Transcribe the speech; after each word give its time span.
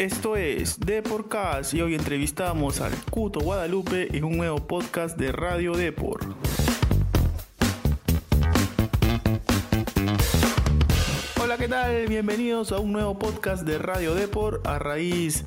Esto 0.00 0.34
es 0.34 0.78
The 0.78 1.02
Podcast 1.02 1.74
y 1.74 1.82
hoy 1.82 1.94
entrevistamos 1.94 2.80
al 2.80 2.92
Cuto 3.10 3.40
Guadalupe 3.40 4.08
en 4.16 4.24
un 4.24 4.38
nuevo 4.38 4.56
podcast 4.66 5.18
de 5.18 5.30
Radio 5.30 5.74
Depor. 5.74 6.20
Tal? 11.70 12.08
Bienvenidos 12.08 12.72
a 12.72 12.80
un 12.80 12.90
nuevo 12.90 13.16
podcast 13.16 13.62
de 13.62 13.78
Radio 13.78 14.16
Depor. 14.16 14.60
A 14.64 14.80
raíz 14.80 15.44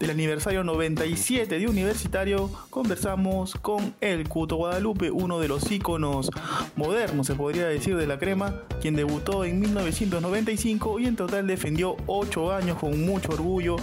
del 0.00 0.08
aniversario 0.08 0.64
97 0.64 1.58
de 1.58 1.68
Universitario, 1.68 2.50
conversamos 2.70 3.54
con 3.54 3.94
el 4.00 4.26
Cuto 4.30 4.56
Guadalupe, 4.56 5.10
uno 5.10 5.38
de 5.40 5.48
los 5.48 5.70
íconos 5.70 6.30
modernos, 6.74 7.26
se 7.26 7.34
podría 7.34 7.66
decir, 7.66 7.96
de 7.98 8.06
la 8.06 8.18
crema, 8.18 8.62
quien 8.80 8.96
debutó 8.96 9.44
en 9.44 9.60
1995 9.60 11.00
y 11.00 11.06
en 11.06 11.16
total 11.16 11.46
defendió 11.46 11.96
8 12.06 12.52
años 12.52 12.78
con 12.78 13.04
mucho 13.04 13.32
orgullo 13.32 13.76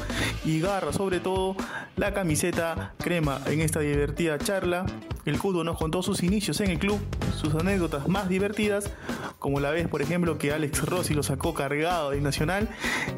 y 0.44 0.60
garra, 0.62 0.92
sobre 0.92 1.20
todo 1.20 1.56
la 1.98 2.16
camiseta 2.16 2.96
crema. 2.98 3.42
En 3.46 3.62
esta 3.62 3.82
divertida 3.82 4.40
charla, 4.40 4.88
el 5.26 5.38
Cuto 5.38 5.64
nos 5.64 5.78
contó 5.78 6.02
sus 6.02 6.24
inicios 6.24 6.62
en 6.62 6.72
el 6.72 6.80
club, 6.80 7.00
sus 7.36 7.54
anécdotas 7.54 8.08
más 8.08 8.28
divertidas, 8.28 8.92
como 9.40 9.60
la 9.60 9.72
vez, 9.72 9.88
por 9.88 10.02
ejemplo, 10.02 10.38
que 10.38 10.52
Alex 10.54 10.86
Rossi 10.86 11.14
lo 11.14 11.22
sacó 11.22 11.54
cargado 11.76 12.12
del 12.12 12.24
Nacional, 12.24 12.70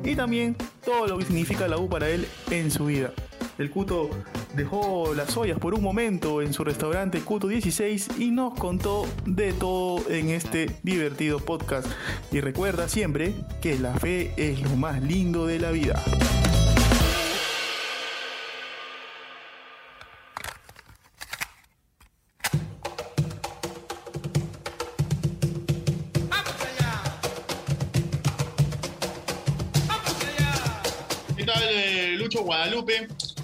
y 0.03 0.16
también 0.16 0.55
todo 0.83 1.08
lo 1.08 1.17
que 1.17 1.25
significa 1.25 1.67
la 1.67 1.77
U 1.77 1.89
para 1.89 2.09
él 2.09 2.27
en 2.52 2.72
su 2.72 2.86
vida. 2.86 3.11
El 3.58 3.72
Cuto 3.72 4.09
dejó 4.55 5.13
las 5.16 5.36
ollas 5.36 5.58
por 5.58 5.73
un 5.73 5.81
momento 5.81 6.44
en 6.44 6.53
su 6.53 6.63
restaurante 6.63 7.22
Cuto 7.22 7.47
16 7.47 8.09
y 8.19 8.30
nos 8.30 8.53
contó 8.53 9.08
de 9.25 9.52
todo 9.53 10.08
en 10.09 10.30
este 10.30 10.78
divertido 10.83 11.39
podcast. 11.39 11.88
Y 12.31 12.39
recuerda 12.41 12.88
siempre 12.88 13.33
que 13.61 13.80
la 13.80 13.94
fe 13.95 14.33
es 14.38 14.61
lo 14.61 14.75
más 14.75 15.02
lindo 15.02 15.47
de 15.47 15.59
la 15.59 15.72
vida. 15.72 16.03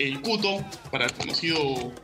El 0.03 0.21
Cuto, 0.21 0.61
para 0.91 1.07
conocido 1.07 1.57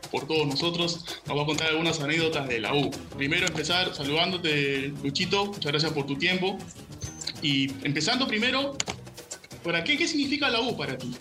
por 0.09 0.25
todos 0.25 0.47
nosotros, 0.47 1.03
nos 1.27 1.37
va 1.37 1.43
a 1.43 1.45
contar 1.45 1.67
algunas 1.67 1.99
anécdotas 1.99 2.47
de 2.47 2.61
la 2.61 2.73
U. 2.73 2.89
Primero 3.17 3.45
empezar 3.45 3.93
saludándote, 3.93 4.93
Luchito, 5.03 5.47
muchas 5.47 5.65
gracias 5.65 5.91
por 5.91 6.05
tu 6.05 6.17
tiempo. 6.17 6.57
Y 7.41 7.69
empezando 7.85 8.25
primero, 8.25 8.77
¿para 9.65 9.83
qué, 9.83 9.97
qué 9.97 10.07
significa 10.07 10.49
la 10.49 10.61
U 10.61 10.77
para 10.77 10.97
ti? 10.97 11.13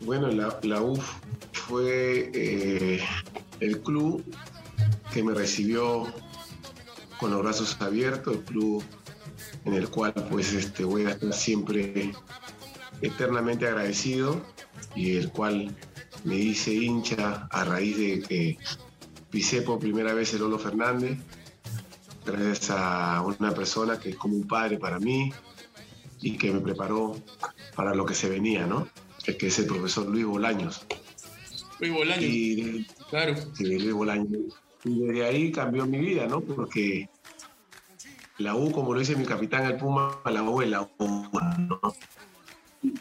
Bueno, 0.00 0.28
la, 0.32 0.82
UF 0.82 1.04
fue 1.52 2.32
eh, 2.34 3.00
el 3.60 3.80
club 3.80 4.24
que 5.12 5.22
me 5.22 5.32
recibió 5.32 6.12
con 7.20 7.30
los 7.30 7.40
brazos 7.40 7.76
abiertos, 7.80 8.34
el 8.34 8.42
club 8.42 8.82
en 9.64 9.74
el 9.74 9.88
cual 9.90 10.12
pues 10.28 10.52
este, 10.54 10.82
voy 10.82 11.04
a 11.06 11.10
estar 11.10 11.32
siempre 11.32 12.12
eternamente 13.00 13.68
agradecido 13.68 14.42
y 14.94 15.16
el 15.16 15.30
cual 15.30 15.74
me 16.24 16.36
hice 16.36 16.72
hincha 16.72 17.48
a 17.50 17.64
raíz 17.64 17.96
de 17.96 18.22
que 18.22 18.58
pisé 19.30 19.62
por 19.62 19.78
primera 19.78 20.14
vez 20.14 20.32
el 20.34 20.40
Lolo 20.40 20.58
Fernández, 20.58 21.18
gracias 22.24 22.70
a 22.70 23.22
una 23.22 23.54
persona 23.54 23.98
que 23.98 24.10
es 24.10 24.16
como 24.16 24.36
un 24.36 24.46
padre 24.46 24.78
para 24.78 24.98
mí 24.98 25.32
y 26.20 26.36
que 26.36 26.52
me 26.52 26.60
preparó 26.60 27.16
para 27.74 27.94
lo 27.94 28.04
que 28.04 28.14
se 28.14 28.28
venía, 28.28 28.66
¿no? 28.66 28.88
Que 29.24 29.46
es 29.46 29.58
el 29.58 29.66
profesor 29.66 30.06
Luis 30.06 30.24
Bolaños. 30.24 30.86
Luis 31.80 31.92
Bolaño, 31.92 32.26
Y 32.26 32.86
claro. 33.10 33.34
Sí, 33.54 33.64
Luis 33.64 33.92
Bolaños. 33.92 34.54
Y 34.84 35.00
desde 35.00 35.26
ahí 35.26 35.52
cambió 35.52 35.86
mi 35.86 35.98
vida, 35.98 36.26
¿no? 36.26 36.40
Porque 36.40 37.08
la 38.38 38.54
U, 38.54 38.72
como 38.72 38.94
lo 38.94 39.00
dice 39.00 39.16
mi 39.16 39.24
capitán 39.24 39.66
el 39.66 39.76
Puma, 39.76 40.20
la 40.24 40.42
U 40.42 40.62
es 40.62 40.70
la 40.70 40.82
U, 40.82 40.88
¿no? 41.58 41.80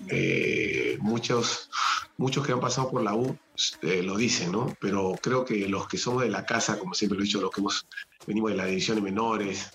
Eh, 0.10 0.98
muchos, 1.02 1.70
muchos 2.18 2.46
que 2.46 2.52
han 2.52 2.60
pasado 2.60 2.90
por 2.90 3.04
la 3.04 3.14
U 3.14 3.38
eh, 3.82 4.02
lo 4.02 4.18
dicen, 4.18 4.52
¿no? 4.52 4.74
Pero 4.80 5.14
creo 5.22 5.46
que 5.46 5.68
los 5.68 5.88
que 5.88 5.98
somos 5.98 6.24
de 6.24 6.30
la 6.30 6.46
casa, 6.46 6.80
como 6.80 6.94
siempre 6.94 7.18
lo 7.18 7.24
he 7.24 7.28
dicho, 7.28 7.42
los 7.42 7.52
que 7.52 7.62
hemos, 7.62 7.88
venimos 8.26 8.52
de 8.52 8.58
las 8.58 8.68
divisiones 8.68 9.04
menores 9.04 9.72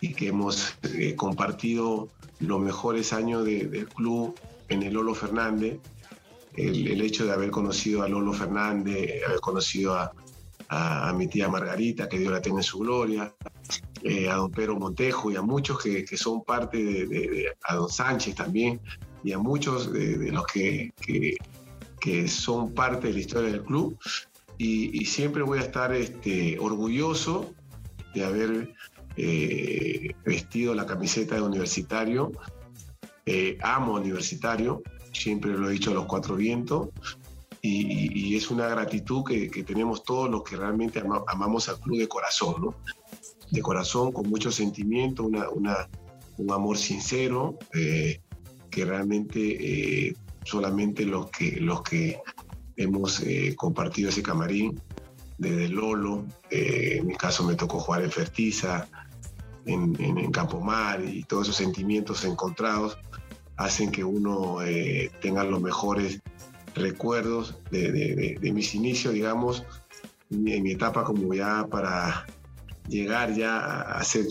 y 0.00 0.14
que 0.14 0.28
hemos 0.28 0.74
eh, 0.82 1.14
compartido 1.14 2.08
los 2.40 2.60
mejores 2.60 3.12
años 3.12 3.44
de- 3.44 3.66
del 3.66 3.88
club 3.88 4.36
en 4.68 4.82
el 4.82 4.94
Lolo 4.94 5.14
Fernández, 5.14 5.78
el, 6.56 7.00
hecho 7.00 7.24
de 7.24 7.32
haber 7.32 7.50
conocido 7.50 8.02
a 8.02 8.08
Lolo 8.08 8.32
Fernández, 8.32 9.22
haber 9.26 9.40
conocido 9.40 9.94
a, 9.94 10.12
mi 11.16 11.26
tía 11.26 11.48
Margarita, 11.48 12.08
que 12.08 12.18
Dios 12.18 12.32
la 12.32 12.40
tenga 12.40 12.60
en 12.60 12.64
su 12.64 12.78
gloria, 12.78 13.34
a 14.30 14.34
don 14.36 14.52
Pedro 14.52 14.78
Montejo 14.78 15.30
y 15.30 15.36
a 15.36 15.42
muchos 15.42 15.82
que, 15.82 16.16
son 16.16 16.44
parte 16.44 16.78
de, 16.78 17.52
don 17.72 17.88
Sánchez 17.88 18.36
también, 18.36 18.80
y 19.24 19.32
a 19.32 19.38
muchos 19.38 19.92
de, 19.92 20.16
de 20.18 20.32
los 20.32 20.46
que, 20.46 20.92
que- 21.00 21.36
que 22.00 22.28
son 22.28 22.72
parte 22.72 23.08
de 23.08 23.12
la 23.14 23.20
historia 23.20 23.50
del 23.52 23.62
club. 23.62 23.98
Y, 24.56 24.98
y 25.02 25.04
siempre 25.04 25.42
voy 25.42 25.58
a 25.58 25.62
estar 25.62 25.92
este, 25.94 26.58
orgulloso 26.58 27.52
de 28.14 28.24
haber 28.24 28.74
eh, 29.16 30.14
vestido 30.24 30.74
la 30.74 30.86
camiseta 30.86 31.34
de 31.34 31.42
universitario. 31.42 32.32
Eh, 33.26 33.58
amo 33.62 33.94
universitario, 33.94 34.82
siempre 35.12 35.52
lo 35.52 35.68
he 35.68 35.72
dicho 35.74 35.90
a 35.90 35.94
los 35.94 36.06
cuatro 36.06 36.36
vientos. 36.36 36.88
Y- 37.62 38.30
y 38.30 38.36
es 38.36 38.50
una 38.50 38.66
gratitud 38.68 39.22
que, 39.22 39.50
que 39.50 39.62
tenemos 39.62 40.02
todos 40.02 40.30
los 40.30 40.42
que 40.42 40.56
realmente 40.56 41.00
ama- 41.00 41.22
amamos 41.26 41.68
al 41.68 41.78
club 41.80 41.98
de 41.98 42.08
corazón, 42.08 42.54
¿no? 42.62 42.74
De 43.50 43.60
corazón, 43.60 44.12
con 44.12 44.30
mucho 44.30 44.50
sentimiento, 44.50 45.24
una, 45.24 45.50
una- 45.50 45.86
un 46.38 46.50
amor 46.50 46.78
sincero, 46.78 47.58
eh, 47.74 48.20
que 48.70 48.84
realmente 48.84 49.40
eh, 50.08 50.14
solamente 50.44 51.04
los 51.04 51.30
que, 51.30 51.60
los 51.60 51.82
que 51.82 52.20
hemos 52.76 53.20
eh, 53.20 53.54
compartido 53.56 54.08
ese 54.08 54.22
camarín, 54.22 54.80
desde 55.38 55.68
Lolo, 55.68 56.26
eh, 56.50 56.98
en 56.98 57.06
mi 57.06 57.14
caso 57.14 57.44
me 57.44 57.54
tocó 57.54 57.80
jugar 57.80 58.02
en 58.02 58.10
Fertiza, 58.10 58.88
en, 59.66 59.96
en, 60.00 60.18
en 60.18 60.30
Campomar, 60.30 61.04
y 61.04 61.24
todos 61.24 61.44
esos 61.44 61.56
sentimientos 61.56 62.24
encontrados 62.24 62.98
hacen 63.56 63.90
que 63.90 64.02
uno 64.02 64.58
tenga 65.20 65.44
los 65.44 65.60
mejores 65.60 66.22
recuerdos 66.74 67.56
de, 67.70 68.38
mis 68.52 68.74
inicios, 68.74 69.14
digamos, 69.14 69.64
en 70.30 70.62
mi, 70.62 70.72
etapa 70.72 71.04
como 71.04 71.34
ya 71.34 71.66
para 71.70 72.26
llegar 72.88 73.34
ya 73.34 73.80
a 73.82 74.02
ser 74.04 74.26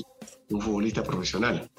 un 0.50 0.62
futbolista 0.62 1.04
profesional. 1.04 1.70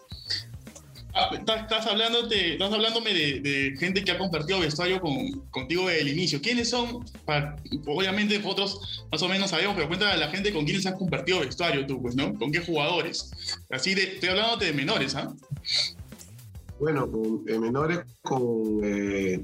Ah, 1.20 1.28
estás, 1.34 1.86
hablándote- 1.86 2.52
estás 2.52 2.72
hablándome 2.72 3.12
de, 3.12 3.74
gente 3.78 4.02
que 4.02 4.10
ha 4.10 4.16
compartido 4.16 4.60
vestuario 4.60 5.00
con, 5.02 5.40
contigo 5.50 5.86
desde 5.86 6.00
el 6.00 6.08
inicio. 6.08 6.40
¿Quiénes 6.40 6.70
son? 6.70 7.04
Obviamente 7.86 8.38
nosotros 8.38 9.04
más 9.12 9.20
o 9.22 9.28
menos 9.28 9.50
sabemos, 9.50 9.74
pero 9.74 9.86
cuéntale 9.86 10.12
a 10.12 10.16
la 10.16 10.28
gente 10.28 10.50
con 10.50 10.64
quiénes 10.64 10.86
has 10.86 10.94
compartido 10.94 11.40
vestuario 11.40 11.84
tú, 11.86 12.00
pues, 12.00 12.14
¿no? 12.16 12.32
¿Con 12.38 12.50
qué 12.50 12.60
jugadores? 12.60 13.30
Así 13.68 13.94
de, 13.94 14.04
estoy 14.14 14.30
hablándote 14.30 14.64
de 14.66 14.72
menores, 14.72 15.14
¿ah? 15.14 15.30
Bueno, 16.78 17.10
con 17.10 17.44
eh, 17.46 17.58
menores 17.58 17.98
con, 18.22 18.80
eh, 18.82 19.42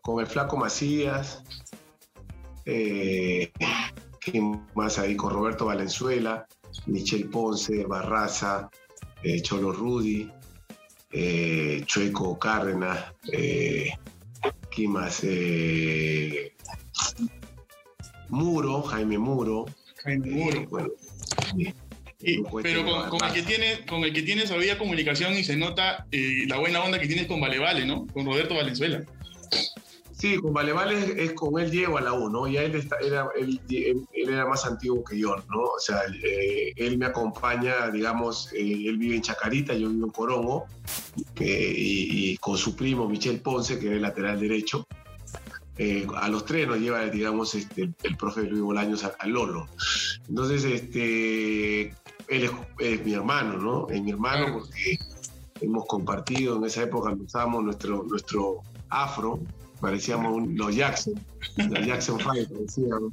con 0.00 0.20
el 0.20 0.26
Flaco 0.26 0.56
Macías, 0.56 1.42
eh, 2.64 3.52
¿quién 4.20 4.66
más 4.74 4.98
ahí? 4.98 5.16
Con 5.16 5.34
Roberto 5.34 5.66
Valenzuela, 5.66 6.46
Michel 6.86 7.28
Ponce, 7.28 7.84
Barraza, 7.84 8.70
eh, 9.22 9.42
Cholo 9.42 9.72
Rudy, 9.72 10.30
eh, 11.12 11.82
Chueco 11.86 12.38
Cárdenas, 12.38 13.12
eh, 13.32 13.90
¿quién 14.70 14.92
más? 14.92 15.20
Eh, 15.24 16.52
Muro, 18.28 18.82
Jaime 18.82 19.18
Muro, 19.18 19.66
Jaime 20.04 20.28
eh, 20.28 20.30
Muro. 20.32 20.66
bueno, 20.68 20.88
eh, 22.22 22.42
pero 22.62 23.08
con, 23.08 23.24
el 23.24 23.32
que 23.32 23.42
tienes, 23.42 23.80
con 23.80 24.04
el 24.04 24.12
que 24.12 24.22
tienes 24.22 24.50
había 24.50 24.78
comunicación 24.78 25.34
y 25.34 25.42
se 25.42 25.56
nota 25.56 26.06
eh, 26.12 26.44
la 26.46 26.58
buena 26.58 26.82
onda 26.82 26.98
que 26.98 27.06
tienes 27.06 27.26
con 27.26 27.40
Vale 27.40 27.58
Vale, 27.58 27.86
¿no? 27.86 28.06
Con 28.08 28.26
Roberto 28.26 28.54
Valenzuela. 28.54 29.02
Sí, 30.20 30.36
con 30.36 30.52
Vale 30.52 30.74
Vale 30.74 31.24
es, 31.24 31.32
con 31.32 31.58
él 31.58 31.70
llego 31.70 31.96
a 31.96 32.02
la 32.02 32.12
U, 32.12 32.28
¿no? 32.28 32.46
Ya 32.46 32.62
él, 32.62 32.86
era, 33.02 33.28
él, 33.38 33.58
era 34.12 34.46
más 34.46 34.66
antiguo 34.66 35.02
que 35.02 35.18
yo, 35.18 35.34
¿no? 35.48 35.62
O 35.62 35.78
sea, 35.78 36.02
eh, 36.22 36.74
él 36.76 36.98
me 36.98 37.06
acompaña, 37.06 37.90
digamos, 37.90 38.52
eh, 38.52 38.60
él 38.60 38.98
vive 38.98 39.16
en 39.16 39.22
Chacarita, 39.22 39.72
yo 39.72 39.88
vivo 39.88 40.04
en 40.04 40.12
Corongo, 40.12 40.66
y, 41.38 42.36
con 42.36 42.58
su 42.58 42.76
primo 42.76 43.08
Michel 43.08 43.40
Ponce, 43.40 43.78
que 43.78 43.86
es 43.86 43.92
el 43.92 44.02
lateral 44.02 44.38
derecho. 44.38 44.86
a 46.16 46.28
los 46.28 46.44
tres 46.44 46.68
nos 46.68 46.78
lleva, 46.78 47.06
digamos, 47.06 47.54
este, 47.54 47.90
el, 48.02 48.16
profe 48.18 48.42
Luis 48.42 48.60
Bolaños 48.60 49.02
al 49.04 49.30
Lolo. 49.30 49.68
Entonces, 50.28 50.64
este, 50.64 51.94
él 52.28 52.50
es, 52.78 53.04
mi 53.06 53.14
hermano, 53.14 53.56
¿no? 53.56 53.88
Es 53.88 54.02
mi 54.02 54.10
hermano 54.10 54.52
porque 54.52 54.98
hemos 55.62 55.86
compartido 55.86 56.58
en 56.58 56.64
esa 56.64 56.82
época, 56.82 57.10
usábamos 57.18 57.64
nuestro, 57.64 58.04
nuestro 58.04 58.60
afro, 58.90 59.40
parecíamos 59.80 60.46
los 60.48 60.74
Jackson, 60.74 61.14
los 61.56 61.86
Jackson 61.86 62.18
Five, 62.18 62.46
parecíamos. 62.48 63.12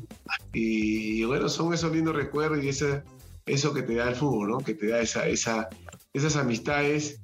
Y, 0.53 1.23
bueno, 1.23 1.49
son 1.49 1.73
esos 1.73 1.91
lindos 1.91 2.15
recuerdos 2.15 2.63
y 2.63 2.69
ese, 2.69 3.03
eso 3.45 3.73
que 3.73 3.83
te 3.83 3.95
da 3.95 4.09
el 4.09 4.15
fútbol, 4.15 4.49
¿no? 4.49 4.57
Que 4.59 4.73
te 4.73 4.87
da 4.87 4.99
esa, 4.99 5.27
esa, 5.27 5.69
esas 6.13 6.35
amistades 6.35 7.21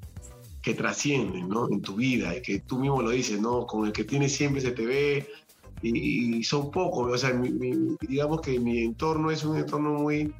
que 0.61 0.73
trascienden, 0.73 1.49
¿no? 1.49 1.67
En 1.69 1.81
tu 1.81 1.95
vida, 1.95 2.35
y 2.35 2.41
que 2.41 2.59
tú 2.59 2.79
mismo 2.79 3.01
lo 3.01 3.09
dices, 3.09 3.39
¿no? 3.39 3.67
Con 3.67 3.85
el 3.85 3.91
que 3.91 4.05
tienes 4.05 4.33
siempre 4.33 4.61
se 4.61 4.71
te 4.71 4.85
ve, 4.85 5.27
y, 5.81 6.43
son 6.43 6.71
pocos, 6.71 7.11
o 7.11 7.17
sea, 7.17 7.33
digamos 8.01 8.41
que 8.41 8.57
mi 8.57 8.83
entorno 8.83 9.29
es 9.31 9.43
un 9.43 9.57
entorno 9.57 9.93
muy 9.93 10.33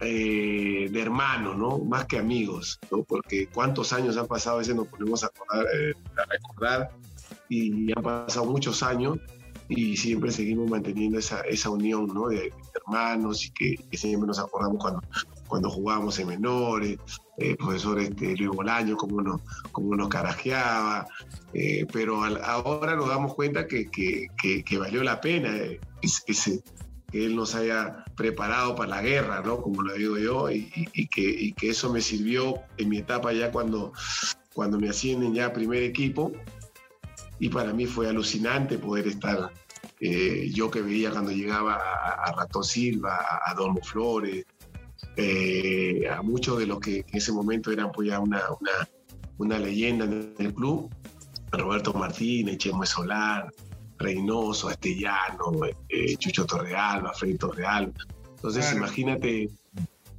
eh, 0.00 0.88
de 0.90 1.02
hermanos, 1.02 1.56
¿no? 1.58 1.78
Más 1.78 2.06
que 2.06 2.18
amigos, 2.18 2.78
¿no? 2.90 3.02
Porque 3.02 3.48
cuántos 3.48 3.92
años 3.92 4.16
han 4.16 4.26
pasado, 4.26 4.56
a 4.56 4.58
veces 4.60 4.74
nos 4.74 4.86
ponemos 4.86 5.22
a, 5.22 5.26
acordar, 5.26 5.66
eh, 5.74 5.94
a 6.16 6.24
recordar 6.32 6.90
y 7.48 7.92
han 7.92 8.02
pasado 8.02 8.46
muchos 8.46 8.82
años 8.82 9.18
y 9.68 9.96
siempre 9.96 10.30
seguimos 10.30 10.70
manteniendo 10.70 11.18
esa, 11.18 11.40
esa 11.42 11.70
unión, 11.70 12.06
¿no? 12.06 12.28
De, 12.28 12.52
hermanos 12.74 13.44
y 13.44 13.50
que, 13.50 13.96
siempre 13.96 14.26
nos 14.26 14.38
acordamos 14.38 14.78
cuando, 14.80 15.02
cuando 15.46 15.70
jugábamos 15.70 16.18
en 16.18 16.28
menores, 16.28 16.98
el 17.36 17.56
profesor 17.56 18.00
este, 18.00 18.36
Luis 18.36 18.48
Bolaño, 18.48 18.96
cómo 18.96 19.20
nos, 19.20 19.42
cómo 19.70 19.94
nos 19.94 20.08
carajeaba, 20.08 21.06
eh, 21.52 21.86
pero 21.92 22.24
ahora 22.24 22.96
nos 22.96 23.08
damos 23.08 23.34
cuenta 23.34 23.66
que, 23.66 23.88
que, 23.90 24.78
valió 24.78 25.02
la 25.04 25.20
pena 25.20 25.54
eh, 25.54 25.80
ese, 26.02 26.62
que 27.10 27.26
él 27.26 27.36
nos 27.36 27.54
haya 27.54 28.04
preparado 28.16 28.74
para 28.74 28.96
la 28.96 29.02
guerra, 29.02 29.42
¿no? 29.44 29.60
Como 29.60 29.82
lo 29.82 29.94
digo 29.94 30.18
yo, 30.18 30.50
y, 30.50 30.70
que, 31.08 31.52
que, 31.54 31.68
eso 31.68 31.92
me 31.92 32.00
sirvió 32.00 32.54
en 32.78 32.88
mi 32.88 32.98
etapa 32.98 33.32
ya 33.32 33.52
cuando, 33.52 33.92
cuando 34.54 34.78
me 34.78 34.88
ascienden 34.88 35.34
ya 35.34 35.46
a 35.46 35.52
primer 35.52 35.82
equipo, 35.82 36.32
y 37.38 37.48
para 37.48 37.72
mí 37.72 37.86
fue 37.86 38.08
alucinante 38.08 38.78
poder 38.78 39.08
estar, 39.08 39.52
eh, 40.00 40.50
yo 40.52 40.70
que 40.70 40.82
veía 40.82 41.10
cuando 41.10 41.30
llegaba 41.30 41.74
a, 41.74 42.32
Rato 42.32 42.62
Silva, 42.62 43.40
a, 43.44 43.54
Dolmo 43.54 43.80
Flores, 43.82 44.44
a 46.10 46.22
muchos 46.22 46.58
de 46.58 46.66
los 46.66 46.78
que 46.78 46.98
en 46.98 47.16
ese 47.16 47.32
momento 47.32 47.72
eran 47.72 47.90
pues 47.90 48.08
ya 48.08 48.20
una, 48.20 48.42
una, 48.60 48.88
una 49.38 49.58
leyenda 49.58 50.04
en 50.04 50.34
el 50.38 50.54
club, 50.54 50.90
Roberto 51.52 51.92
Martínez, 51.94 52.58
Chemo 52.58 52.84
Solar, 52.84 53.52
Reynoso, 53.98 54.70
Estellano, 54.70 55.52
eh, 55.88 56.16
Chucho 56.16 56.46
Torrealba, 56.46 57.12
Freddy 57.12 57.36
Torrealba. 57.36 57.92
Entonces, 58.36 58.72
imagínate, 58.72 59.50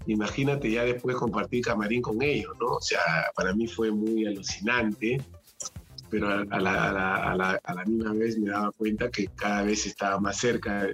imagínate 0.08 0.72
ya 0.72 0.84
después 0.84 1.16
compartir 1.16 1.64
camarín 1.64 2.02
con 2.02 2.22
ellos, 2.22 2.54
¿no? 2.60 2.74
O 2.74 2.82
sea, 2.82 3.00
para 3.36 3.54
mí 3.54 3.68
fue 3.68 3.92
muy 3.92 4.26
alucinante, 4.26 5.22
pero 6.10 6.30
a, 6.30 6.60
la, 6.60 7.86
misma 7.86 8.14
vez 8.14 8.38
me 8.38 8.50
daba 8.50 8.72
cuenta 8.72 9.10
que 9.10 9.28
cada 9.36 9.64
vez 9.64 9.86
estaba 9.86 10.20
más 10.20 10.38
cerca 10.38 10.88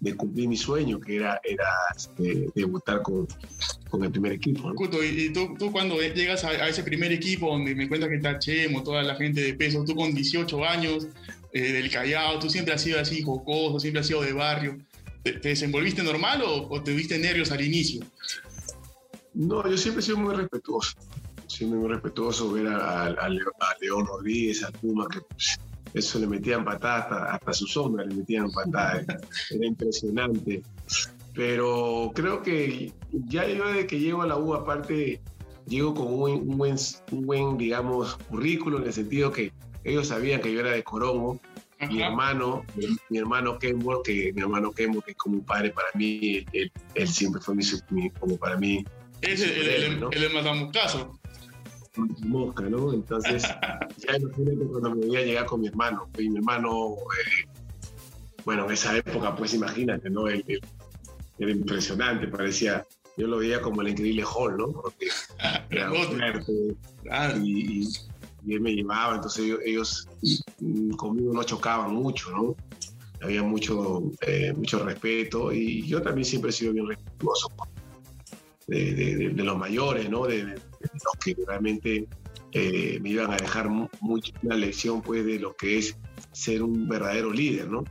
de, 0.00 0.16
cumplir 0.16 0.48
mi 0.48 0.56
sueño, 0.56 1.00
que 1.00 1.16
era, 1.16 1.40
era 1.44 1.68
este, 1.96 2.50
debutar 2.54 3.00
con, 3.00 3.26
con 3.88 4.04
el 4.04 4.10
primer 4.10 4.32
equipo. 4.32 4.72
y, 5.02 5.32
tú, 5.32 5.54
tú, 5.58 5.72
cuando 5.72 6.00
llegas 6.00 6.44
a, 6.44 6.68
ese 6.68 6.82
primer 6.82 7.12
equipo 7.12 7.50
donde 7.50 7.74
me 7.74 7.88
cuentas 7.88 8.10
que 8.10 8.16
está 8.16 8.38
Chemo, 8.38 8.82
toda 8.82 9.02
la 9.02 9.14
gente 9.14 9.40
de 9.40 9.54
peso, 9.54 9.84
tú 9.84 9.94
con 9.94 10.12
18 10.12 10.64
años, 10.64 11.08
eh, 11.54 11.72
del 11.72 11.88
Callao, 11.88 12.40
tú 12.40 12.50
siempre 12.50 12.74
has 12.74 12.82
sido 12.82 12.98
así 12.98 13.22
jocoso, 13.22 13.78
siempre 13.78 14.00
has 14.00 14.06
sido 14.08 14.22
de 14.22 14.32
barrio. 14.32 14.76
¿Te, 15.22 15.38
desenvolviste 15.38 16.02
normal 16.02 16.42
o, 16.44 16.82
te 16.82 16.92
viste 16.92 17.16
nervios 17.16 17.52
al 17.52 17.60
inicio? 17.60 18.04
No, 19.32 19.68
yo 19.70 19.78
siempre 19.78 20.00
he 20.00 20.04
sido 20.04 20.18
muy 20.18 20.34
respetuoso. 20.34 20.94
Siempre 21.54 21.78
muy 21.78 21.88
respetuoso 21.88 22.50
ver 22.50 22.66
a, 22.66 23.28
León 23.80 24.06
Rodríguez, 24.06 24.64
a 24.64 24.72
Puma, 24.72 25.06
que 25.08 25.20
pues, 25.20 25.56
eso 25.94 26.18
le 26.18 26.26
metían 26.26 26.64
patadas, 26.64 27.04
hasta, 27.04 27.34
hasta 27.34 27.52
su 27.52 27.68
sombra 27.68 28.04
le 28.04 28.12
metían 28.12 28.50
patadas. 28.50 29.06
Era 29.50 29.64
impresionante. 29.64 30.62
Pero 31.32 32.10
creo 32.12 32.42
que 32.42 32.92
ya 33.12 33.46
yo 33.46 33.68
desde 33.68 33.86
que 33.86 34.00
llego 34.00 34.22
a 34.22 34.26
la 34.26 34.36
U, 34.36 34.54
aparte, 34.54 35.20
llego 35.68 35.94
con 35.94 36.12
un, 36.12 36.56
buen, 36.58 36.74
un 37.12 37.22
buen, 37.24 37.56
digamos, 37.56 38.16
currículo 38.28 38.78
en 38.78 38.86
el 38.86 38.92
sentido 38.92 39.30
que 39.30 39.52
ellos 39.84 40.08
sabían 40.08 40.40
que 40.40 40.52
yo 40.52 40.58
era 40.58 40.72
de 40.72 40.82
Corongo. 40.82 41.40
Mi 41.88 42.02
hermano, 42.02 42.64
mi, 43.10 43.18
hermano 43.18 43.60
Kembo, 43.60 44.02
que 44.02 44.32
mi 44.32 44.42
hermano 44.42 44.72
Kembo, 44.72 45.02
que 45.02 45.12
es 45.12 45.16
como 45.16 45.36
un 45.36 45.44
padre 45.44 45.70
para 45.70 45.86
mí, 45.94 46.44
él, 46.52 47.08
siempre 47.08 47.40
fue 47.40 47.54
mi, 47.54 48.10
como 48.10 48.36
para 48.38 48.56
mí. 48.56 48.84
Es 49.20 49.40
el, 49.40 49.68
el, 49.68 50.00
¿no? 50.00 50.10
el, 50.10 50.24
Mosca, 51.96 52.64
¿no? 52.64 52.92
Entonces, 52.92 53.42
ya 54.08 54.16
imagínate 54.16 54.66
cuando 54.66 54.94
me 54.94 55.06
voy 55.06 55.16
a 55.16 55.22
llegar 55.22 55.46
con 55.46 55.60
mi 55.60 55.68
hermano. 55.68 56.08
Y 56.18 56.28
mi 56.28 56.38
hermano, 56.38 56.94
eh, 56.94 57.48
bueno, 58.44 58.66
en 58.66 58.72
esa 58.72 58.96
época, 58.96 59.34
pues 59.36 59.54
imagínate, 59.54 60.10
¿no? 60.10 60.28
Él, 60.28 60.44
era 61.38 61.50
impresionante, 61.50 62.28
parecía, 62.28 62.86
yo 63.16 63.26
lo 63.26 63.38
veía 63.38 63.60
como 63.60 63.82
el 63.82 63.88
increíble 63.88 64.24
Hall, 64.24 64.56
¿no? 64.56 64.72
Porque 64.72 65.08
era 65.70 65.90
fuerte 65.90 66.76
y, 67.42 67.88
él 68.46 68.60
me 68.60 68.74
llevaba, 68.74 69.14
entonces 69.14 69.56
ellos, 69.64 70.06
mm, 70.60 70.90
conmigo 70.96 71.32
no 71.32 71.42
chocaban 71.44 71.94
mucho, 71.94 72.30
¿no? 72.30 72.54
Había 73.22 73.42
mucho, 73.42 74.02
eh, 74.20 74.52
mucho 74.54 74.84
respeto 74.84 75.50
y 75.50 75.86
yo 75.86 76.02
también 76.02 76.26
siempre 76.26 76.50
he 76.50 76.52
sido 76.52 76.74
bien 76.74 76.86
respetuoso 76.86 77.48
de, 78.66 79.32
los 79.34 79.56
mayores, 79.56 80.10
¿no? 80.10 80.26
De, 80.26 80.58
los 80.92 81.24
que 81.24 81.36
realmente 81.46 82.06
eh, 82.52 82.98
me 83.00 83.10
iban 83.10 83.32
a 83.32 83.36
dejar 83.36 83.68
mucho, 83.68 84.32
una 84.42 84.56
lección 84.56 85.02
pues 85.02 85.24
de 85.24 85.38
lo 85.38 85.54
que 85.56 85.78
es 85.78 85.96
ser 86.32 86.62
un 86.62 86.88
verdadero 86.88 87.32
líder, 87.32 87.68
¿no? 87.68 87.84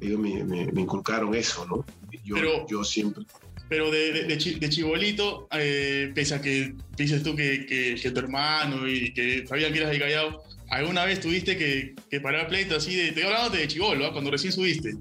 Ellos 0.00 0.20
me, 0.20 0.80
inculcaron 0.80 1.34
eso, 1.34 1.66
¿no? 1.66 1.84
Yo, 2.24 2.66
yo 2.68 2.84
siempre 2.84 3.24
pero 3.68 3.90
de, 3.90 4.24
de, 4.24 4.68
chibolito, 4.68 5.48
eh, 5.50 6.12
pese 6.14 6.34
a 6.36 6.40
que 6.40 6.74
dices 6.96 7.22
tú 7.22 7.34
que, 7.34 7.66
que, 7.66 8.10
tu 8.10 8.20
hermano 8.20 8.88
y 8.88 9.12
que 9.12 9.44
sabían 9.46 9.72
que 9.72 9.80
eras 9.80 9.90
de 9.90 9.98
Callao, 9.98 10.44
¿alguna 10.70 11.04
vez 11.04 11.20
tuviste 11.20 11.56
que, 11.56 11.94
que 12.08 12.20
parar 12.20 12.46
pleito 12.46 12.76
así 12.76 12.94
de, 12.94 13.10
te 13.10 13.24
hablando 13.24 13.56
de 13.56 13.66
chivolo, 13.66 14.06
¿ah? 14.06 14.12
cuando 14.12 14.30
recién 14.30 14.52
subiste? 14.52 14.94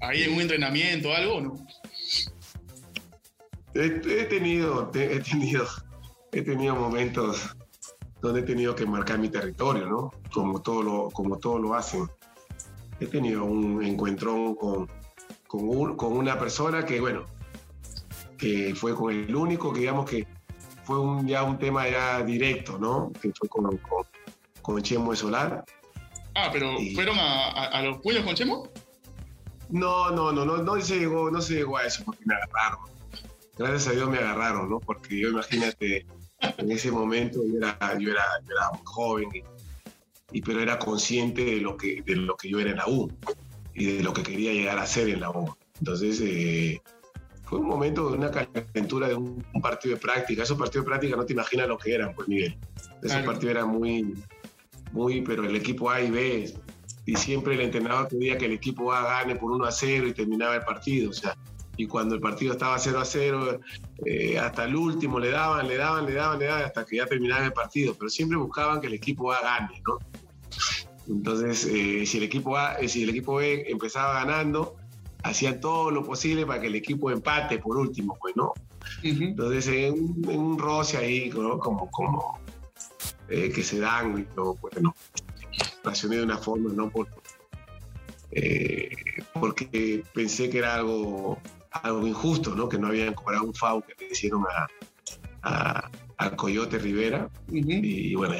¿Ahí 0.00 0.22
en 0.22 0.32
un 0.32 0.40
entrenamiento 0.40 1.10
o 1.10 1.14
algo 1.14 1.40
no? 1.40 1.66
He, 3.74 3.90
tenido, 4.24 4.90
he 4.94 5.20
tenido, 5.20 5.66
he 6.32 6.42
tenido 6.42 6.74
momentos 6.74 7.54
donde 8.20 8.40
he 8.40 8.42
tenido 8.44 8.74
que 8.74 8.86
marcar 8.86 9.18
mi 9.18 9.28
territorio, 9.28 9.86
¿no? 9.86 10.10
Como 10.32 10.62
todo 10.62 10.82
lo, 10.82 11.10
como 11.10 11.38
todo 11.38 11.58
lo 11.58 11.74
hacen. 11.74 12.08
He 13.00 13.06
tenido 13.06 13.44
un 13.44 13.84
encuentrón 13.84 14.54
con, 14.54 14.88
con, 15.46 15.96
con 15.96 16.12
una 16.16 16.38
persona 16.38 16.86
que, 16.86 17.00
bueno, 17.00 17.26
que 18.38 18.74
fue 18.74 18.94
con 18.94 19.12
el 19.12 19.34
único 19.34 19.72
que 19.72 19.80
digamos 19.80 20.08
que 20.08 20.26
fue 20.84 20.98
un, 20.98 21.26
ya 21.26 21.42
un 21.42 21.58
tema 21.58 21.88
ya 21.88 22.22
directo, 22.22 22.78
¿no? 22.78 23.12
Que 23.20 23.32
fue 23.32 23.48
con, 23.48 23.76
con, 23.78 24.06
con 24.62 24.82
Chemo 24.82 25.10
de 25.10 25.16
Solar. 25.16 25.64
Ah, 26.34 26.48
pero 26.52 26.76
¿fueron 26.94 27.16
a, 27.18 27.82
los 27.82 27.98
puños 27.98 28.24
con 28.24 28.34
Chemo? 28.34 28.68
No, 29.68 30.10
no, 30.10 30.32
no, 30.32 30.44
no, 30.44 30.58
no 30.58 30.80
se 30.80 30.98
llegó, 30.98 31.30
no 31.30 31.40
se 31.40 31.54
llegó 31.54 31.76
a 31.76 31.86
eso 31.86 32.04
porque 32.04 32.22
me 32.24 32.34
agarraron. 32.34 32.80
Gracias 33.58 33.88
a 33.88 33.92
Dios 33.92 34.08
me 34.08 34.18
agarraron, 34.18 34.70
¿no? 34.70 34.80
Porque 34.80 35.20
yo 35.20 35.28
imagínate, 35.28 36.06
en 36.58 36.70
ese 36.70 36.90
momento 36.90 37.40
yo 37.46 37.58
era, 37.58 37.78
yo 37.98 38.10
era, 38.10 38.22
muy 38.72 38.82
joven, 38.84 39.28
y, 40.32 40.42
pero 40.42 40.60
era 40.60 40.78
consciente 40.78 41.44
de 41.44 41.60
lo, 41.60 41.76
que, 41.76 42.02
de 42.04 42.16
lo 42.16 42.36
que 42.36 42.48
yo 42.48 42.60
era 42.60 42.70
en 42.70 42.76
la 42.76 42.88
U 42.88 43.10
y 43.74 43.96
de 43.96 44.02
lo 44.02 44.12
que 44.12 44.22
quería 44.22 44.52
llegar 44.52 44.78
a 44.78 44.86
ser 44.86 45.08
en 45.08 45.20
la 45.20 45.30
U. 45.30 45.54
Entonces, 45.78 46.20
eh, 46.22 46.80
fue 47.44 47.58
un 47.58 47.66
momento 47.66 48.08
de 48.10 48.16
una 48.16 48.30
calentura 48.30 49.08
de 49.08 49.14
un, 49.14 49.44
partido 49.60 49.94
de 49.94 50.00
práctica. 50.00 50.42
Esos 50.42 50.58
partidos 50.58 50.84
de 50.84 50.90
práctica 50.90 51.16
no 51.16 51.26
te 51.26 51.32
imaginas 51.32 51.68
lo 51.68 51.76
que 51.76 51.94
eran, 51.94 52.14
pues 52.14 52.28
Miguel. 52.28 52.56
Esos 53.02 53.22
partidos 53.22 53.56
eran 53.56 53.68
muy, 53.68 54.14
muy, 54.92 55.22
pero 55.22 55.44
el 55.44 55.54
equipo 55.56 55.90
A 55.90 56.00
y 56.00 56.10
B, 56.10 56.54
y 57.04 57.16
siempre 57.16 57.54
el 57.54 57.60
entrenador 57.60 58.08
pedía 58.08 58.38
que 58.38 58.46
el 58.46 58.52
equipo 58.52 58.92
A 58.92 59.02
gane 59.02 59.36
por 59.36 59.50
1 59.50 59.64
a 59.64 59.72
0 59.72 60.06
y 60.06 60.12
terminaba 60.12 60.54
el 60.54 60.62
partido. 60.62 61.10
O 61.10 61.12
sea, 61.12 61.36
y 61.76 61.86
cuando 61.86 62.14
el 62.14 62.20
partido 62.20 62.52
estaba 62.52 62.78
0 62.78 63.00
a 63.00 63.04
0, 63.04 63.60
eh, 64.04 64.38
hasta 64.38 64.64
el 64.64 64.76
último 64.76 65.18
le 65.18 65.30
daban, 65.30 65.66
le 65.66 65.76
daban, 65.76 66.04
le 66.04 66.12
daban, 66.12 66.38
le 66.38 66.46
daban, 66.46 66.64
hasta 66.64 66.84
que 66.84 66.96
ya 66.96 67.06
terminaba 67.06 67.44
el 67.44 67.52
partido, 67.52 67.94
pero 67.94 68.10
siempre 68.10 68.36
buscaban 68.36 68.80
que 68.80 68.88
el 68.88 68.94
equipo 68.94 69.32
A 69.32 69.40
gane, 69.40 69.82
¿no? 69.86 69.98
Entonces, 71.08 71.64
eh, 71.64 72.04
si, 72.06 72.18
el 72.18 72.24
equipo 72.24 72.56
A, 72.56 72.74
eh, 72.74 72.88
si 72.88 73.02
el 73.02 73.10
equipo 73.10 73.36
B 73.36 73.64
empezaba 73.68 74.14
ganando, 74.14 74.76
hacían 75.22 75.60
todo 75.60 75.90
lo 75.90 76.04
posible 76.04 76.44
para 76.44 76.60
que 76.60 76.66
el 76.66 76.74
equipo 76.74 77.10
empate 77.10 77.58
por 77.58 77.76
último, 77.76 78.18
pues, 78.20 78.36
¿no? 78.36 78.52
Entonces, 79.02 79.66
en 79.68 79.94
un, 79.94 80.30
en 80.30 80.38
un 80.38 80.58
roce 80.58 80.98
ahí, 80.98 81.30
¿no? 81.30 81.58
como, 81.58 81.90
como 81.90 82.38
que 83.28 83.62
se 83.62 83.78
dan, 83.78 84.26
¿no? 84.36 84.54
bueno, 84.56 84.94
racioné 85.82 86.16
de 86.16 86.24
una 86.24 86.36
forma, 86.36 86.70
¿no? 86.72 86.90
Por, 86.90 87.08
porque 89.40 90.04
pensé 90.12 90.50
que 90.50 90.58
era 90.58 90.74
algo 90.74 91.38
algo 91.72 92.06
injusto, 92.06 92.54
¿no? 92.54 92.68
Que 92.68 92.78
no 92.78 92.88
habían 92.88 93.14
cobrado 93.14 93.44
un 93.44 93.54
FAU 93.54 93.82
que 93.82 93.94
le 93.98 94.12
hicieron 94.12 94.44
a, 95.42 95.88
a, 96.18 96.30
Coyote 96.36 96.78
Rivera. 96.78 97.28
Y 97.50 98.14
bueno, 98.14 98.34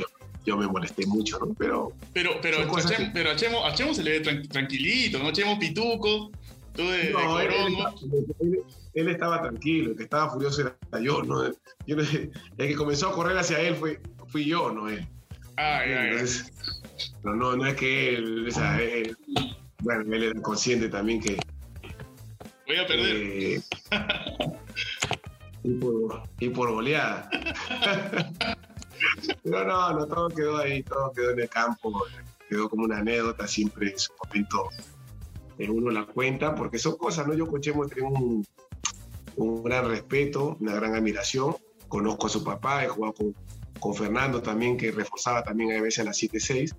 yo, 0.44 0.56
me 0.56 0.66
molesté 0.66 1.06
mucho, 1.06 1.38
¿no? 1.38 1.54
Pero. 1.54 1.92
Pero, 2.12 2.32
pero, 2.40 2.58
a, 2.58 2.82
Chemo, 2.82 3.10
pero 3.12 3.30
a, 3.30 3.36
Chemo, 3.36 3.94
se 3.94 4.02
le 4.02 4.20
ve 4.20 4.38
tranquilito, 4.48 5.18
¿no? 5.18 5.32
Chemo 5.32 5.58
Pituco, 5.58 6.30
tú 6.74 6.82
de, 6.82 7.10
no, 7.10 7.40
él, 7.40 7.52
él, 8.94 9.08
estaba 9.08 9.42
tranquilo, 9.42 9.90
el 9.90 9.96
que 9.96 10.04
estaba 10.04 10.30
furioso 10.30 10.60
era 10.62 11.00
yo, 11.00 11.22
¿no? 11.22 11.50
Yo, 11.86 11.96
el 11.96 12.30
que 12.56 12.74
comenzó 12.76 13.08
a 13.08 13.12
correr 13.12 13.36
hacia 13.36 13.60
él 13.60 13.74
fue, 13.74 14.00
fui 14.28 14.44
yo, 14.44 14.70
no 14.70 14.88
él. 14.88 15.06
Ah, 15.56 15.82
ya, 15.86 16.08
Entonces, 16.08 16.52
No, 17.22 17.34
no, 17.34 17.56
no 17.56 17.66
es 17.66 17.74
que 17.74 18.14
él, 18.14 18.46
o 18.48 18.50
sea, 18.50 18.80
él, 18.80 19.16
bueno, 19.80 20.14
él 20.14 20.22
era 20.22 20.40
consciente 20.40 20.88
también 20.88 21.20
que, 21.20 21.38
Voy 22.72 22.80
a 22.80 22.86
perder. 22.86 23.16
Eh, 23.16 23.60
y, 26.40 26.48
por, 26.48 26.72
goleada. 26.72 27.28
Pero 29.44 29.64
no, 29.66 29.92
no, 29.92 30.06
todo 30.06 30.30
quedó 30.30 30.56
ahí, 30.56 30.82
todo 30.82 31.12
quedó 31.12 31.32
en 31.32 31.40
el 31.40 31.50
campo, 31.50 32.02
quedó 32.48 32.70
como 32.70 32.84
una 32.84 32.96
anécdota 32.96 33.46
siempre 33.46 33.90
en 33.90 33.98
su 33.98 34.10
momento. 34.24 34.70
uno 35.68 35.90
la 35.90 36.06
cuenta, 36.06 36.54
porque 36.54 36.78
son 36.78 36.96
cosas, 36.96 37.26
¿no? 37.26 37.34
Yo 37.34 37.46
con 37.46 37.60
Chemo 37.60 37.86
tengo 37.88 38.08
un, 38.08 38.46
un 39.36 39.62
gran 39.62 39.86
respeto, 39.86 40.56
una 40.58 40.74
gran 40.74 40.94
admiración. 40.94 41.54
Conozco 41.88 42.28
a 42.28 42.30
su 42.30 42.42
papá, 42.42 42.84
he 42.84 42.88
jugado 42.88 43.12
con, 43.12 43.34
con 43.80 43.94
Fernando 43.94 44.40
también, 44.40 44.78
que 44.78 44.90
reforzaba 44.92 45.42
también 45.42 45.72
a 45.72 45.82
veces 45.82 45.98
a 45.98 46.04
las 46.04 46.16
7-6 46.22 46.74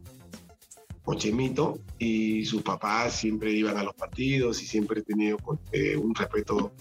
con 1.04 1.18
Chemito 1.18 1.80
y 2.00 2.46
sus 2.46 2.62
papás 2.62 3.14
siempre 3.14 3.52
iban 3.52 3.78
a 3.78 3.84
los 3.84 3.94
partidos 3.94 4.62
y 4.62 4.66
siempre 4.66 5.02
he 5.02 5.04
tenido 5.04 5.38
eh, 5.72 5.98
un 5.98 6.16
respeto 6.16 6.72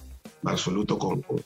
absoluto 0.44 0.98
con, 0.98 1.22
con, 1.22 1.42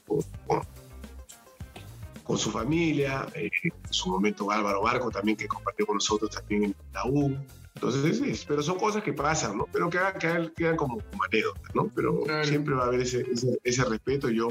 su 2.39 2.51
familia. 2.51 3.27
Eh, 3.35 3.51
en 3.63 3.93
su 3.93 4.11
momento 4.11 4.51
Álvaro 4.51 4.83
Barco 4.83 5.11
también 5.11 5.37
que 5.37 5.49
compartió 5.49 5.87
con 5.87 5.97
nosotros 5.97 6.31
también 6.31 6.65
en 6.65 6.75
la 6.93 7.07
U. 7.07 7.37
Entonces, 7.75 8.45
pero 8.49 8.63
son 8.63 8.79
cosas 8.79 9.03
que 9.03 9.13
pasan, 9.13 9.59
¿no? 9.59 9.67
Pero 9.71 9.91
que 9.91 9.99
quedan, 10.19 10.51
quedan 10.57 10.77
como, 10.77 10.99
como, 10.99 11.25
anécdotas, 11.25 11.75
¿no? 11.75 11.91
Pero 11.95 12.25
siempre 12.45 12.75
va 12.75 12.85
a 12.85 12.87
haber 12.87 13.03
ese, 13.03 13.27
ese, 13.63 13.85
respeto. 13.85 14.31
Yo, 14.31 14.49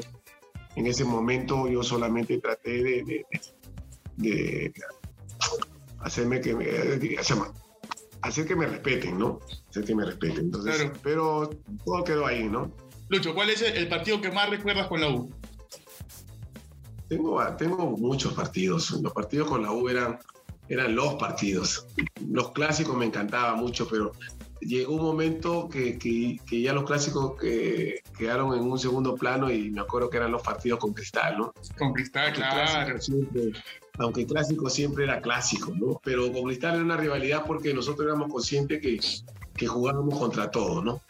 en 0.75 0.85
ese 0.85 1.05
momento, 1.05 1.67
yo 1.67 1.81
solamente 1.81 2.37
traté 2.37 2.83
de, 2.83 3.25
de, 4.17 4.71
hacerme 5.99 6.39
que 6.39 6.53
me, 6.53 6.65
hacer 8.25 8.45
que 8.45 8.55
me 8.55 8.65
respeten, 8.65 9.17
¿no? 9.17 9.39
Hacer 9.69 9.85
que 9.85 9.95
me 9.95 10.05
respeten. 10.05 10.45
Entonces, 10.45 10.91
pero 11.03 11.49
todo 11.85 12.03
quedó 12.03 12.25
ahí, 12.25 12.43
¿no? 12.49 12.71
Lucho, 13.09 13.33
¿cuál 13.35 13.51
es 13.51 13.61
el 13.61 13.87
partido 13.87 14.19
que 14.19 14.31
más 14.31 14.49
recuerdas 14.49 14.87
con 14.87 15.01
la 15.01 15.09
U? 15.09 15.31
Tengo, 17.07 17.41
tengo 17.55 17.91
muchos 17.97 18.33
partidos. 18.33 18.91
Los 18.91 19.13
partidos 19.13 19.47
con 19.47 19.61
la 19.61 19.71
U 19.71 19.87
eran, 19.89 20.19
eran 20.69 20.95
los 20.95 21.15
partidos. 21.15 21.85
Los 22.27 22.51
clásicos 22.51 22.97
me 22.97 23.05
encantaban 23.05 23.59
mucho, 23.59 23.87
pero 23.87 24.11
llegó 24.61 24.95
un 24.95 25.03
momento 25.03 25.69
que, 25.69 25.97
que, 25.97 26.61
ya 26.61 26.73
los 26.73 26.85
clásicos 26.85 27.39
que 27.39 28.01
quedaron 28.17 28.53
en 28.57 28.63
un 28.63 28.79
segundo 28.79 29.15
plano 29.15 29.51
y 29.51 29.69
me 29.69 29.81
acuerdo 29.81 30.09
que 30.09 30.17
eran 30.17 30.31
los 30.31 30.41
partidos 30.41 30.79
con 30.79 30.93
Cristal, 30.93 31.37
¿no? 31.37 31.53
Con 31.77 31.93
Cristal, 31.93 32.33
claro 32.33 32.97
aunque 33.97 34.25
clásico 34.25 34.69
siempre 34.69 35.05
era 35.05 35.21
clásico, 35.21 35.73
¿no? 35.75 35.99
Pero 36.03 36.31
con 36.31 36.43
Cristal 36.43 36.75
era 36.75 36.83
una 36.83 36.97
rivalidad 36.97 37.45
porque 37.45 37.73
nosotros 37.73 38.07
éramos 38.07 38.31
conscientes 38.31 38.81
que, 38.81 38.99
que 39.55 39.67
jugábamos 39.67 40.19
contra 40.19 40.51
todo, 40.51 40.83
¿no? 40.83 41.01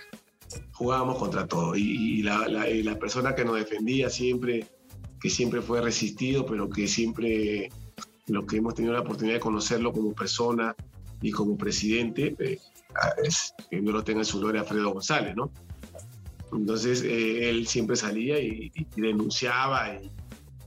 Jugábamos 0.73 1.17
contra 1.17 1.47
todo. 1.47 1.75
Y, 1.75 2.21
la, 2.21 2.47
la, 2.47 2.99
persona 2.99 3.35
que 3.35 3.45
nos 3.45 3.55
defendía 3.55 4.09
siempre, 4.09 4.67
que 5.19 5.29
siempre 5.29 5.61
fue 5.61 5.81
resistido, 5.81 6.45
pero 6.45 6.69
que 6.69 6.87
siempre, 6.87 7.69
lo 8.27 8.45
que 8.45 8.57
hemos 8.57 8.75
tenido 8.75 8.93
la 8.93 9.01
oportunidad 9.01 9.35
de 9.35 9.41
conocerlo 9.41 9.91
como 9.91 10.13
persona 10.13 10.75
y 11.21 11.31
como 11.31 11.57
presidente, 11.57 12.35
eh, 12.39 12.59
que 13.69 13.81
no 13.81 13.91
lo 13.91 14.03
tenga 14.03 14.19
en 14.19 14.25
su 14.25 14.39
gloria 14.39 14.61
Alfredo 14.61 14.93
González, 14.93 15.35
¿no? 15.35 15.51
Entonces 16.51 17.01
eh, 17.03 17.49
él 17.49 17.67
siempre 17.67 17.95
salía 17.95 18.39
y, 18.39 18.71
y 18.73 19.01
denunciaba 19.01 19.93
y, 19.95 20.11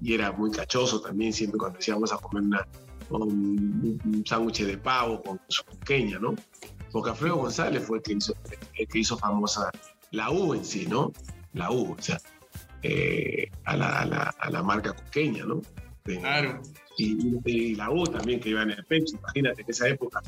y 0.01 0.15
era 0.15 0.33
muy 0.33 0.51
cachoso 0.51 1.01
también, 1.01 1.33
siempre 1.33 1.59
cuando 1.59 1.79
decíamos 1.79 2.13
a 2.13 2.19
comer 2.19 2.43
una, 2.45 2.67
un, 3.11 4.23
sándwich 4.27 4.65
de 4.65 4.79
pavo 4.79 5.23
con 5.23 5.41
su 5.49 5.65
pequeña, 5.65 6.19
¿no? 6.19 6.35
Porque 6.93 7.11
Alfredo 7.11 7.37
González 7.37 7.85
fue 7.85 7.99
el 7.99 8.03
que 8.03 8.13
hizo, 8.15 8.35
el 8.79 8.89
que 8.89 8.99
hizo 8.99 9.17
famosa 9.19 9.71
la 10.11 10.31
U 10.31 10.55
en 10.55 10.65
sí, 10.65 10.87
¿no? 10.87 11.13
La 11.53 11.71
U, 11.71 11.93
o 11.93 12.03
sea, 12.03 12.21
eh, 12.83 13.51
a, 13.65 13.77
la, 13.77 14.01
a, 14.01 14.07
la, 14.07 14.35
a, 14.39 14.51
la, 14.51 14.63
marca 14.63 14.95
coqueña, 14.95 15.45
¿no? 15.45 15.63
claro. 16.05 16.63
Y, 16.97 17.77
la 17.77 17.91
U 17.91 18.05
también 18.05 18.41
que 18.41 18.49
iba 18.51 18.63
en 18.63 18.71
el 18.71 18.85
Pepsi, 18.85 19.17
imagínate 19.17 19.63
en 19.63 19.71
esa 19.71 19.89
época, 19.89 20.21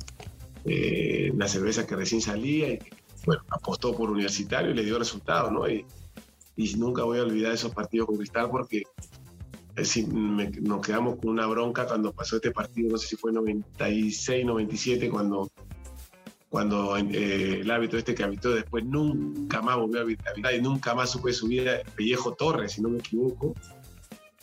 eh, 0.65 1.33
la 1.37 1.49
cerveza 1.49 1.87
que 1.87 1.97
recién 1.97 2.21
salía 2.21 2.73
y 2.73 2.79
bueno, 3.25 3.43
apostó 3.51 3.95
por 3.95 4.11
Universitario 4.11 4.71
y 4.71 4.75
le 4.75 4.85
dio 4.85 4.99
resultados, 4.99 5.53
¿no? 5.53 5.69
Y, 5.69 5.85
y 6.57 6.75
nunca 6.75 7.05
voy 7.05 7.19
a 7.19 7.23
olvidar 7.23 7.53
esos 7.53 7.73
partidos 7.73 8.07
con 8.07 8.17
Cristal 8.17 8.51
porque 8.51 8.85
nos 10.61 10.87
quedamos 10.87 11.17
con 11.17 11.31
una 11.31 11.47
bronca 11.47 11.87
cuando 11.87 12.13
pasó 12.13 12.37
este 12.37 12.51
partido, 12.51 12.91
no 12.91 12.99
sé 12.99 13.09
si 13.09 13.17
fue 13.17 13.33
96, 13.33 14.45
97, 14.45 15.09
cuando, 15.09 15.51
cuando 16.49 16.97
eh, 16.99 17.61
el 17.61 17.71
hábito 17.71 17.97
este 17.97 18.15
que 18.15 18.25
habitó 18.25 18.51
después 18.51 18.85
nunca 18.85 19.63
más 19.63 19.77
volvió 19.77 20.01
a 20.01 20.03
habitar 20.03 20.55
y 20.55 20.61
nunca 20.61 20.95
más 20.95 21.11
supe 21.11 21.33
subir 21.33 21.69
a 21.69 21.81
Pellejo 21.95 22.35
Torres, 22.35 22.73
si 22.73 22.83
no 22.83 22.91
me 22.91 22.99
equivoco, 22.99 23.55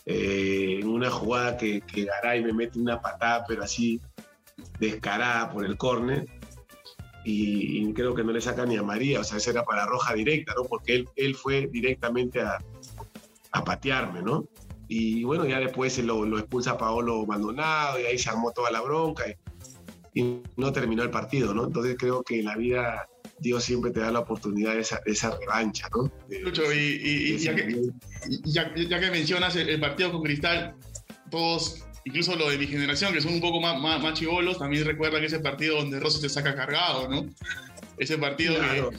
eh, 0.06 0.78
en 0.80 0.88
una 0.88 1.10
jugada 1.10 1.56
que, 1.56 1.82
que 1.82 2.04
Garay 2.04 2.42
me 2.42 2.52
mete 2.52 2.78
una 2.78 3.00
patada, 3.00 3.44
pero 3.46 3.62
así 3.62 4.00
descarada 4.80 5.50
por 5.50 5.64
el 5.64 5.76
córner. 5.76 6.26
Y, 7.24 7.92
creo 7.92 8.14
que 8.14 8.24
no 8.24 8.32
le 8.32 8.40
saca 8.40 8.64
ni 8.64 8.76
a 8.76 8.82
María, 8.82 9.20
o 9.20 9.24
sea, 9.24 9.36
esa 9.36 9.50
era 9.50 9.64
para 9.64 9.84
roja 9.84 10.14
directa, 10.14 10.54
¿no? 10.56 10.64
Porque 10.64 10.94
él, 10.94 11.08
él 11.16 11.34
fue 11.34 11.66
directamente 11.66 12.40
a, 12.40 12.58
a 13.52 13.64
patearme, 13.64 14.22
¿no? 14.22 14.46
Y 14.88 15.22
bueno, 15.24 15.44
ya 15.46 15.60
después 15.60 15.98
lo, 15.98 16.24
lo 16.24 16.38
expulsa 16.38 16.78
Paolo 16.78 17.26
Maldonado 17.26 18.00
y 18.00 18.04
ahí 18.04 18.18
se 18.18 18.30
armó 18.30 18.52
toda 18.52 18.70
la 18.70 18.80
bronca 18.80 19.24
y, 19.28 19.36
no 20.56 20.72
terminó 20.72 21.04
el 21.04 21.10
partido, 21.10 21.54
¿no? 21.54 21.66
Entonces 21.66 21.96
creo 21.96 22.24
que 22.24 22.40
en 22.40 22.46
la 22.46 22.56
vida 22.56 23.08
Dios 23.38 23.62
siempre 23.62 23.92
te 23.92 24.00
da 24.00 24.10
la 24.10 24.20
oportunidad 24.20 24.74
de 24.74 24.80
esa, 24.80 25.00
esa 25.06 25.38
revancha, 25.38 25.88
¿no? 25.94 26.10
Lucho, 26.40 26.62
y, 26.72 27.38
ya, 27.38 27.54
que, 27.54 27.92
ya, 28.44 28.72
que, 28.72 29.10
mencionas 29.12 29.54
el, 29.54 29.78
partido 29.78 30.10
con 30.10 30.22
Cristal, 30.22 30.74
todos, 31.30 31.84
incluso 32.08 32.34
los 32.36 32.50
de 32.50 32.56
mi 32.56 32.66
generación, 32.66 33.12
que 33.12 33.20
son 33.20 33.34
un 33.34 33.40
poco 33.40 33.60
más, 33.60 33.78
más, 33.78 34.14
chivolos, 34.14 34.58
también 34.58 34.86
recuerdan 34.86 35.22
ese 35.22 35.40
partido 35.40 35.76
donde 35.76 36.00
Rossi 36.00 36.22
te 36.22 36.30
saca 36.30 36.54
cargado, 36.54 37.06
¿no? 37.06 37.26
Ese 37.98 38.16
partido 38.16 38.54
que 38.54 38.98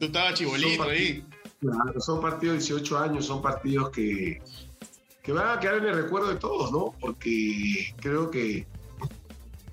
tú 0.00 0.06
estabas 0.06 0.34
chibolito 0.34 0.82
ahí. 0.82 1.24
Claro, 1.60 2.00
son 2.00 2.20
partidos 2.20 2.54
de 2.54 2.74
18 2.74 2.98
años, 2.98 3.26
son 3.26 3.40
partidos 3.40 3.90
que, 3.90 4.42
que 5.22 5.32
van 5.32 5.56
a 5.56 5.60
quedar 5.60 5.76
en 5.76 5.86
el 5.86 5.94
recuerdo 5.94 6.28
de 6.28 6.36
todos, 6.36 6.72
¿no? 6.72 6.92
Porque 7.00 7.94
creo 8.00 8.30
que 8.32 8.66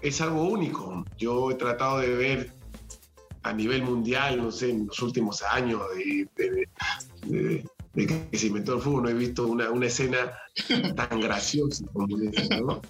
es 0.01 0.21
algo 0.21 0.43
único. 0.43 1.03
Yo 1.17 1.49
he 1.49 1.55
tratado 1.55 1.99
de 1.99 2.15
ver 2.15 2.53
a 3.41 3.53
nivel 3.53 3.81
mundial, 3.81 4.37
no 4.37 4.51
sé, 4.51 4.69
en 4.69 4.85
los 4.85 5.01
últimos 5.01 5.41
años 5.41 5.81
de, 7.25 7.65
que 7.93 8.37
se 8.37 8.47
inventó 8.47 8.75
el 8.75 8.81
fútbol, 8.81 9.03
no 9.03 9.09
he 9.09 9.13
visto 9.13 9.47
una, 9.47 9.85
escena 9.85 10.31
tan 10.95 11.19
graciosa 11.19 11.85
como 11.91 12.17
esa, 12.19 12.59
¿no? 12.59 12.81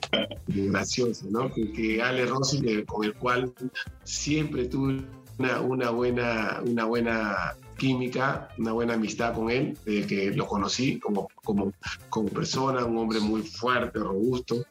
Graciosa, 0.47 1.25
¿no? 1.29 1.51
Que, 1.51 1.71
que 1.71 2.01
Ale 2.01 2.25
Rossi, 2.25 2.83
con 2.85 3.03
el 3.03 3.13
cual 3.15 3.51
siempre 4.03 4.65
tuve 4.65 5.01
una, 5.39 5.61
una, 5.61 5.89
buena, 5.89 6.61
una 6.63 6.85
buena 6.85 7.55
química, 7.77 8.49
una 8.59 8.73
buena 8.73 8.93
amistad 8.93 9.33
con 9.33 9.49
él, 9.49 9.75
desde 9.85 10.05
que 10.05 10.31
lo 10.31 10.45
conocí 10.45 10.99
como, 10.99 11.27
como, 11.43 11.73
como 12.09 12.29
persona, 12.29 12.85
un 12.85 12.97
hombre 12.97 13.19
muy 13.19 13.41
fuerte, 13.41 13.99
robusto. 13.99 14.63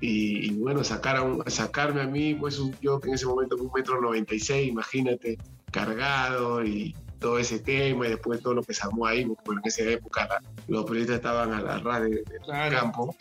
Y, 0.00 0.52
bueno, 0.54 0.84
sacar 0.84 1.16
a 1.46 1.50
sacarme 1.50 2.02
a 2.02 2.06
mí, 2.06 2.34
pues 2.34 2.60
yo 2.82 3.00
que 3.00 3.08
en 3.08 3.14
ese 3.14 3.24
momento 3.24 3.56
un 3.56 3.70
metro 3.74 4.00
96, 4.00 4.68
imagínate, 4.68 5.38
cargado 5.70 6.62
y, 6.62 6.94
todo 7.18 7.38
ese 7.38 7.58
tema 7.60 8.06
y 8.06 8.10
después 8.10 8.40
todo 8.42 8.54
lo 8.54 8.62
que 8.62 8.74
se 8.74 8.86
armó 8.86 9.06
ahí, 9.06 9.24
porque 9.44 9.60
en 9.62 9.68
esa 9.68 9.82
época 9.84 10.26
la- 10.28 10.42
los 10.68 10.84
periodistas 10.84 11.16
estaban 11.16 11.52
a 11.52 11.60
la 11.62 11.78
ras 11.78 12.02
de- 12.02 12.08
del 12.10 12.40
Claro. 12.44 12.76
campo. 12.78 13.16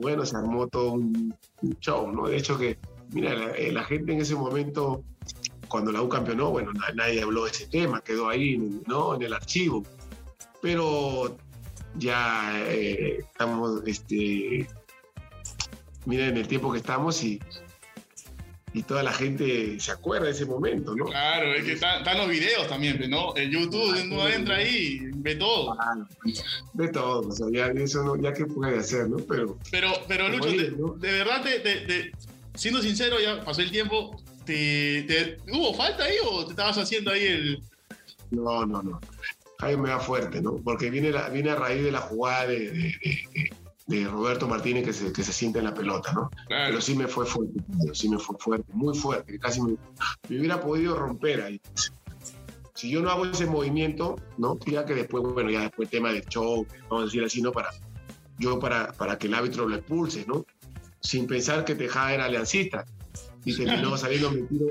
Bueno, 0.00 0.26
se 0.26 0.36
armó 0.36 0.66
todo 0.68 0.92
un, 0.92 1.34
show, 1.80 2.10
¿no? 2.12 2.28
De 2.28 2.36
hecho 2.36 2.58
que, 2.58 2.76
mira, 3.12 3.34
la, 3.34 3.50
eh, 3.52 3.72
la 3.72 3.84
gente 3.84 4.12
en 4.12 4.20
ese 4.20 4.34
momento, 4.34 5.02
cuando 5.68 5.90
la 5.92 6.02
U 6.02 6.08
campeonó, 6.08 6.50
bueno, 6.50 6.72
na- 6.72 6.92
nadie 6.94 7.22
habló 7.22 7.44
de 7.44 7.52
ese 7.52 7.66
tema, 7.68 8.00
quedó 8.02 8.28
ahí, 8.28 8.58
¿no? 8.86 9.14
En 9.14 9.22
el 9.22 9.32
archivo. 9.32 9.82
Pero 10.60 11.36
ya 11.96 12.52
eh, 12.68 13.18
estamos, 13.20 13.82
este, 13.86 14.68
miren 16.06 16.36
el 16.36 16.48
tiempo 16.48 16.70
que 16.72 16.78
estamos 16.78 17.22
y, 17.24 17.40
y 18.74 18.82
toda 18.82 19.04
la 19.04 19.12
gente 19.12 19.78
se 19.78 19.92
acuerda 19.92 20.26
de 20.26 20.32
ese 20.32 20.44
momento, 20.46 20.96
¿no? 20.96 21.04
Claro, 21.06 21.54
es 21.54 21.64
que 21.64 21.72
están, 21.74 22.02
los 22.18 22.28
videos 22.28 22.66
también, 22.68 22.96
pues, 22.98 23.08
¿no? 23.08 23.32
El 23.36 23.50
YouTube, 23.50 23.94
uno 24.02 24.28
entra 24.28 24.56
ahí 24.56 24.98
y 25.00 25.10
ve 25.14 25.36
todo. 25.36 25.76
Ah, 25.80 25.94
De 26.72 26.88
todo, 26.88 27.28
o 27.28 27.32
sea, 27.32 27.46
ya 27.52 27.66
eso 27.80 28.02
no, 28.02 28.16
ya 28.20 28.32
que 28.32 28.44
puede 28.46 28.76
hacer, 28.78 29.08
¿no? 29.08 29.18
Pero 29.18 29.56
Pero, 29.70 29.92
pero 30.08 30.28
Lucho, 30.28 30.48
dices, 30.50 30.70
te- 30.74 30.76
¿no? 30.76 30.94
de 30.94 31.12
verdad, 31.12 31.42
te, 31.42 31.60
te- 31.60 31.80
te- 31.86 32.12
siendo 32.54 32.82
sincero, 32.82 33.20
ya 33.20 33.44
pasó 33.44 33.60
el 33.60 33.70
tiempo, 33.70 34.20
te, 34.44 35.38
¿hubo 35.52 35.72
falta 35.74 36.04
ahí 36.04 36.16
o 36.28 36.44
te 36.44 36.50
estabas 36.50 36.76
haciendo 36.76 37.12
ahí 37.12 37.24
el... 37.26 37.62
no, 38.30 38.66
no, 38.66 38.82
no. 38.82 39.00
Jaime 39.60 39.82
me 39.84 39.88
da 39.90 40.00
fuerte, 40.00 40.42
¿no? 40.42 40.56
Porque 40.56 40.90
viene, 40.90 41.12
la, 41.12 41.28
viene 41.28 41.50
a 41.50 41.54
raíz 41.54 41.84
de 41.84 41.92
la 41.92 42.00
jugada 42.00 42.48
de, 42.48 42.58
de- 42.72 42.72
de- 42.72 43.28
de 43.34 43.52
Roberto 43.86 44.48
Martínez 44.48 44.84
que 44.84 44.92
se, 44.92 45.12
que 45.12 45.22
se 45.22 45.32
siente 45.32 45.58
en 45.58 45.66
la 45.66 45.74
pelota, 45.74 46.12
¿no? 46.12 46.30
Claro, 46.46 46.68
Pero 46.68 46.80
sí 46.80 46.94
me 46.94 47.06
fue 47.06 47.26
fuerte, 47.26 47.60
sí 47.92 48.08
me 48.08 48.18
fue 48.18 48.36
fuerte, 48.38 48.72
muy 48.72 48.96
fuerte, 48.96 49.38
casi 49.38 49.60
me, 49.60 49.76
me 50.28 50.38
hubiera 50.38 50.60
podido 50.60 50.96
romper 50.96 51.42
ahí. 51.42 51.60
Si 52.74 52.90
yo 52.90 53.02
no 53.02 53.10
hago 53.10 53.26
ese 53.26 53.46
movimiento, 53.46 54.16
¿no? 54.38 54.58
Ya 54.66 54.84
que 54.84 54.94
después, 54.94 55.22
bueno, 55.22 55.50
ya 55.50 55.60
después 55.60 55.86
el 55.86 55.90
tema 55.90 56.12
del 56.12 56.24
show, 56.24 56.66
vamos 56.88 57.02
a 57.02 57.04
decir 57.04 57.22
así, 57.22 57.40
¿no? 57.40 57.52
Para, 57.52 57.70
yo 58.38 58.58
para, 58.58 58.92
para 58.92 59.18
que 59.18 59.26
el 59.26 59.34
árbitro 59.34 59.68
lo 59.68 59.76
expulse, 59.76 60.24
¿no? 60.26 60.44
Sin 61.00 61.26
pensar 61.26 61.64
que 61.64 61.74
Tejada 61.74 62.14
era 62.14 62.24
aliancista. 62.24 62.84
Y 63.44 63.54
terminó 63.54 63.96
saliendo 63.98 64.30
metido, 64.30 64.66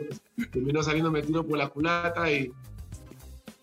terminó 0.51 0.82
saliendo 0.82 1.12
metido 1.12 1.46
por 1.46 1.60
la 1.60 1.70
culata 1.70 2.29
y, 2.32 2.51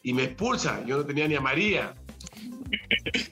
y 0.05 0.13
me 0.15 0.25
expulsa. 0.25 0.85
Yo 0.87 0.99
no 0.99 1.05
tenía 1.05 1.27
ni 1.27 1.35
a 1.35 1.41
María. 1.41 1.95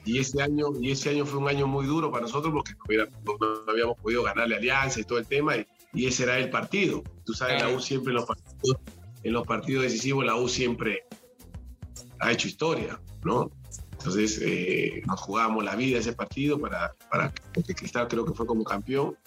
Y 0.05 0.19
ese 0.19 0.41
año, 0.41 0.67
y 0.81 0.91
ese 0.91 1.09
año 1.11 1.25
fue 1.25 1.39
un 1.39 1.47
año 1.47 1.67
muy 1.67 1.85
duro 1.85 2.11
para 2.11 2.23
nosotros 2.23 2.51
porque 2.53 2.73
no, 2.73 2.79
hubiera- 2.87 3.05
no- 3.25 3.37
no 3.65 3.71
habíamos 3.71 3.97
podido 3.97 4.23
ganarle 4.23 4.55
Alianza 4.55 4.99
y 4.99 5.03
todo 5.03 5.19
el 5.19 5.25
tema, 5.27 5.55
y, 5.57 5.65
y 5.93 6.05
ese 6.07 6.23
era 6.23 6.37
el 6.39 6.49
partido. 6.49 7.03
Tú 7.25 7.33
sabes, 7.33 7.61
la 7.61 7.69
U 7.69 7.79
siempre 7.79 8.11
en 8.11 8.15
los 8.17 8.25
partidos, 8.25 8.77
en 9.23 9.33
los 9.33 9.45
partidos 9.47 9.83
decisivos, 9.83 10.25
la 10.25 10.35
U 10.35 10.47
siempre 10.47 11.03
ha 12.19 12.31
hecho 12.31 12.47
historia, 12.47 12.99
¿no? 13.23 13.51
Entonces 13.91 14.39
eh, 14.41 15.01
nos 15.05 15.19
jugábamos 15.19 15.63
la 15.63 15.75
vida 15.75 15.99
ese 15.99 16.13
partido 16.13 16.57
para, 16.59 16.93
para 17.11 17.33
porque 17.53 17.75
Cristal 17.75 18.07
creo 18.07 18.23
que 18.25 18.33
fue 18.33 18.45
como 18.45 18.63
campeón 18.63 19.17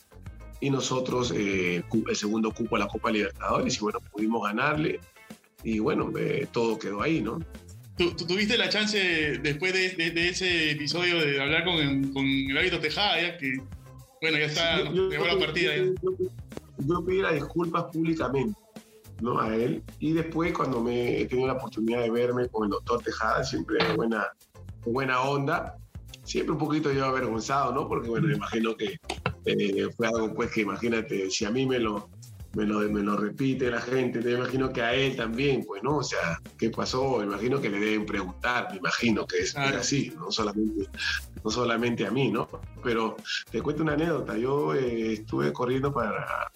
y 0.60 0.70
nosotros 0.70 1.32
eh, 1.36 1.82
el 2.08 2.16
segundo 2.16 2.52
cupo 2.52 2.76
a 2.76 2.78
la 2.78 2.86
Copa 2.88 3.10
Libertadores 3.10 3.76
y 3.76 3.80
bueno, 3.80 4.00
pudimos 4.12 4.42
ganarle 4.44 5.00
y 5.62 5.78
bueno, 5.78 6.10
eh, 6.18 6.48
todo 6.50 6.78
quedó 6.78 7.02
ahí, 7.02 7.20
¿no? 7.20 7.38
¿Tú, 7.96 8.12
tú 8.16 8.26
tuviste 8.26 8.56
la 8.56 8.68
chance 8.68 8.98
después 9.42 9.72
de, 9.72 9.90
de- 9.90 10.10
de 10.10 10.28
ese 10.30 10.70
episodio 10.72 11.20
de 11.20 11.40
hablar 11.40 11.64
con, 11.64 12.12
con 12.12 12.24
el 12.26 12.56
árbitro 12.56 12.80
Tejada, 12.80 13.20
ya 13.20 13.36
que, 13.38 13.52
bueno, 14.20 14.38
ya 14.38 14.46
está, 14.46 14.78
Sí, 14.78 14.84
yo- 14.94 15.08
llegó 15.10 15.26
la 15.26 15.38
partida. 15.38 15.76
yo- 15.76 15.92
yo- 16.02 17.04
pedí 17.04 17.18
las 17.18 17.34
disculpas 17.34 17.84
públicamente 17.92 18.58
¿no? 19.20 19.38
a 19.40 19.54
él 19.54 19.82
y 20.00 20.12
después 20.12 20.52
cuando 20.52 20.80
me 20.82 21.20
he 21.20 21.26
tenido 21.26 21.46
la 21.46 21.54
oportunidad 21.54 22.00
de 22.02 22.10
verme 22.10 22.48
con 22.48 22.64
el 22.64 22.70
doctor 22.70 23.02
Tejada, 23.02 23.44
siempre 23.44 23.92
buena, 23.92 24.26
buena 24.84 25.20
onda, 25.20 25.76
siempre 26.24 26.52
un 26.52 26.58
poquito 26.58 26.92
yo 26.92 27.04
avergonzado, 27.04 27.72
¿no? 27.72 27.86
Porque 27.88 28.08
bueno, 28.08 28.26
me 28.26 28.34
imagino 28.34 28.74
que 28.76 28.96
eh, 29.44 29.88
fue 29.96 30.06
algo 30.08 30.34
pues 30.34 30.50
que 30.50 30.62
imagínate, 30.62 31.30
si 31.30 31.44
a 31.44 31.50
mí 31.50 31.66
me 31.66 31.78
lo, 31.78 32.08
me 32.54 32.66
lo, 32.66 32.80
me 32.80 33.00
lo 33.02 33.16
repite 33.16 33.70
la 33.70 33.80
gente, 33.80 34.20
me 34.20 34.32
imagino 34.32 34.70
que 34.72 34.82
a 34.82 34.94
él 34.94 35.16
también, 35.16 35.64
pues, 35.64 35.82
¿no? 35.82 35.98
O 35.98 36.02
sea, 36.02 36.38
¿qué 36.58 36.70
pasó? 36.70 37.18
Me 37.18 37.24
imagino 37.24 37.60
que 37.60 37.70
le 37.70 37.80
deben 37.80 38.04
preguntar, 38.04 38.68
me 38.70 38.78
imagino 38.78 39.26
que 39.26 39.38
es, 39.38 39.52
Claro. 39.54 39.78
así, 39.78 40.12
no 40.16 40.30
solamente, 40.30 40.86
no 41.42 41.50
solamente 41.50 42.06
a 42.06 42.10
mí, 42.10 42.30
¿no? 42.30 42.48
Pero 42.84 43.16
te 43.50 43.62
cuento 43.62 43.82
una 43.82 43.94
anécdota, 43.94 44.36
yo 44.36 44.74
eh, 44.74 45.14
estuve 45.14 45.52
corriendo 45.52 45.92
para, 45.92 46.50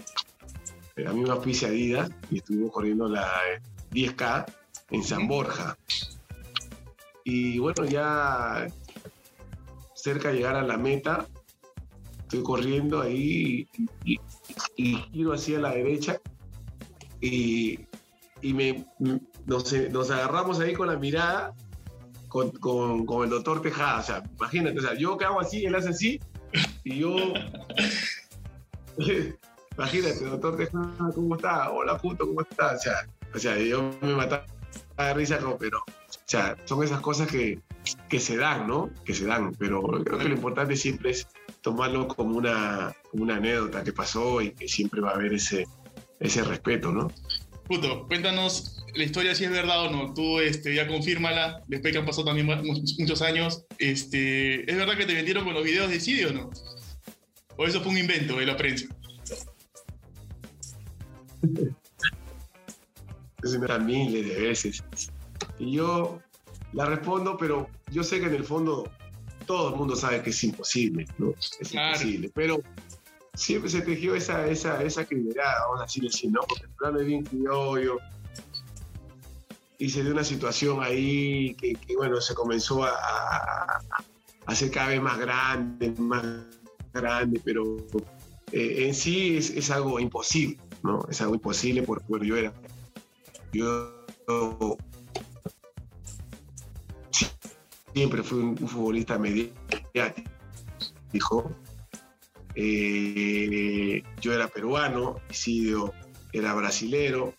eh, 0.97 1.07
a 1.07 1.13
mí 1.13 1.23
me 1.23 1.31
auspicia 1.31 1.69
Adidas 1.69 2.11
y 2.31 2.39
estuvimos 2.39 2.73
corriendo 2.73 3.09
la 3.09 3.27
eh, 3.55 3.61
10K 3.93 4.45
en 4.91 5.03
San 5.03 5.27
Borja. 5.27 5.79
Y 7.25 7.59
bueno, 7.59 7.85
ya 7.87 8.67
cerca 9.95 10.29
de 10.29 10.37
llegar 10.37 10.57
a 10.57 10.63
la 10.63 10.77
meta, 10.77 11.27
estoy 12.21 12.43
corriendo 12.43 13.01
ahí 13.01 13.67
y, 14.05 14.13
y- 14.15 14.21
y 14.77 14.97
giro 15.13 15.33
hacia 15.33 15.59
la 15.59 15.71
derecha 15.73 16.21
y, 17.21 17.81
y 18.43 18.53
me, 18.55 18.87
nos, 19.47 19.73
nos 19.91 20.11
agarramos 20.11 20.61
ahí 20.61 20.75
con 20.75 20.89
la 20.89 20.97
mirada 20.97 21.55
con, 22.29 22.51
con- 22.53 23.07
con 23.07 23.25
el 23.25 23.31
doctor 23.31 23.63
Tejada. 23.63 24.01
O 24.01 24.03
sea, 24.03 24.23
imagínate, 24.39 24.79
o 24.79 24.83
sea, 24.83 24.95
yo 24.95 25.17
hago 25.25 25.41
así, 25.41 25.65
él 25.65 25.75
hace 25.75 25.89
así 25.91 26.21
y 26.85 26.99
yo... 27.01 27.17
imagínate, 29.77 30.25
doctor 30.25 30.57
Tejada, 30.57 31.13
¿cómo 31.15 31.37
está? 31.37 31.71
Hola, 31.71 31.99
puto, 31.99 32.27
¿cómo 32.27 32.43
está? 32.43 32.75
O 32.75 32.79
sea, 32.79 33.09
o 33.35 33.39
sea 33.39 33.59
yo 33.59 33.91
me 34.01 34.15
mataba 34.15 34.45
de 34.99 35.15
risa, 35.15 35.39
pero... 35.59 35.79
O 35.79 36.29
sea, 36.29 36.57
son 36.65 36.83
esas 36.83 37.01
cosas 37.01 37.29
que, 37.29 37.61
que 38.09 38.19
se 38.21 38.37
dan, 38.37 38.67
¿no? 38.67 38.91
Que 39.05 39.15
se 39.15 39.27
dan, 39.27 39.53
pero 39.55 39.83
creo 40.05 40.19
que 40.19 40.29
lo 40.29 40.35
importante 40.35 40.77
siempre 40.77 41.11
es 41.11 41.27
tomarlo 41.61 42.09
como 42.09 42.37
una, 42.37 42.93
como 43.11 43.23
una 43.23 43.37
anécdota 43.37 43.85
que 43.85 43.93
pasó 43.93 44.41
y 44.41 44.53
que 44.53 44.67
siempre 44.69 45.01
va 45.01 45.11
a 45.11 45.15
haber 45.15 45.35
ese, 45.35 45.67
ese 46.21 46.43
respeto, 46.43 46.91
¿no? 46.93 47.11
Puto, 47.67 48.07
cuéntanos 48.07 48.77
la 48.95 49.03
historia 49.05 49.35
si 49.35 49.45
es 49.45 49.51
verdad 49.51 49.87
o 49.87 49.91
no. 49.91 50.15
Tú 50.15 50.39
este, 50.41 50.75
ya 50.75 50.87
confírmala, 50.87 51.63
después 51.67 51.93
que 51.93 51.99
han 51.99 52.07
pasado 52.07 52.27
también 52.27 52.47
mu- 52.47 52.63
muchos 52.99 53.23
años. 53.23 53.65
Este, 53.79 54.71
¿Es 54.71 54.77
verdad 54.77 54.97
que 54.97 55.05
te 55.07 55.15
vendieron 55.15 55.45
con 55.45 55.55
los 55.55 55.65
videos 55.65 55.91
de 55.91 55.99
Cidi 56.01 56.25
o 56.25 56.33
no? 56.33 56.51
¿O 57.57 57.67
eso 57.67 57.81
fue 57.81 57.91
un 57.93 57.99
invento 57.99 58.37
de 58.37 58.47
la 58.47 58.57
prensa? 58.57 58.87
Entonces 63.37 63.61
me 63.61 63.67
da 63.67 63.79
miles 63.79 64.27
de 64.29 64.41
veces. 64.49 64.83
Y 65.59 65.73
yo 65.73 66.21
la 66.73 66.87
respondo, 66.87 67.37
pero 67.37 67.69
yo 67.91 68.03
sé 68.03 68.21
que 68.21 68.27
en 68.27 68.35
el 68.35 68.45
fondo 68.45 68.91
todo 69.47 69.71
el 69.71 69.77
mundo 69.77 69.95
sabe 69.97 70.23
que 70.23 70.31
es 70.31 70.45
imposible, 70.45 71.07
¿no? 71.19 71.33
Es 71.61 71.69
Claro. 71.71 71.89
imposible. 71.97 72.31
Pero 72.35 72.61
siempre 73.35 73.71
se 73.71 73.81
tejió 73.83 74.15
esa, 74.15 74.47
esa, 74.49 74.83
esa 74.83 75.05
credibilidad, 75.05 75.53
vamos 75.69 75.81
a 75.81 75.85
decirle 75.85 76.09
así, 76.13 76.29
¿no? 76.29 76.41
Porque 76.49 76.65
el 76.65 76.71
plano 76.71 77.01
es 77.01 77.07
bien 77.07 77.25
criollo. 77.25 77.99
Y 79.79 79.91
se 79.91 80.03
dio 80.03 80.13
una 80.13 80.25
situación 80.25 80.83
ahí 80.83 81.55
que, 81.57 81.75
que, 81.75 81.95
bueno, 81.97 82.21
se 82.21 82.35
comenzó 82.35 82.85
a, 82.85 82.89
a, 82.91 83.77
a 83.77 84.05
hacer 84.47 84.71
cada 84.71 84.89
vez 84.89 85.03
más 85.03 85.19
grande, 85.19 85.93
más 85.99 86.25
grande, 86.95 87.41
pero 87.45 87.77
eh, 88.53 88.87
en 88.87 88.95
sí 88.95 89.37
es, 89.37 89.51
es 89.51 89.71
algo 89.71 90.01
imposible, 90.01 90.59
¿no? 90.83 91.07
Es 91.11 91.21
algo 91.21 91.35
imposible 91.35 91.83
porque 91.83 92.05
bueno, 92.09 92.25
yo 92.25 92.37
era 92.37 92.53
yo 93.53 93.93
siempre 97.97 98.23
fui 98.23 98.39
un, 98.41 98.59
futbolista 98.59 99.19
mediático. 99.19 99.51
Eh, 102.55 104.03
yo 104.21 104.35
era 104.35 104.49
peruano, 104.49 105.17
Isidio 105.31 105.95
era 106.31 106.53
brasilero, 106.53 107.33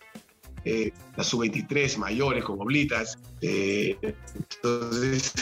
eh, 0.66 0.92
la 1.16 1.24
sub-23 1.24 1.98
mayores 2.00 2.44
con 2.44 2.60
oblitas. 2.60 3.20
eh, 3.42 3.96
entonces, 4.02 5.34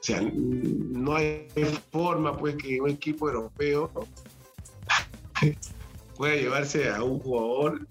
o 0.00 0.02
sea, 0.02 0.20
no 0.20 1.14
hay 1.14 1.46
forma 1.92 2.36
pues 2.36 2.56
que 2.56 2.80
un 2.80 2.90
equipo 2.90 3.28
europeo 3.28 3.88
pueda 6.16 6.34
llevarse 6.34 6.90
a 6.90 7.04
un 7.04 7.20
jugador 7.20 7.86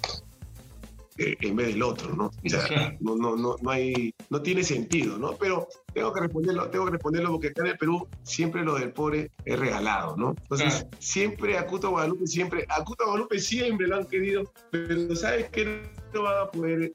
en 1.18 1.56
vez 1.56 1.68
del 1.68 1.84
otro, 1.84 2.16
¿no? 2.16 2.26
O 2.26 2.50
sea, 2.50 2.96
no, 3.00 3.16
no, 3.16 3.36
no, 3.36 3.56
no 3.62 3.70
hay, 3.70 4.14
no 4.30 4.42
tiene 4.42 4.64
sentido, 4.64 5.18
¿no? 5.18 5.36
Pero 5.38 5.68
tengo 5.94 6.12
que 6.12 6.22
responderlo, 6.22 6.70
tengo 6.70 6.86
que 6.86 6.92
responderlo 6.92 7.32
porque 7.32 7.48
acá 7.50 7.62
en 7.62 7.68
el 7.68 7.78
Perú 7.78 8.08
siempre 8.24 8.64
lo 8.64 8.76
del 8.76 8.92
pobre 8.92 9.32
es 9.46 9.60
regalado, 9.60 10.18
¿no? 10.18 10.36
Entonces, 10.42 10.74
Claro. 10.74 10.90
siempre 11.00 11.58
a 11.58 11.68
Cuto 11.68 11.92
Guadalupe, 11.92 12.26
siempre, 12.28 12.66
a 12.70 12.84
Cuto 12.84 13.06
Guadalupe 13.06 13.40
siempre 13.40 13.88
lo 13.88 13.98
han 13.98 14.06
querido, 14.06 14.52
pero 14.72 15.16
¿sabes 15.16 15.50
qué? 15.52 15.84
No 16.14 16.24
van 16.24 16.48
a 16.48 16.52
poder 16.52 16.94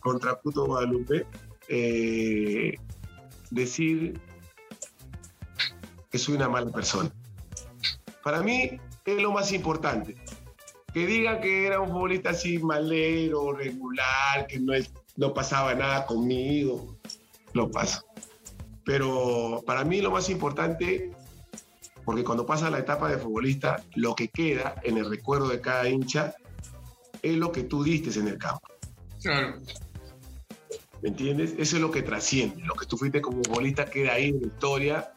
contra 0.00 0.34
Cuto 0.34 0.66
Guadalupe 0.66 1.26
eh, 1.68 2.74
decir 3.50 4.18
que 6.10 6.18
soy 6.18 6.34
una 6.34 6.48
mala 6.48 6.70
persona. 6.72 7.10
Para 8.24 8.42
mí 8.42 8.80
es 9.04 9.22
lo 9.22 9.32
más 9.32 9.52
importante. 9.52 10.16
Que 10.92 11.06
digan 11.06 11.40
que 11.40 11.66
era 11.66 11.80
un 11.80 11.88
futbolista 11.88 12.30
así 12.30 12.58
malero, 12.58 13.52
regular, 13.52 14.46
que 14.48 14.58
no 14.58 14.74
es 14.74 14.90
no 15.20 15.34
pasaba 15.34 15.74
nada 15.74 16.06
conmigo, 16.06 16.96
lo 17.52 17.70
paso. 17.70 18.04
Pero 18.84 19.62
para 19.66 19.84
mí 19.84 20.00
lo 20.00 20.10
más 20.10 20.30
importante, 20.30 21.12
porque 22.06 22.24
cuando 22.24 22.46
pasa 22.46 22.70
la 22.70 22.78
etapa 22.78 23.10
de 23.10 23.18
futbolista, 23.18 23.84
lo 23.94 24.14
que 24.14 24.28
queda 24.28 24.76
en 24.82 24.96
el 24.96 25.10
recuerdo 25.10 25.48
de 25.48 25.60
cada 25.60 25.88
hincha 25.88 26.34
es 27.22 27.36
lo 27.36 27.52
que 27.52 27.64
tú 27.64 27.84
diste 27.84 28.18
en 28.18 28.28
el 28.28 28.38
campo. 28.38 28.66
Claro. 29.22 29.58
¿Me 31.02 31.10
entiendes? 31.10 31.54
Eso 31.58 31.76
es 31.76 31.82
lo 31.82 31.90
que 31.90 32.02
trasciende. 32.02 32.64
Lo 32.64 32.74
que 32.74 32.86
tú 32.86 32.96
fuiste 32.96 33.20
como 33.20 33.42
futbolista 33.44 33.84
queda 33.84 34.14
ahí 34.14 34.30
en 34.30 34.40
la 34.40 34.46
historia. 34.46 35.12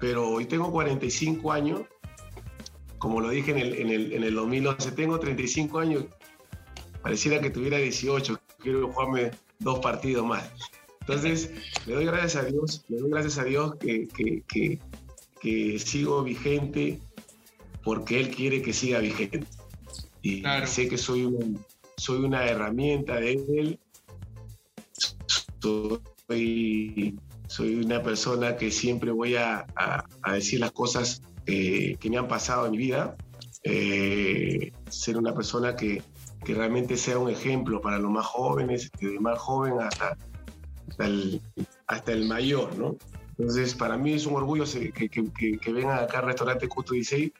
Pero 0.00 0.30
hoy 0.30 0.46
tengo 0.46 0.72
45 0.72 1.52
años. 1.52 1.82
Como 3.04 3.20
lo 3.20 3.28
dije 3.28 3.50
en 3.50 3.58
el, 3.58 3.74
en 3.74 3.90
el, 3.90 4.12
en 4.14 4.24
el 4.24 4.34
2011, 4.34 4.92
tengo 4.92 5.18
35 5.20 5.78
años. 5.78 6.06
Pareciera 7.02 7.38
que 7.38 7.50
tuviera 7.50 7.76
18. 7.76 8.40
Quiero 8.62 8.90
jugarme 8.90 9.30
dos 9.58 9.80
partidos 9.80 10.24
más. 10.26 10.50
Entonces, 11.02 11.50
le 11.86 11.96
doy 11.96 12.06
gracias 12.06 12.36
a 12.36 12.46
Dios, 12.46 12.82
le 12.88 12.96
doy 12.96 13.10
gracias 13.10 13.36
a 13.36 13.44
Dios 13.44 13.74
que, 13.76 14.08
que, 14.08 14.42
que, 14.48 14.78
que 15.38 15.78
sigo 15.78 16.22
vigente 16.22 16.98
porque 17.82 18.18
Él 18.20 18.30
quiere 18.34 18.62
que 18.62 18.72
siga 18.72 19.00
vigente. 19.00 19.44
Y 20.22 20.40
Claro. 20.40 20.66
sé 20.66 20.88
que 20.88 20.96
soy, 20.96 21.24
un- 21.26 21.62
soy 21.98 22.24
una 22.24 22.46
herramienta 22.46 23.16
de 23.20 23.32
Él. 23.34 23.78
Soy, 25.60 27.18
soy 27.48 27.74
una 27.84 28.02
persona 28.02 28.56
que 28.56 28.70
siempre 28.70 29.10
voy 29.10 29.36
a, 29.36 29.66
a- 29.76 30.06
a 30.22 30.32
decir 30.32 30.60
las 30.60 30.72
cosas 30.72 31.20
eh, 31.46 31.96
que 32.00 32.10
me 32.10 32.16
han 32.18 32.28
pasado 32.28 32.66
en 32.66 32.72
mi 32.72 32.78
vida. 32.78 33.16
Eh, 33.62 34.72
ser 34.90 35.16
una 35.16 35.34
persona 35.34 35.74
que, 35.74 36.02
que 36.44 36.54
realmente 36.54 36.96
sea 36.96 37.18
un 37.18 37.30
ejemplo 37.30 37.80
para 37.80 37.98
los 37.98 38.10
más 38.10 38.26
jóvenes, 38.26 38.90
desde 39.00 39.14
el 39.14 39.20
más 39.20 39.38
joven 39.38 39.80
hasta, 39.80 40.16
hasta, 40.88 41.06
el, 41.06 41.40
hasta 41.86 42.12
el 42.12 42.26
mayor, 42.26 42.76
¿no? 42.76 42.96
Entonces, 43.38 43.74
para 43.74 43.96
mí 43.96 44.12
es 44.12 44.26
un 44.26 44.34
orgullo 44.36 44.64
que, 44.64 44.92
que, 44.92 45.08
que- 45.08 45.72
vengan 45.72 45.98
acá 45.98 46.18
al 46.20 46.26
restaurante 46.26 46.68
Custo 46.68 46.92
16 46.94 47.32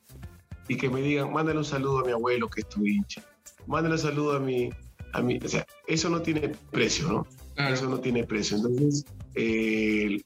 y 0.66 0.76
que 0.76 0.88
me 0.88 1.02
digan, 1.02 1.32
mándale 1.32 1.58
un 1.58 1.64
saludo 1.64 2.00
a 2.00 2.04
mi 2.04 2.12
abuelo 2.12 2.48
que 2.48 2.62
es 2.62 2.68
tu 2.68 2.84
hincha, 2.84 3.22
mándale 3.66 3.94
un 3.94 4.00
saludo 4.00 4.36
a 4.36 4.40
mi, 4.40 4.70
a 5.12 5.22
mi, 5.22 5.38
o 5.38 5.48
sea, 5.48 5.64
eso 5.86 6.08
no 6.08 6.20
tiene 6.22 6.48
precio, 6.70 7.06
¿no? 7.08 7.26
Claro. 7.54 7.74
Eso 7.74 7.88
no 7.88 8.00
tiene 8.00 8.24
precio. 8.24 8.56
Entonces, 8.56 9.04
eh, 9.36 10.20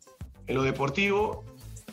en 0.47 0.55
lo 0.55 0.62
deportivo, 0.62 1.45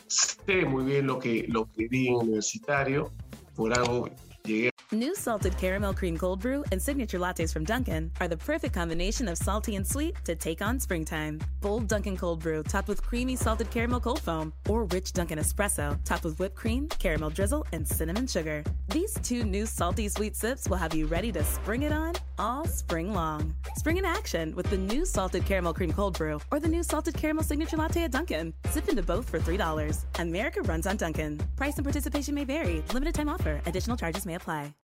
sé 0.08 0.64
muy 0.64 0.84
bien 0.84 1.06
lo 1.06 1.18
que, 1.18 1.46
lo 1.48 1.70
que 1.72 1.88
di 1.88 2.08
en 2.08 2.14
universitario, 2.16 3.10
por 3.54 3.76
algo 3.76 4.08
llegué 4.46 4.76
New 4.92 5.16
salted 5.16 5.58
caramel 5.58 5.92
cream 5.92 6.16
cold 6.16 6.38
brew 6.38 6.62
and 6.70 6.80
signature 6.80 7.18
lattes 7.18 7.52
from 7.52 7.64
Dunkin' 7.64 8.12
are 8.20 8.28
the 8.28 8.36
perfect 8.36 8.72
combination 8.72 9.26
of 9.26 9.36
salty 9.36 9.74
and 9.74 9.84
sweet 9.84 10.14
to 10.24 10.36
take 10.36 10.62
on 10.62 10.78
springtime. 10.78 11.40
Bold 11.60 11.88
Dunkin' 11.88 12.16
cold 12.16 12.38
brew 12.38 12.62
topped 12.62 12.86
with 12.86 13.02
creamy 13.02 13.34
salted 13.34 13.68
caramel 13.72 13.98
cold 13.98 14.20
foam, 14.20 14.52
or 14.68 14.84
rich 14.84 15.12
Dunkin' 15.12 15.40
espresso 15.40 15.98
topped 16.04 16.22
with 16.22 16.38
whipped 16.38 16.54
cream, 16.54 16.86
caramel 17.00 17.30
drizzle, 17.30 17.66
and 17.72 17.86
cinnamon 17.86 18.28
sugar. 18.28 18.62
These 18.90 19.14
two 19.24 19.42
new 19.42 19.66
salty 19.66 20.08
sweet 20.08 20.36
sips 20.36 20.68
will 20.68 20.76
have 20.76 20.94
you 20.94 21.06
ready 21.06 21.32
to 21.32 21.42
spring 21.42 21.82
it 21.82 21.90
on 21.90 22.12
all 22.38 22.64
spring 22.66 23.12
long. 23.12 23.56
Spring 23.76 23.96
in 23.96 24.04
action 24.04 24.54
with 24.54 24.70
the 24.70 24.78
new 24.78 25.04
salted 25.04 25.44
caramel 25.44 25.74
cream 25.74 25.92
cold 25.92 26.16
brew 26.16 26.38
or 26.52 26.60
the 26.60 26.68
new 26.68 26.84
salted 26.84 27.14
caramel 27.14 27.42
signature 27.42 27.76
latte 27.76 28.04
at 28.04 28.12
Dunkin'. 28.12 28.54
Sip 28.70 28.88
into 28.88 29.02
both 29.02 29.28
for 29.28 29.40
$3. 29.40 30.04
America 30.20 30.62
runs 30.62 30.86
on 30.86 30.96
Dunkin'. 30.96 31.40
Price 31.56 31.76
and 31.76 31.84
participation 31.84 32.36
may 32.36 32.44
vary. 32.44 32.84
Limited 32.92 33.16
time 33.16 33.28
offer. 33.28 33.60
Additional 33.66 33.96
charges 33.96 34.24
may 34.24 34.35
apply. 34.36 34.74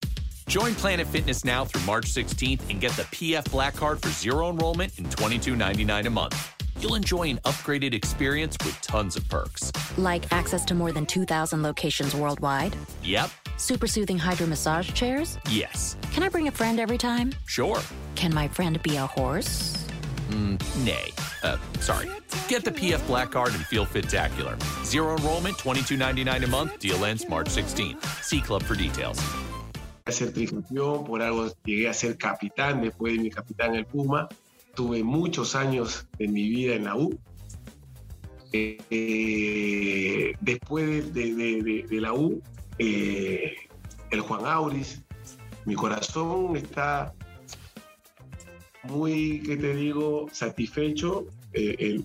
Join 0.48 0.74
Planet 0.74 1.06
Fitness 1.06 1.44
now 1.44 1.64
through 1.64 1.82
March 1.82 2.06
16th 2.06 2.68
and 2.68 2.80
get 2.80 2.90
the 2.92 3.04
PF 3.04 3.50
Black 3.52 3.74
Card 3.76 4.02
for 4.02 4.08
zero 4.08 4.50
enrollment 4.50 4.98
and 4.98 5.08
$22.99 5.08 6.06
a 6.06 6.10
month. 6.10 6.48
You'll 6.80 6.96
enjoy 6.96 7.28
an 7.30 7.38
upgraded 7.44 7.94
experience 7.94 8.56
with 8.64 8.78
tons 8.82 9.14
of 9.16 9.28
perks. 9.28 9.70
Like 9.96 10.30
access 10.32 10.64
to 10.64 10.74
more 10.74 10.90
than 10.90 11.06
2,000 11.06 11.62
locations 11.62 12.14
worldwide, 12.14 12.74
Yep, 13.04 13.30
super 13.56 13.86
soothing 13.86 14.18
hydro 14.18 14.46
massage 14.48 14.92
chairs. 14.92 15.38
yes, 15.48 15.96
Can 16.12 16.24
I 16.24 16.28
bring 16.28 16.48
a 16.48 16.52
friend 16.52 16.80
every 16.80 16.98
time? 16.98 17.32
sure, 17.46 17.80
Can 18.16 18.34
my 18.34 18.48
friend 18.48 18.82
be 18.82 18.96
a 18.96 19.06
horse? 19.06 19.81
Nay. 20.84 21.10
Uh, 21.42 21.56
sorry. 21.80 22.08
Get 22.48 22.64
the 22.64 22.70
PF 22.70 23.04
Black 23.06 23.30
Card 23.30 23.52
and 23.54 23.64
feel 23.66 23.84
fit-tacular. 23.84 24.56
Zero 24.84 25.16
enrollment, 25.16 25.56
$22.99 25.58 26.44
a 26.44 26.46
month. 26.48 26.78
Deal 26.78 27.04
ends 27.04 27.28
March 27.28 27.48
16th. 27.48 28.02
See 28.22 28.40
Club 28.40 28.62
for 28.62 28.74
details. 28.74 29.18
ser 30.10 30.32
tricampeón, 30.32 31.04
por 31.04 31.22
algo 31.22 31.48
llegué 31.64 31.88
a 31.88 31.94
ser 31.94 32.16
capitán 32.18 32.82
después 32.82 33.16
de 33.16 33.22
mi 33.22 33.30
capitán 33.30 33.74
el 33.76 33.84
Puma. 33.86 34.28
Tuve 34.74 35.04
muchos 35.04 35.54
años 35.54 36.06
de 36.18 36.26
mi 36.28 36.48
vida 36.48 36.74
en 36.74 36.84
la 36.84 36.96
U. 36.96 37.16
Eh, 39.04 40.34
después 40.40 41.12
de, 41.14 41.34
de- 41.34 41.34
de- 41.34 41.62
de- 41.62 41.86
de 41.88 42.00
la 42.00 42.12
U, 42.12 42.42
eh, 42.78 43.52
el 44.10 44.20
Juan 44.20 44.44
Auris, 44.46 45.02
mi 45.64 45.74
corazón 45.74 46.56
está 46.56 47.12
muy, 48.84 49.42
¿qué 49.44 49.56
te 49.56 49.74
digo?, 49.74 50.26
satisfecho 50.32 51.26
eh, 51.52 52.00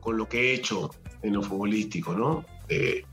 con 0.00 0.16
lo 0.16 0.28
que 0.28 0.50
he 0.50 0.54
hecho 0.54 0.90
en 1.22 1.34
lo 1.34 1.42
futbolístico, 1.42 2.14
¿no? 2.14 2.44
Eh, 2.68 3.04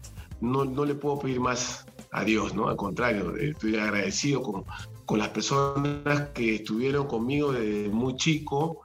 no, 0.41 0.65
no 0.65 0.86
le 0.86 0.95
puedo 0.95 1.19
pedir 1.19 1.39
más 1.39 1.86
a 2.12 2.23
Dios, 2.23 2.53
¿no? 2.53 2.67
Al 2.67 2.75
contrario, 2.75 3.36
eh, 3.38 3.51
estoy 3.51 3.75
agradecido 3.75 4.41
con, 4.41 4.65
con 5.05 5.19
las 5.19 5.29
personas 5.29 6.29
que 6.29 6.55
estuvieron 6.55 7.08
conmigo 7.08 7.51
desde 7.51 7.89
muy 7.89 8.15
chico. 8.15 8.81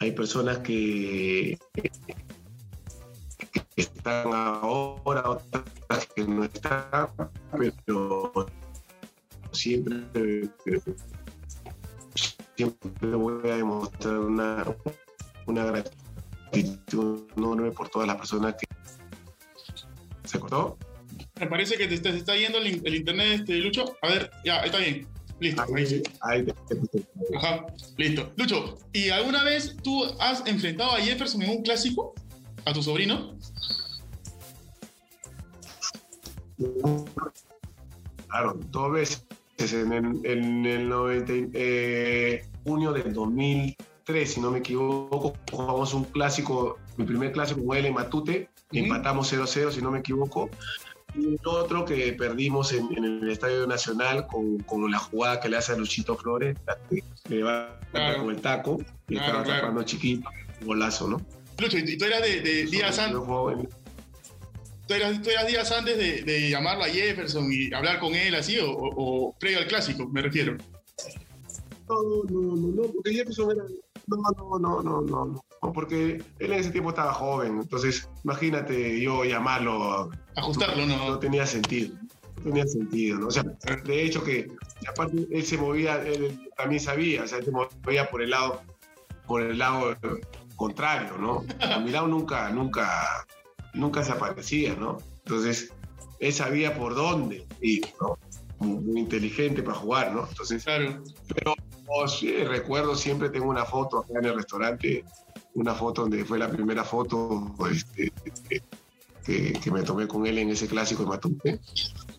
Hay 0.00 0.12
personas 0.12 0.58
que, 0.58 1.58
que 1.74 1.90
están 3.76 4.32
ahora, 4.32 5.30
otras 5.30 6.06
que 6.14 6.24
no 6.24 6.44
están, 6.44 7.08
pero 7.84 8.46
siempre, 9.50 10.48
siempre 12.68 13.14
voy 13.14 13.48
a 13.48 13.54
demostrar 13.56 14.18
una, 14.18 14.64
una 15.46 15.64
gratitud 15.64 17.22
enorme 17.36 17.70
por 17.70 17.88
todas 17.88 18.08
las 18.08 18.16
personas 18.16 18.56
que... 18.56 18.66
¿Se 20.24 20.40
cortó? 20.40 20.76
Me 21.38 21.46
parece 21.46 21.76
que 21.76 21.86
te 21.86 21.94
está, 21.94 22.34
yendo 22.34 22.58
el, 22.58 22.66
in- 22.66 22.82
el 22.84 22.96
internet, 22.96 23.40
este, 23.40 23.58
Lucho. 23.58 23.96
A 24.02 24.08
ver, 24.08 24.30
ya, 24.44 24.58
está 24.62 24.78
bien. 24.78 25.06
Listo, 25.38 25.62
ahí 25.72 25.86
sí. 25.86 26.02
Ahí 26.22 26.44
te- 26.44 26.52
te- 26.68 26.98
te- 26.98 27.36
Ajá, 27.36 27.64
listo. 27.96 28.32
Lucho, 28.36 28.76
¿y 28.92 29.10
alguna 29.10 29.44
vez 29.44 29.76
tú 29.84 30.04
has 30.18 30.44
enfrentado 30.46 30.90
a 30.90 30.98
Jefferson 31.00 31.40
en 31.42 31.50
un 31.50 31.62
clásico? 31.62 32.12
¿A 32.64 32.72
tu 32.72 32.82
sobrino? 32.82 33.36
Claro, 38.28 38.58
dos 38.70 38.92
veces. 38.92 39.24
En 39.58 39.92
el, 39.92 40.20
en 40.24 40.66
el 40.66 40.88
90, 40.88 41.32
y- 41.32 41.50
eh, 41.52 42.44
junio 42.64 42.92
del 42.92 43.12
2003, 43.12 44.32
si 44.34 44.40
no 44.40 44.52
me 44.52 44.60
equivoco, 44.60 45.34
jugamos 45.50 45.94
un 45.94 46.04
clásico, 46.04 46.78
mi 46.96 47.04
primer 47.04 47.32
clásico 47.32 47.74
él 47.74 47.86
en 47.86 47.94
Matute, 47.94 48.48
empatamos 48.72 49.32
0-0, 49.32 49.72
si 49.72 49.82
no 49.82 49.90
me 49.90 49.98
equivoco. 49.98 50.48
Y 51.16 51.36
otro 51.44 51.84
que 51.84 52.12
perdimos 52.12 52.72
en, 52.72 52.86
en 52.96 53.04
el 53.04 53.30
Estadio 53.30 53.66
Nacional 53.66 54.28
con, 54.28 54.58
con 54.58 54.88
la 54.90 54.98
jugada 54.98 55.40
que 55.40 55.48
le 55.48 55.56
hace 55.56 55.72
a 55.72 55.76
Luchito 55.76 56.16
Flores, 56.16 56.56
le 57.28 57.42
va 57.42 57.80
Claro. 57.90 58.22
con 58.24 58.34
el 58.34 58.40
taco, 58.40 58.78
y 59.08 59.14
Claro, 59.14 59.26
estaba 59.26 59.42
claro. 59.44 59.60
tapando 59.62 59.82
chiquito, 59.82 60.28
golazo, 60.64 61.08
¿no? 61.08 61.20
Lucho, 61.58 61.78
¿y 61.78 61.98
tú 61.98 62.04
eras 62.04 62.22
de, 62.22 62.40
de 62.42 62.64
jugaba 63.24 63.52
en- 63.54 63.68
¿Tú 64.88 64.94
eras, 64.94 65.20
tú 65.22 65.28
eras 65.30 65.46
días 65.46 65.70
antes 65.70 65.98
de, 65.98 66.22
de 66.22 66.48
llamarlo 66.50 66.84
a 66.84 66.88
Jefferson 66.88 67.46
y 67.52 67.72
hablar 67.74 68.00
con 68.00 68.14
él 68.14 68.34
así 68.34 68.58
o, 68.58 68.70
o- 68.72 69.28
o 69.28 69.32
previo 69.38 69.58
al 69.58 69.66
clásico, 69.66 70.08
me 70.08 70.22
refiero? 70.22 70.56
No, 71.88 71.96
no, 72.30 72.56
no, 72.56 72.66
no, 72.82 72.82
porque 72.92 73.12
Jefferson 73.12 73.50
era. 73.52 73.64
No, 74.06 74.16
no, 74.16 74.58
no, 74.58 74.82
no, 74.82 75.02
no, 75.02 75.24
no, 75.62 75.72
porque 75.74 76.22
él 76.38 76.52
en 76.52 76.58
ese 76.58 76.70
tiempo 76.70 76.88
estaba 76.90 77.12
joven, 77.12 77.58
entonces 77.60 78.08
imagínate 78.24 78.98
yo 79.00 79.24
llamarlo. 79.24 80.10
Ajustarlo, 80.36 80.86
No 80.86 80.96
¿no? 81.10 81.18
tenía 81.18 81.44
sentido, 81.44 81.94
no 82.38 82.42
tenía 82.44 82.66
sentido, 82.66 83.18
¿no? 83.18 83.26
O 83.26 83.30
sea, 83.30 83.42
de 83.84 84.02
hecho 84.02 84.24
que, 84.24 84.48
aparte 84.88 85.26
él 85.30 85.44
se 85.44 85.58
movía, 85.58 86.00
él 86.02 86.48
también 86.56 86.80
sabía, 86.80 87.24
o 87.24 87.26
sea, 87.26 87.42
se 87.42 87.50
movía 87.50 88.08
por 88.08 88.22
el 88.22 88.30
lado, 88.30 88.62
por 89.26 89.42
el 89.42 89.58
lado 89.58 89.94
contrario, 90.56 91.18
¿no? 91.18 91.44
A 91.60 91.78
mi 91.80 91.90
lado 91.90 92.06
nunca, 92.08 92.48
nunca, 92.50 93.26
nunca 93.74 94.04
se 94.04 94.12
aparecía, 94.12 94.74
¿no? 94.74 94.98
Entonces, 95.24 95.72
él 96.20 96.32
sabía 96.32 96.76
por 96.76 96.94
dónde 96.94 97.46
ir, 97.60 97.86
¿no? 98.00 98.18
Muy, 98.58 98.78
muy 98.80 99.00
inteligente 99.00 99.62
para 99.62 99.76
jugar, 99.78 100.12
¿no? 100.14 100.26
Entonces, 100.28 100.64
Claro. 100.64 101.02
Oh, 101.90 102.06
sí, 102.06 102.32
recuerdo, 102.44 102.94
siempre 102.96 103.30
tengo 103.30 103.46
una 103.48 103.64
foto 103.64 103.98
acá 104.00 104.18
en 104.18 104.26
el 104.26 104.34
restaurante, 104.36 105.04
una 105.54 105.74
foto 105.74 106.02
donde 106.02 106.24
fue 106.24 106.38
la 106.38 106.50
primera 106.50 106.84
foto 106.84 107.54
este, 107.70 108.12
que, 108.48 108.62
que- 109.24 109.52
que 109.54 109.70
me 109.70 109.82
tomé 109.82 110.06
con 110.06 110.26
él 110.26 110.38
en 110.38 110.50
ese 110.50 110.66
clásico 110.68 111.04
de 111.04 111.08
Matute. 111.08 111.60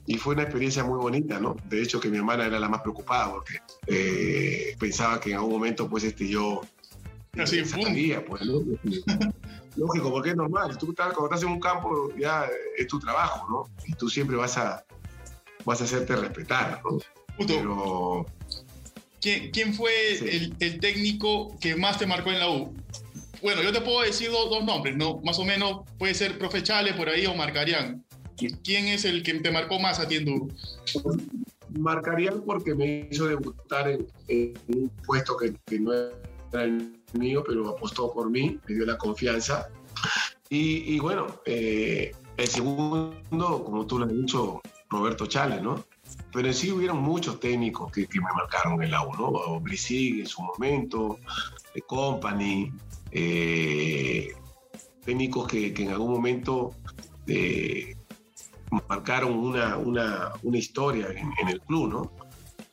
Y 0.08 0.18
fue 0.18 0.34
una 0.34 0.44
experiencia 0.44 0.84
muy 0.84 0.98
bonita, 0.98 1.40
¿no? 1.40 1.56
De 1.66 1.82
hecho, 1.84 2.00
que 2.00 2.10
mi 2.10 2.18
hermana 2.18 2.46
era 2.48 2.60
la 2.60 2.68
más 2.68 2.82
preocupada 2.82 3.32
porque 3.32 3.60
eh, 3.86 4.76
pensaba 4.80 5.20
que 5.20 5.30
en 5.32 5.36
algún 5.36 5.52
momento, 5.52 5.88
pues, 5.88 6.04
este, 6.04 6.28
yo 6.28 6.62
Así, 7.38 7.63
sacaría, 7.65 8.24
pues. 8.26 8.42
Lógico, 9.76 10.12
porque 10.12 10.32
es 10.32 10.36
normal. 10.36 10.78
Tú 10.78 10.89
estás, 10.89 11.13
cuando 11.13 11.26
estás 11.26 11.44
en 11.44 11.50
un 11.50 11.60
campo, 11.60 12.13
ya 12.18 12.48
es 12.78 12.88
tu 12.88 13.00
trabajo, 13.00 13.48
¿no? 13.50 13.86
Y 13.86 13.94
tú 13.94 14.10
siempre 14.10 14.36
vas 14.36 14.58
a, 14.58 14.84
vas 15.63 15.82
a 15.82 15.84
hacerte 15.84 16.15
respetar, 16.15 16.82
¿no? 16.84 16.98
Pero... 17.46 18.26
¿Quién, 19.22 19.52
quién 19.52 19.74
fue 19.74 19.92
el, 20.13 20.56
el, 20.60 20.80
técnico 20.80 21.58
que 21.60 21.76
más 21.76 22.00
te 22.00 22.06
marcó 22.06 22.32
en 22.32 22.39
la 22.39 22.50
U? 22.50 22.74
Bueno, 23.42 23.62
yo 23.62 23.74
te 23.74 23.82
puedo 23.82 24.02
decir 24.02 24.32
dos, 24.32 24.50
dos 24.50 24.63
nombres, 24.63 24.96
¿no? 24.96 25.20
Más 25.24 25.39
o 25.39 25.46
menos 25.46 25.82
puede 25.98 26.13
ser 26.13 26.38
Profe 26.38 26.63
Chale 26.63 26.94
por 26.94 27.10
ahí 27.10 27.26
o 27.26 27.36
Marcarían. 27.36 28.04
¿Quién 28.63 28.88
es 28.88 29.04
el 29.04 29.22
que 29.24 29.34
te 29.34 29.52
marcó 29.52 29.78
más 29.78 30.00
a 30.00 30.08
ti 30.08 30.15
en 30.15 30.26
tu... 30.26 30.50
Marcarían 31.78 32.42
porque 32.46 32.74
me 32.74 33.10
hizo 33.12 33.28
debutar 33.28 33.89
en, 33.89 34.08
en 34.30 34.54
un 34.68 34.89
puesto 35.06 35.36
que, 35.36 35.54
que 35.65 35.80
no 35.80 35.92
el 36.54 37.02
mío, 37.14 37.44
pero 37.46 37.70
apostó 37.70 38.12
por 38.14 38.30
mí, 38.30 38.60
me 38.68 38.76
dio 38.76 38.86
la 38.86 38.98
confianza. 38.98 39.70
Y, 40.50 41.00
bueno, 41.00 41.28
eh, 41.46 42.12
el 42.38 42.48
segundo, 42.48 43.64
como 43.64 43.86
tú 43.86 44.00
lo 44.00 44.06
has 44.06 44.12
dicho, 44.12 44.62
Roberto 44.90 45.28
Chale, 45.28 45.62
¿no? 45.62 45.86
Pero 46.34 46.48
en 46.48 46.54
sí 46.54 46.72
hubieron 46.72 46.98
muchos 46.98 47.40
técnicos 47.40 47.92
que, 47.92 48.08
que 48.08 48.20
me 48.20 48.32
marcaron 48.36 48.82
el 48.82 48.90
la 48.90 49.04
¿no? 49.18 49.60
Brisig 49.60 50.22
en 50.22 50.26
su 50.26 50.42
momento, 50.42 51.20
de 51.76 51.82
Company, 51.82 52.72
eh, 53.12 54.34
técnicos 55.06 55.48
que, 55.48 55.74
que, 55.74 55.84
en 55.84 55.90
algún 55.90 56.12
momento 56.12 56.74
eh, 57.28 57.96
marcaron 58.88 59.34
una, 59.34 59.78
una, 59.78 60.32
una 60.44 60.58
historia 60.58 61.08
en, 61.10 61.32
en, 61.42 61.48
el 61.50 61.62
club, 61.62 61.90
¿no? 61.90 62.12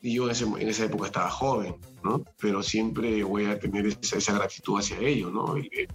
Y 0.06 0.14
yo 0.14 0.26
en, 0.26 0.30
ese, 0.30 0.44
en, 0.44 0.68
esa 0.68 0.84
época 0.84 1.06
estaba 1.06 1.28
joven, 1.28 1.74
¿no? 2.04 2.22
Pero 2.38 2.62
siempre 2.62 3.24
voy 3.24 3.46
a 3.46 3.58
tener 3.58 3.86
esa, 3.86 4.18
esa 4.18 4.34
gratitud 4.34 4.78
hacia 4.78 5.00
ellos, 5.00 5.32
¿no? 5.32 5.56
El, 5.56 5.68
el 5.72 5.88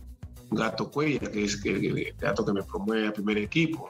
gato 0.50 0.92
Cuella, 0.92 1.32
que 1.32 1.46
es 1.46 1.66
el, 1.66 1.98
el, 1.98 2.14
gato 2.20 2.46
que 2.46 2.52
me 2.52 2.62
promueve 2.62 3.08
al 3.08 3.14
primer 3.14 3.38
equipo. 3.38 3.90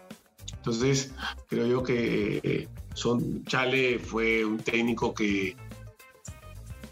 Entonces, 0.58 1.12
creo 1.48 1.66
yo 1.66 1.82
que 1.82 2.40
eh, 2.44 2.68
son, 2.94 3.44
Chale 3.46 3.98
fue 3.98 4.46
un 4.46 4.60
técnico 4.60 5.12
que, 5.12 5.56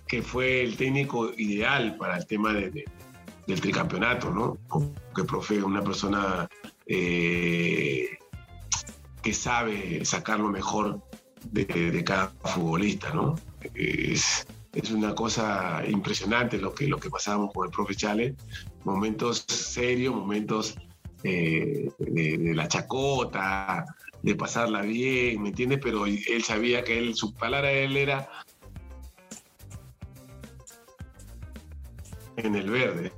que 0.08 0.24
fue 0.24 0.64
el 0.64 0.76
técnico 0.76 1.30
ideal 1.38 1.98
para 1.98 2.18
el 2.18 2.26
tema 2.26 2.52
de, 2.52 2.72
de, 2.72 2.86
del 3.46 3.62
tricampeonato, 3.62 4.32
¿no? 4.32 4.58
Que 5.16 5.24
profe 5.24 5.62
una 5.62 5.84
persona 5.84 6.50
eh, 6.88 8.10
que 9.22 9.34
sabe 9.36 10.04
sacar 10.04 10.40
lo 10.40 10.50
mejor 10.50 11.00
de, 11.52 11.66
de 11.66 12.04
cada 12.04 12.30
futbolista, 12.44 13.14
¿no? 13.14 13.36
Es, 13.74 14.46
es, 14.74 14.92
una 14.92 15.16
cosa 15.16 15.84
impresionante 15.88 16.58
lo 16.58 16.74
que, 16.74 16.88
lo 16.88 17.00
que 17.00 17.10
pasábamos 17.10 17.54
con 17.54 17.68
el 17.68 17.72
profe 17.72 17.96
Chale, 17.96 18.36
momentos 18.84 19.46
serios, 19.48 20.16
momentos 20.16 20.78
eh, 21.24 21.90
de, 22.00 22.38
de, 22.38 22.56
la 22.56 22.68
chacota, 22.68 23.86
de 24.22 24.36
pasarla 24.36 24.82
bien, 24.82 25.42
¿me 25.42 25.50
entiendes? 25.50 25.80
Pero 25.82 26.06
él 26.06 26.44
sabía 26.44 26.84
que 26.84 26.98
él, 26.98 27.16
su 27.16 27.34
palabra 27.34 27.72
él 27.72 27.98
era 27.98 28.30
en 32.38 32.56
el 32.56 32.70
verde, 32.70 33.12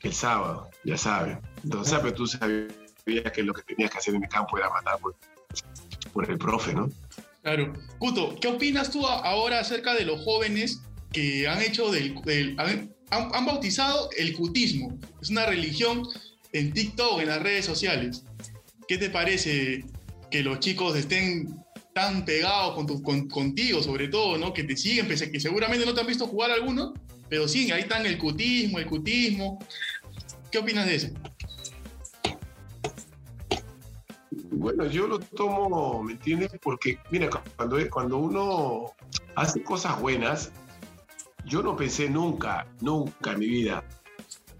el 0.00 0.12
sábado, 0.12 0.70
ya 0.84 0.96
sabes. 0.96 1.38
Entonces, 1.62 1.98
pero 2.00 2.14
tú 2.14 2.26
sabías 2.26 2.72
que 3.34 3.42
lo 3.42 3.52
que 3.54 3.62
tenías 3.62 3.90
que 3.90 3.98
hacer 3.98 4.14
en 4.14 4.24
el 4.24 4.28
campo 4.28 4.58
era 4.58 4.70
matar 4.70 4.98
por 6.12 6.30
el 6.30 6.38
profe, 6.38 6.74
¿no? 6.74 6.90
Claro. 7.42 7.72
Cuto, 7.98 8.36
¿qué 8.40 8.48
opinas 8.48 8.90
tú 8.90 9.06
ahora 9.06 9.60
acerca 9.60 9.94
de 9.94 10.04
los 10.04 10.20
jóvenes 10.22 10.80
que 11.12 11.48
han 11.48 11.60
hecho 11.60 11.90
del, 11.90 12.14
han, 12.58 13.46
bautizado 13.46 14.10
el 14.16 14.32
cutismo? 14.34 14.96
Es 15.20 15.30
una 15.30 15.46
religión 15.46 16.06
en 16.52 16.72
TikTok, 16.72 17.20
en 17.20 17.28
las 17.28 17.42
redes 17.42 17.64
sociales. 17.64 18.24
¿Qué 18.86 18.98
te 18.98 19.10
parece 19.10 19.84
que 20.30 20.42
los 20.42 20.60
chicos 20.60 20.96
estén 20.96 21.56
tan 21.94 22.24
pegados 22.24 22.74
con 22.74 22.86
tu, 22.86 23.02
con, 23.02 23.28
contigo, 23.28 23.82
sobre 23.82 24.08
todo, 24.08 24.38
¿no? 24.38 24.52
Que 24.52 24.64
te 24.64 24.76
siguen, 24.76 25.08
pese 25.08 25.26
a 25.26 25.30
que 25.30 25.40
seguramente 25.40 25.84
no 25.84 25.94
te 25.94 26.00
han 26.00 26.06
visto 26.06 26.26
jugar 26.26 26.50
alguno, 26.50 26.94
pero 27.28 27.48
sí, 27.48 27.70
ahí 27.72 27.82
están 27.82 28.06
el 28.06 28.18
cutismo, 28.18 28.78
el 28.78 28.86
cutismo. 28.86 29.58
¿Qué 30.50 30.58
opinas 30.58 30.86
de 30.86 30.94
eso? 30.94 31.08
Bueno, 34.52 34.86
yo 34.86 35.06
lo 35.06 35.18
tomo, 35.18 36.02
¿me 36.02 36.12
entiendes? 36.12 36.52
Porque, 36.62 36.98
mira, 37.10 37.30
cuando, 37.56 37.78
cuando 37.90 38.18
uno 38.18 38.92
hace 39.34 39.62
cosas 39.62 40.00
buenas, 40.00 40.52
yo 41.46 41.62
no 41.62 41.74
pensé 41.74 42.08
nunca, 42.08 42.66
nunca 42.80 43.32
en 43.32 43.38
mi 43.38 43.48
vida. 43.48 43.84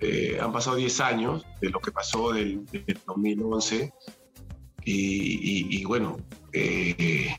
Eh, 0.00 0.38
han 0.40 0.50
pasado 0.50 0.76
10 0.76 1.00
años 1.00 1.46
de 1.60 1.70
lo 1.70 1.78
que 1.78 1.92
pasó 1.92 2.32
del, 2.32 2.64
del 2.66 2.98
2011 3.06 3.92
y, 4.84 4.92
y, 4.92 5.80
y 5.80 5.84
bueno, 5.84 6.16
eh, 6.52 7.36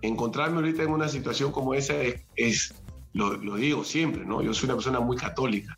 encontrarme 0.00 0.56
ahorita 0.56 0.84
en 0.84 0.90
una 0.90 1.08
situación 1.08 1.52
como 1.52 1.74
esa 1.74 2.00
es, 2.00 2.22
es 2.36 2.74
lo, 3.12 3.36
lo, 3.36 3.56
digo 3.56 3.84
siempre, 3.84 4.24
¿no? 4.24 4.40
Yo 4.40 4.54
soy 4.54 4.66
una 4.66 4.76
persona 4.76 5.00
muy 5.00 5.16
católica. 5.16 5.76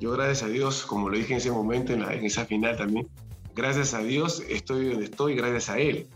Yo, 0.00 0.10
gracias 0.12 0.42
a 0.42 0.48
Dios, 0.48 0.84
como 0.84 1.10
lo 1.10 1.16
dije 1.16 1.34
en 1.34 1.38
ese 1.38 1.52
momento, 1.52 1.92
en, 1.92 2.00
la, 2.00 2.14
en 2.14 2.24
esa 2.24 2.44
final 2.44 2.76
también, 2.76 3.06
gracias 3.54 3.94
a 3.94 3.98
Dios 3.98 4.42
estoy 4.48 4.90
donde 4.90 5.04
estoy, 5.04 5.34
gracias 5.34 5.70
a 5.70 5.78
Él. 5.78 6.08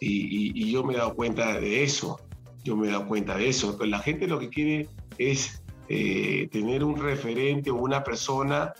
Y, 0.00 0.08
y, 0.08 0.52
y, 0.54 0.70
yo 0.70 0.84
me 0.84 0.94
he 0.94 0.96
dado 0.96 1.14
cuenta 1.14 1.58
de 1.58 1.82
eso, 1.82 2.20
yo 2.62 2.76
me 2.76 2.88
he 2.88 2.90
dado 2.90 3.06
cuenta 3.08 3.36
de 3.36 3.48
eso. 3.48 3.76
Pero 3.76 3.90
la 3.90 3.98
gente 3.98 4.28
lo 4.28 4.38
que 4.38 4.48
quiere 4.48 4.88
es 5.18 5.62
eh, 5.88 6.48
tener 6.52 6.84
un 6.84 6.96
referente 6.96 7.70
o 7.70 7.76
una 7.76 8.04
persona 8.04 8.72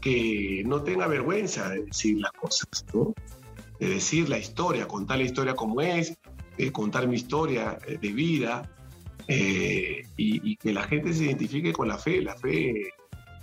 que 0.00 0.62
no 0.66 0.82
tenga 0.82 1.06
vergüenza 1.06 1.68
de 1.70 1.84
decir 1.84 2.18
las 2.20 2.32
cosas, 2.32 2.84
¿no? 2.92 3.14
de 3.80 3.88
decir 3.88 4.28
la 4.28 4.38
historia, 4.38 4.86
contar 4.86 5.18
la 5.18 5.24
historia 5.24 5.54
como 5.54 5.80
es, 5.80 6.16
eh, 6.58 6.70
contar 6.70 7.08
mi 7.08 7.16
historia 7.16 7.78
eh, 7.86 7.98
de 8.00 8.12
vida 8.12 8.70
eh, 9.26 10.02
y, 10.16 10.50
y, 10.50 10.56
que 10.56 10.72
la 10.72 10.82
gente 10.84 11.12
se 11.14 11.24
identifique 11.24 11.72
con 11.72 11.88
la 11.88 11.96
fe. 11.96 12.20
La 12.20 12.36
fe 12.36 12.92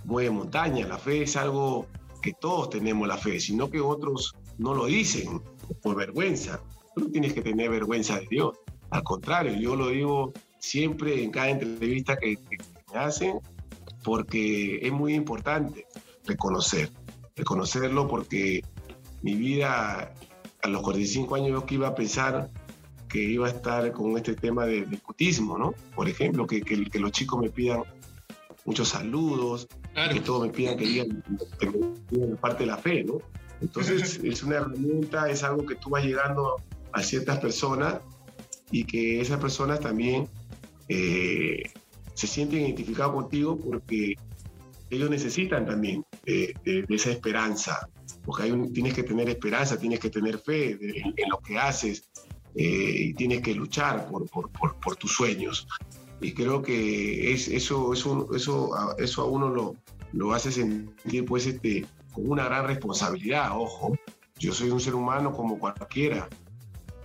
mueve 0.04 0.30
montaña, 0.30 0.86
la 0.86 0.98
fe 0.98 1.22
es 1.22 1.36
algo 1.36 1.88
todos 2.32 2.70
tenemos 2.70 3.06
la 3.06 3.16
fe, 3.16 3.40
sino 3.40 3.70
que 3.70 3.80
otros 3.80 4.34
no 4.58 4.74
lo 4.74 4.86
dicen 4.86 5.40
por 5.82 5.96
vergüenza. 5.96 6.60
Tú 6.94 7.02
no 7.02 7.10
tienes 7.10 7.32
que 7.32 7.42
tener 7.42 7.70
vergüenza 7.70 8.18
de 8.18 8.26
Dios. 8.28 8.58
Al 8.90 9.02
contrario, 9.02 9.54
yo 9.54 9.76
lo 9.76 9.88
digo 9.88 10.32
siempre 10.58 11.22
en 11.22 11.30
cada 11.30 11.50
entrevista 11.50 12.16
que, 12.16 12.36
que 12.36 12.56
me 12.92 12.98
hacen, 12.98 13.38
porque 14.02 14.78
es 14.82 14.92
muy 14.92 15.14
importante 15.14 15.86
reconocer, 16.24 16.90
reconocerlo 17.36 18.08
porque 18.08 18.62
mi 19.22 19.34
vida 19.34 20.14
a 20.62 20.68
los 20.68 20.82
45 20.82 21.34
años 21.34 21.50
yo 21.50 21.66
que 21.66 21.74
iba 21.74 21.88
a 21.88 21.94
pensar 21.94 22.50
que 23.08 23.22
iba 23.22 23.46
a 23.46 23.50
estar 23.50 23.90
con 23.92 24.16
este 24.16 24.34
tema 24.34 24.66
de, 24.66 24.84
de 24.84 24.98
cutismo, 24.98 25.58
¿no? 25.58 25.74
Por 25.94 26.08
ejemplo, 26.08 26.46
que, 26.46 26.62
los 26.94 27.12
chicos 27.12 27.40
me 27.40 27.48
pidan 27.48 27.82
muchos 28.64 28.88
saludos, 28.90 29.66
claro. 29.98 30.14
que 30.14 30.20
todos 30.20 30.46
me 30.46 30.52
pidan 30.52 30.76
que 30.76 30.84
digan, 30.84 31.24
que 31.58 31.70
me 31.70 31.78
digan 32.10 32.36
parte 32.36 32.64
de 32.64 32.66
la 32.66 32.78
fe, 32.78 33.04
¿no? 33.04 33.18
Entonces 33.60 34.20
es 34.24 34.42
una 34.42 34.56
herramienta, 34.56 35.28
es 35.28 35.42
algo 35.42 35.64
que 35.66 35.74
tú 35.76 35.90
vas 35.90 36.04
llegando 36.04 36.56
a 36.92 37.02
ciertas 37.02 37.38
personas 37.38 38.00
y 38.70 38.84
que 38.84 39.20
esas 39.20 39.40
personas 39.40 39.80
también 39.80 40.28
eh, 40.88 41.62
se 42.14 42.26
sienten 42.26 42.60
identificados 42.60 43.14
contigo 43.14 43.58
porque 43.58 44.14
ellos 44.90 45.10
necesitan 45.10 45.66
también 45.66 46.04
de, 46.24 46.54
de, 46.64 46.82
de 46.82 46.94
esa 46.94 47.10
esperanza, 47.10 47.88
porque 48.24 48.44
hay 48.44 48.50
un, 48.52 48.72
tienes 48.72 48.94
que 48.94 49.02
tener 49.02 49.28
esperanza, 49.28 49.78
tienes 49.78 50.00
que 50.00 50.10
tener 50.10 50.38
fe 50.38 50.70
en, 50.70 51.14
en 51.16 51.28
lo 51.30 51.38
que 51.38 51.58
haces 51.58 52.08
eh, 52.54 52.94
y 53.08 53.14
tienes 53.14 53.42
que 53.42 53.54
luchar 53.54 54.08
por, 54.08 54.28
por, 54.28 54.50
por, 54.50 54.80
por, 54.80 54.96
tus 54.96 55.12
sueños. 55.12 55.68
Y 56.20 56.32
creo 56.32 56.62
que 56.62 57.32
es, 57.32 57.48
eso, 57.48 57.92
eso, 57.92 58.28
eso, 58.34 58.96
eso 58.98 59.22
a 59.22 59.24
uno 59.24 59.48
lo, 59.48 59.76
lo 60.12 60.32
hace 60.32 60.50
sentir 60.50 61.24
pues, 61.24 61.46
este, 61.46 61.86
una 62.16 62.44
gran 62.44 62.66
responsabilidad, 62.66 63.52
ojo. 63.56 63.92
Yo 64.38 64.52
soy 64.52 64.70
un 64.70 64.80
ser 64.80 64.94
humano 64.94 65.32
como 65.32 65.58
cualquiera 65.58 66.28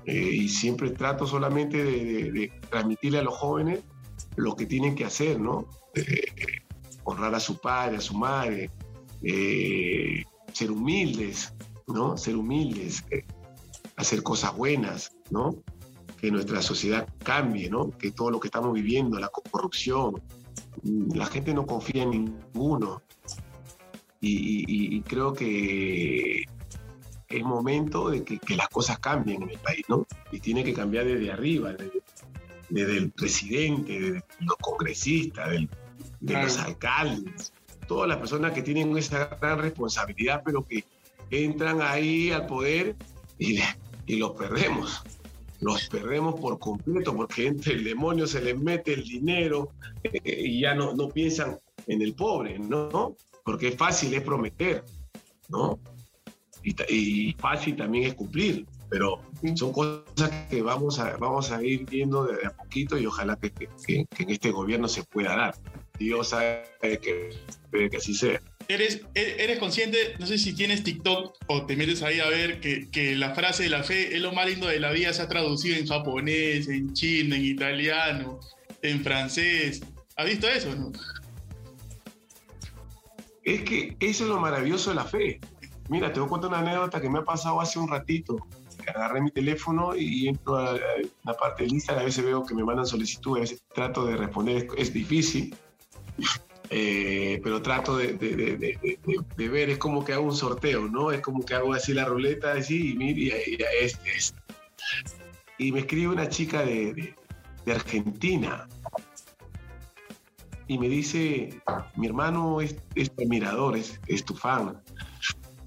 eh, 0.06 0.14
y 0.14 0.50
siempre 0.50 0.92
trato 0.92 1.26
solamente 1.26 1.84
de, 1.84 2.52
transmitirle 2.70 3.20
a 3.20 3.24
los 3.24 3.36
jóvenes 3.36 3.80
lo 4.36 4.56
que 4.56 4.66
tienen 4.66 4.96
que 4.96 5.06
hacer, 5.06 5.40
¿no? 5.40 5.68
Eh, 5.96 6.26
honrar 7.04 7.34
a 7.36 7.40
su 7.40 7.60
padre, 7.60 7.98
a 7.98 8.02
su 8.02 8.16
madre, 8.16 8.70
eh, 9.24 10.24
ser 10.52 10.72
humildes, 10.72 11.54
¿no? 11.88 12.18
Ser 12.18 12.36
humildes, 12.36 13.04
hacer 13.96 14.24
cosas 14.24 14.56
buenas, 14.56 15.16
¿no? 15.30 15.56
Que 16.24 16.32
nuestra 16.32 16.62
sociedad 16.62 17.06
cambie, 17.22 17.70
¿no? 17.70 17.90
Que 17.98 18.12
todo 18.12 18.32
lo 18.32 18.40
que 18.40 18.48
estamos 18.48 18.72
viviendo, 18.72 19.20
la 19.20 19.28
corrupción, 19.28 20.22
la 21.14 21.26
gente 21.26 21.54
no 21.54 21.66
confía 21.66 22.04
en 22.04 22.12
ninguno. 22.12 23.02
Y, 24.22 24.62
y, 24.62 24.96
y 24.96 25.02
creo 25.02 25.34
que 25.34 26.46
es 27.28 27.44
momento 27.44 28.10
de 28.10 28.24
que, 28.24 28.40
que, 28.40 28.56
las 28.56 28.70
cosas 28.70 29.00
cambien 29.00 29.44
en 29.44 29.50
el 29.50 29.58
país, 29.58 29.84
¿no? 29.90 30.08
Y 30.32 30.40
tiene 30.40 30.64
que 30.64 30.74
cambiar 30.74 31.04
desde 31.04 31.30
arriba, 31.30 31.74
desde, 31.74 32.02
desde 32.70 32.98
el 33.00 33.12
presidente, 33.12 34.00
desde 34.00 34.24
los 34.40 34.56
congresistas, 34.62 35.50
del, 35.50 35.70
de 36.22 36.42
los 36.42 36.58
alcaldes, 36.58 37.52
todas 37.86 38.08
las 38.08 38.20
personas 38.20 38.54
que 38.54 38.62
tienen 38.62 38.98
esa 38.98 39.26
gran 39.42 39.60
responsabilidad, 39.60 40.42
pero 40.46 40.66
que 40.66 40.86
entran 41.32 41.82
ahí 41.82 42.32
al 42.32 42.46
poder 42.46 42.96
y, 43.38 43.60
y 44.06 44.16
los 44.16 44.32
perdemos. 44.32 45.04
Los 45.64 45.88
perdemos 45.88 46.40
por 46.40 46.60
completo 46.60 47.16
porque 47.16 47.48
entre 47.48 47.74
el 47.74 47.84
demonio 47.84 48.28
se 48.28 48.42
les 48.42 48.58
mete 48.58 48.94
el 48.94 49.04
dinero 49.04 49.72
eh, 50.04 50.22
y 50.26 50.62
ya 50.62 50.76
no, 50.76 50.94
no 50.94 51.10
piensan 51.10 51.58
en 51.88 52.02
el 52.02 52.14
pobre, 52.14 52.60
¿no? 52.60 53.16
Porque 53.44 53.70
es 53.70 53.76
fácil 53.76 54.14
es 54.14 54.22
prometer, 54.22 54.84
¿no? 55.50 55.80
Y, 56.64 57.34
fácil 57.34 57.76
también 57.76 58.06
es 58.06 58.14
cumplir, 58.14 58.66
pero 58.90 59.20
son 59.56 59.74
cosas 59.74 60.32
que 60.50 60.62
vamos 60.62 60.98
a, 60.98 61.18
vamos 61.18 61.52
a 61.52 61.62
ir 61.62 61.86
viendo 61.86 62.24
de 62.24 62.46
a 62.46 62.52
poquito 62.52 62.98
y 62.98 63.06
ojalá 63.06 63.36
que, 63.36 63.52
que 63.52 64.08
en 64.18 64.30
este 64.30 64.52
gobierno 64.52 64.88
se 64.88 65.04
pueda 65.04 65.36
dar. 65.36 65.56
Dios 66.00 66.30
sabe 66.30 66.66
que, 66.82 67.30
que 67.72 67.98
así 67.98 68.14
sea. 68.14 68.42
¿Eres, 68.68 69.02
eres 69.14 69.60
consciente, 69.60 70.16
no 70.20 70.26
sé 70.26 70.38
si 70.38 70.54
tienes 70.54 70.84
TikTok 70.84 71.36
o 71.48 71.66
te 71.66 71.76
metes 71.76 72.02
ahí 72.02 72.20
a 72.20 72.30
ver 72.30 72.62
que, 72.62 72.90
que, 72.90 73.16
la 73.16 73.36
frase 73.36 73.64
de 73.64 73.70
la 73.70 73.84
fe 73.84 74.16
es 74.16 74.22
lo 74.22 74.32
más 74.32 74.48
lindo 74.48 74.68
de 74.68 74.80
la 74.80 74.92
vida, 74.92 75.12
se 75.12 75.22
ha 75.22 75.28
traducido 75.28 75.76
en 75.78 75.86
japonés, 75.86 76.70
en 76.70 76.94
chino, 76.94 77.36
en 77.36 77.44
italiano, 77.44 78.40
en 78.82 79.04
francés. 79.04 79.82
¿Has 80.16 80.26
visto 80.26 80.48
eso 80.48 80.74
no? 80.76 80.92
Es 83.44 83.64
que 83.64 83.98
eso 84.00 84.24
es 84.24 84.30
lo 84.30 84.40
maravilloso 84.40 84.92
de 84.92 84.96
la 84.96 85.06
fe. 85.06 85.42
Mira, 85.90 86.14
te 86.14 86.22
voy 86.22 86.28
a 86.28 86.30
contar 86.30 86.50
una 86.50 86.60
anécdota 86.60 87.02
que 87.02 87.10
me 87.10 87.20
ha 87.20 87.24
pasado 87.24 87.60
hace 87.60 87.78
un 87.80 87.90
ratito. 87.90 88.38
Agarré 88.88 89.22
mi 89.22 89.32
teléfono 89.32 89.96
y 89.96 90.30
entro 90.30 90.58
a 90.58 90.78
la 91.24 91.34
parte 91.34 91.64
de 91.64 91.70
Instagram, 91.70 92.04
a 92.04 92.06
veces 92.06 92.24
veo 92.24 92.46
que 92.46 92.54
me 92.54 92.64
mandan 92.64 92.86
solicitudes, 92.86 93.38
a 93.38 93.42
veces 93.42 93.64
trato 93.74 94.06
de 94.06 94.16
responder, 94.16 94.58
es, 94.58 94.88
es 94.88 94.94
difícil 94.94 95.56
eh, 96.70 97.40
pero 97.44 97.62
trato 97.62 97.98
de, 97.98 98.14
de, 98.14 98.36
de, 98.36 99.00
de, 99.38 99.50
ver, 99.50 99.70
es 99.70 99.78
como 99.78 100.04
que 100.04 100.14
hago 100.14 100.26
un 100.26 100.36
sorteo, 100.36 100.88
¿no? 100.88 101.12
Es 101.12 101.22
como 101.22 101.46
que 101.46 101.54
hago 101.54 101.74
así 101.74 101.94
la 101.94 102.06
ruleta, 102.06 102.54
así, 102.54 102.92
y 102.92 102.96
mira, 102.96 103.38
y, 103.46 103.52
y 103.52 103.58
este, 103.82 104.16
este. 104.16 104.38
Y 105.58 105.72
me 105.72 105.82
escribe 105.82 106.14
una 106.14 106.28
chica 106.30 106.64
de, 106.64 107.14
Argentina 107.66 108.68
y 110.68 110.78
me 110.78 110.90
dice, 110.90 111.62
mi 111.96 112.08
hermano 112.08 112.60
es, 112.60 112.76
es 112.96 113.14
tu 113.14 113.24
admirador, 113.24 113.78
es, 113.78 114.02
es, 114.08 114.26
tu 114.26 114.36
fan, 114.36 114.82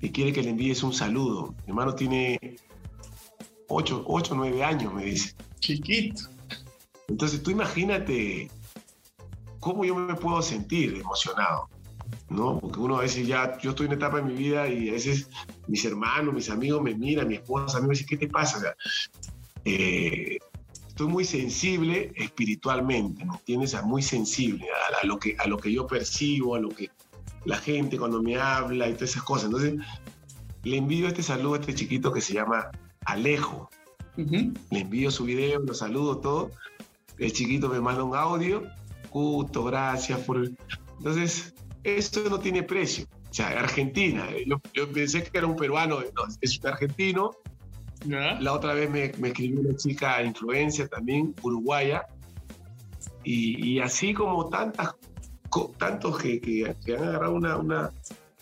y 0.01 0.11
quiere 0.11 0.33
que 0.33 0.43
le 0.43 0.51
envíes 0.51 0.83
un 0.83 0.93
saludo. 0.93 1.55
Mi 1.65 1.71
hermano 1.71 1.95
tiene 1.95 2.57
8 3.69 4.05
o 4.07 4.35
9 4.35 4.65
años, 4.65 4.93
me 4.93 5.05
dice. 5.05 5.35
Chiquito. 5.61 6.25
Entonces 7.09 7.43
tú 7.43 7.51
imagínate 7.51 8.51
cómo 9.66 9.85
yo 9.85 9.96
me 9.96 10.14
puedo 10.14 10.40
sentir 10.42 10.94
emocionado, 10.94 11.68
¿no? 12.29 12.61
Porque 12.61 12.79
uno 12.79 12.98
a 12.98 13.00
veces 13.00 13.26
ya, 13.26 13.59
yo 13.59 13.70
estoy 13.70 13.87
en 13.87 13.94
una 13.94 13.96
etapa 13.96 14.18
de 14.18 14.22
mi 14.22 14.35
vida 14.35 14.68
y 14.68 14.90
a 14.90 14.92
veces 14.92 15.29
mis 15.66 15.85
hermanos, 15.85 16.33
mis 16.33 16.48
amigos 16.50 16.81
me 16.81 16.94
miran, 16.94 17.26
mi 17.26 17.35
esposa 17.35 17.79
a 17.79 17.81
mí 17.81 17.88
me 17.88 17.94
dice, 17.94 18.07
¿qué 18.07 18.16
te 18.16 18.29
pasa? 18.29 18.59
O 18.59 18.61
sea, 18.61 18.76
eh, 19.64 20.38
estoy 20.87 21.09
muy 21.09 21.24
sensible 21.24 22.12
espiritualmente, 22.14 23.24
¿me 23.24 23.35
entiendes? 23.35 23.70
O 23.70 23.79
sea, 23.79 23.83
muy 23.85 24.02
sensible 24.02 24.66
a, 24.70 25.02
a, 25.02 25.05
lo 25.05 25.18
que, 25.18 25.35
a 25.37 25.48
lo 25.48 25.57
que 25.57 25.72
yo 25.72 25.85
percibo, 25.85 26.55
a 26.55 26.61
lo 26.61 26.68
que 26.68 26.88
la 27.44 27.59
gente 27.59 27.98
cuando 27.98 28.22
me 28.22 28.37
habla 28.37 28.88
y 28.88 28.94
todas 28.94 29.11
esas 29.11 29.24
cosas. 29.24 29.46
Entonces, 29.46 29.74
le 30.62 30.76
envío 30.76 31.09
este 31.09 31.24
saludo 31.24 31.55
a 31.55 31.59
este 31.59 31.74
chiquito 31.74 32.12
que 32.12 32.20
se 32.20 32.35
llama 32.35 32.70
Alejo. 33.05 33.68
Uh 34.16 34.22
-huh. 34.22 34.59
Le 34.70 34.79
envío 34.79 35.11
su 35.11 35.24
video, 35.24 35.59
lo 35.59 35.74
saludo 35.74 36.18
todo. 36.18 36.52
El 37.18 37.33
chiquito 37.33 37.68
me 37.68 37.81
manda 37.81 38.05
un 38.05 38.14
audio 38.14 38.62
Cuto, 39.16 39.64
gracias 39.64 40.20
por... 40.20 40.46
Entonces, 40.98 41.55
esto 41.83 42.29
no 42.29 42.38
tiene 42.38 42.62
precio. 42.62 43.07
O 43.31 43.33
sea, 43.33 43.48
Argentina, 43.59 44.29
yo, 44.46 44.61
yo 44.74 44.92
pensé 44.92 45.22
que 45.22 45.38
era 45.38 45.46
un 45.46 45.57
peruano, 45.57 46.00
no, 46.00 46.22
es 46.38 46.61
un 46.61 46.66
argentino. 46.66 47.31
La 48.05 48.52
otra 48.52 48.74
vez 48.74 48.90
me, 48.90 49.12
me, 49.16 49.29
escribió 49.29 49.61
una 49.61 49.74
chica 49.74 50.22
influencia 50.22 50.87
también, 50.87 51.35
uruguaya. 51.40 52.05
Y, 53.24 53.66
y 53.66 53.81
así 53.81 54.12
como 54.12 54.50
tantas, 54.50 54.96
tantos 55.79 56.18
que, 56.18 56.38
que, 56.38 56.76
que 56.85 56.94
han 56.94 57.05
agarrado 57.05 57.33
una, 57.37 57.57
una, 57.57 57.90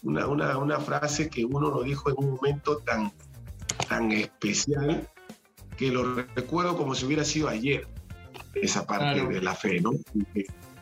una, 0.03 0.59
una, 0.59 0.81
frase 0.81 1.31
que 1.31 1.45
uno 1.45 1.71
lo 1.71 1.85
dijo 1.85 2.11
en 2.11 2.17
un 2.19 2.35
momento 2.35 2.79
tan, 2.79 3.13
tan 3.89 4.11
especial 4.11 5.09
que 5.77 5.93
lo 5.93 6.17
recuerdo 6.35 6.77
como 6.77 6.97
si 6.97 7.07
hubiera 7.07 7.23
sido 7.23 7.47
ayer 7.47 7.87
esa 8.55 8.85
parte 8.85 9.21
claro. 9.21 9.29
de 9.29 9.41
la 9.41 9.55
fe, 9.55 9.81
¿no? 9.81 9.93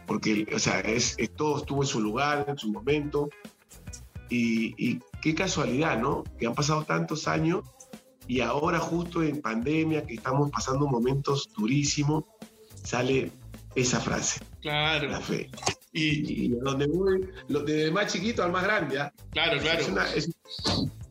Porque, 0.06 0.46
o 0.54 0.58
sea, 0.58 0.80
es, 0.80 1.14
es, 1.18 1.34
todo 1.34 1.58
estuvo 1.58 1.82
en 1.82 1.88
su 1.88 2.00
lugar, 2.00 2.44
en 2.48 2.58
su 2.58 2.70
momento, 2.70 3.28
y, 4.28 4.74
y, 4.78 5.00
qué 5.20 5.34
casualidad, 5.34 5.98
¿no? 5.98 6.24
Que 6.38 6.46
han 6.46 6.54
pasado 6.54 6.84
tantos 6.84 7.28
años 7.28 7.64
y 8.26 8.40
ahora 8.40 8.78
justo 8.78 9.22
en 9.22 9.40
pandemia, 9.40 10.06
que 10.06 10.14
estamos 10.14 10.50
pasando 10.50 10.86
momentos 10.86 11.50
durísimos, 11.56 12.24
sale 12.82 13.30
esa 13.74 14.00
frase. 14.00 14.40
Claro. 14.60 15.08
La 15.10 15.20
fe. 15.20 15.50
Y, 15.92 16.44
y 16.44 16.48
donde 16.48 16.86
voy, 16.86 17.28
desde 17.48 17.84
el 17.84 17.92
más 17.92 18.12
chiquito 18.12 18.42
al 18.42 18.52
más 18.52 18.62
grande, 18.62 18.96
¿eh? 18.96 19.10
Claro, 19.30 19.60
claro. 19.60 19.80
Es 19.80 19.88
una, 19.88 20.14
es, 20.14 20.30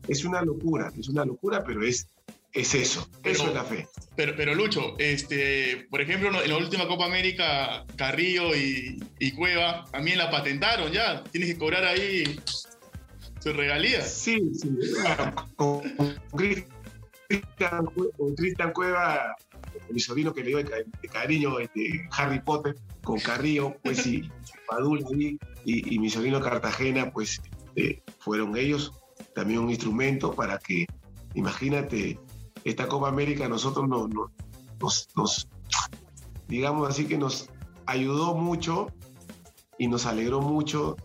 es 0.08 0.24
una 0.24 0.42
locura, 0.42 0.92
es 0.98 1.08
una 1.08 1.24
locura, 1.24 1.62
pero 1.64 1.84
es, 1.84 2.08
es 2.52 2.74
eso, 2.74 3.08
pero, 3.22 3.34
eso 3.34 3.48
es 3.48 3.54
la 3.54 3.64
fe. 3.64 3.88
Pero, 4.16 4.34
pero 4.36 4.54
Lucho, 4.54 4.94
este, 4.98 5.86
por 5.90 6.00
ejemplo, 6.00 6.42
en 6.42 6.50
la 6.50 6.56
última 6.56 6.86
Copa 6.86 7.06
América, 7.06 7.84
Carrillo 7.96 8.54
y, 8.54 9.02
y, 9.18 9.32
Cueva 9.32 9.84
también 9.90 10.18
la 10.18 10.30
patentaron 10.30 10.92
ya. 10.92 11.24
Tienes 11.24 11.52
que 11.52 11.58
cobrar 11.58 11.84
ahí 11.84 12.38
su 13.40 13.52
regalía. 13.52 14.02
Sí, 14.02 14.40
sí. 14.54 14.70
Con, 15.56 15.82
Cristian, 16.32 17.86
con 18.16 18.34
Cristian 18.36 18.72
Cueva, 18.72 19.36
mi 19.90 20.00
sobrino 20.00 20.32
que 20.32 20.42
le 20.42 20.48
dio 20.48 20.58
de, 20.58 20.86
cariño 21.10 21.58
este, 21.58 22.06
Harry 22.12 22.40
Potter, 22.40 22.76
con 23.02 23.18
Carrillo, 23.18 23.76
pues 23.82 23.98
sí, 23.98 24.30
Padula 24.68 25.04
y, 25.16 25.38
y, 25.64 25.98
mi 25.98 26.08
sobrino 26.08 26.40
Cartagena, 26.40 27.10
pues 27.10 27.40
eh, 27.76 28.02
fueron 28.18 28.56
ellos 28.56 28.92
también 29.34 29.60
un 29.60 29.70
instrumento 29.70 30.34
para 30.34 30.58
que, 30.58 30.86
imagínate, 31.34 32.18
esta 32.64 32.88
Copa 32.88 33.08
América 33.08 33.48
nosotros 33.48 33.88
no, 33.88 34.08
no, 34.08 34.30
nos, 34.80 35.08
nos, 35.16 35.48
digamos 36.48 36.88
así 36.88 37.06
que 37.06 37.18
nos 37.18 37.48
ayudó 37.86 38.34
mucho 38.34 38.88
y 39.78 39.88
nos 39.88 40.06
alegró 40.06 40.40
mucho 40.40 40.96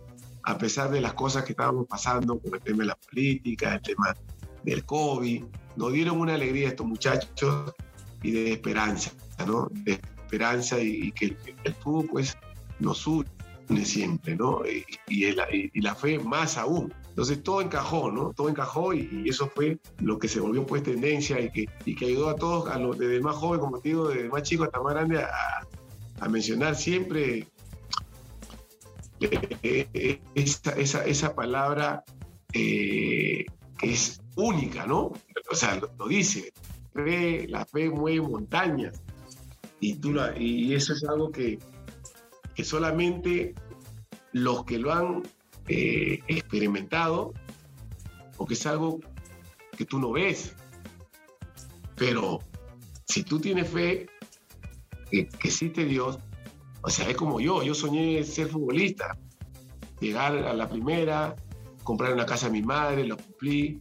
a 0.44 0.56
pesar 0.56 0.90
de 0.90 1.00
las 1.00 1.14
cosas 1.14 1.44
que 1.44 1.52
estábamos 1.52 1.86
pasando 1.86 2.38
con 2.38 2.54
el 2.54 2.60
tema 2.60 2.78
de 2.78 2.86
la 2.86 2.96
política, 2.96 3.74
el 3.74 3.82
tema 3.82 4.14
del 4.62 4.84
COVID, 4.84 5.44
nos 5.76 5.92
dieron 5.92 6.18
una 6.18 6.34
alegría 6.34 6.68
estos 6.68 6.86
muchachos 6.86 7.74
y 8.22 8.30
de 8.30 8.52
esperanza, 8.52 9.12
¿no? 9.46 9.68
De 9.70 9.92
esperanza 9.92 10.80
y, 10.80 11.12
que 11.12 11.36
el, 11.64 11.74
fútbol 11.74 12.08
pues 12.10 12.36
nos 12.80 13.06
une 13.06 13.26
siempre, 13.84 14.36
¿no? 14.36 14.62
Y, 14.66 14.84
y, 15.08 15.36
y 15.74 15.80
la 15.80 15.94
fe 15.94 16.18
más 16.18 16.56
aún. 16.56 16.92
Entonces 17.18 17.42
todo 17.42 17.60
encajó, 17.60 18.12
¿no? 18.12 18.32
Todo 18.32 18.48
encajó 18.48 18.94
y, 18.94 19.24
eso 19.28 19.50
fue 19.52 19.80
lo 19.98 20.20
que 20.20 20.28
se 20.28 20.38
volvió 20.38 20.64
pues 20.64 20.84
tendencia 20.84 21.40
y 21.40 21.50
que, 21.50 21.68
y 21.84 21.96
que 21.96 22.06
ayudó 22.06 22.28
a 22.28 22.36
todos, 22.36 22.70
a 22.70 22.78
los, 22.78 22.96
desde 22.96 23.18
más 23.20 23.34
joven, 23.34 23.58
como 23.58 23.80
te 23.80 23.88
digo, 23.88 24.06
desde 24.06 24.28
más 24.28 24.44
chico 24.44 24.62
hasta 24.62 24.80
más 24.80 24.94
grande, 24.94 25.24
a, 25.24 26.28
mencionar 26.28 26.76
siempre 26.76 27.48
eh, 29.18 30.20
esa, 30.36 30.70
esa, 30.74 31.04
esa, 31.06 31.34
palabra 31.34 32.04
eh, 32.52 33.46
que 33.78 33.92
es 33.92 34.20
única, 34.36 34.86
¿no? 34.86 35.12
O 35.50 35.56
sea, 35.56 35.74
lo, 35.98 36.06
dice, 36.06 36.52
la 36.94 37.64
fe 37.64 37.90
mueve 37.90 38.20
montañas 38.20 39.02
y, 39.80 39.96
tú 39.96 40.12
la, 40.12 40.38
y 40.38 40.72
eso 40.72 40.92
es 40.92 41.02
algo 41.02 41.32
que, 41.32 41.58
que 42.54 42.62
solamente 42.62 43.56
los 44.30 44.64
que 44.64 44.78
lo 44.78 44.92
han 44.92 45.24
eh, 45.68 46.20
experimentado, 46.28 47.32
porque 48.36 48.54
es 48.54 48.66
algo 48.66 49.00
que 49.76 49.84
tú 49.84 49.98
no 49.98 50.12
ves. 50.12 50.54
Pero 51.96 52.40
si 53.06 53.22
tú 53.22 53.40
tienes 53.40 53.68
fe 53.68 54.06
que, 55.10 55.28
que 55.28 55.48
existe 55.48 55.84
Dios, 55.84 56.18
o 56.82 56.90
sea, 56.90 57.08
es 57.08 57.16
como 57.16 57.40
yo, 57.40 57.62
yo 57.62 57.74
soñé 57.74 58.22
ser 58.24 58.48
futbolista, 58.48 59.16
llegar 60.00 60.36
a 60.36 60.52
la 60.52 60.68
primera, 60.68 61.34
comprar 61.82 62.12
una 62.12 62.26
casa 62.26 62.48
a 62.48 62.50
mi 62.50 62.60
madre, 62.62 63.06
lo 63.06 63.16
cumplí, 63.16 63.80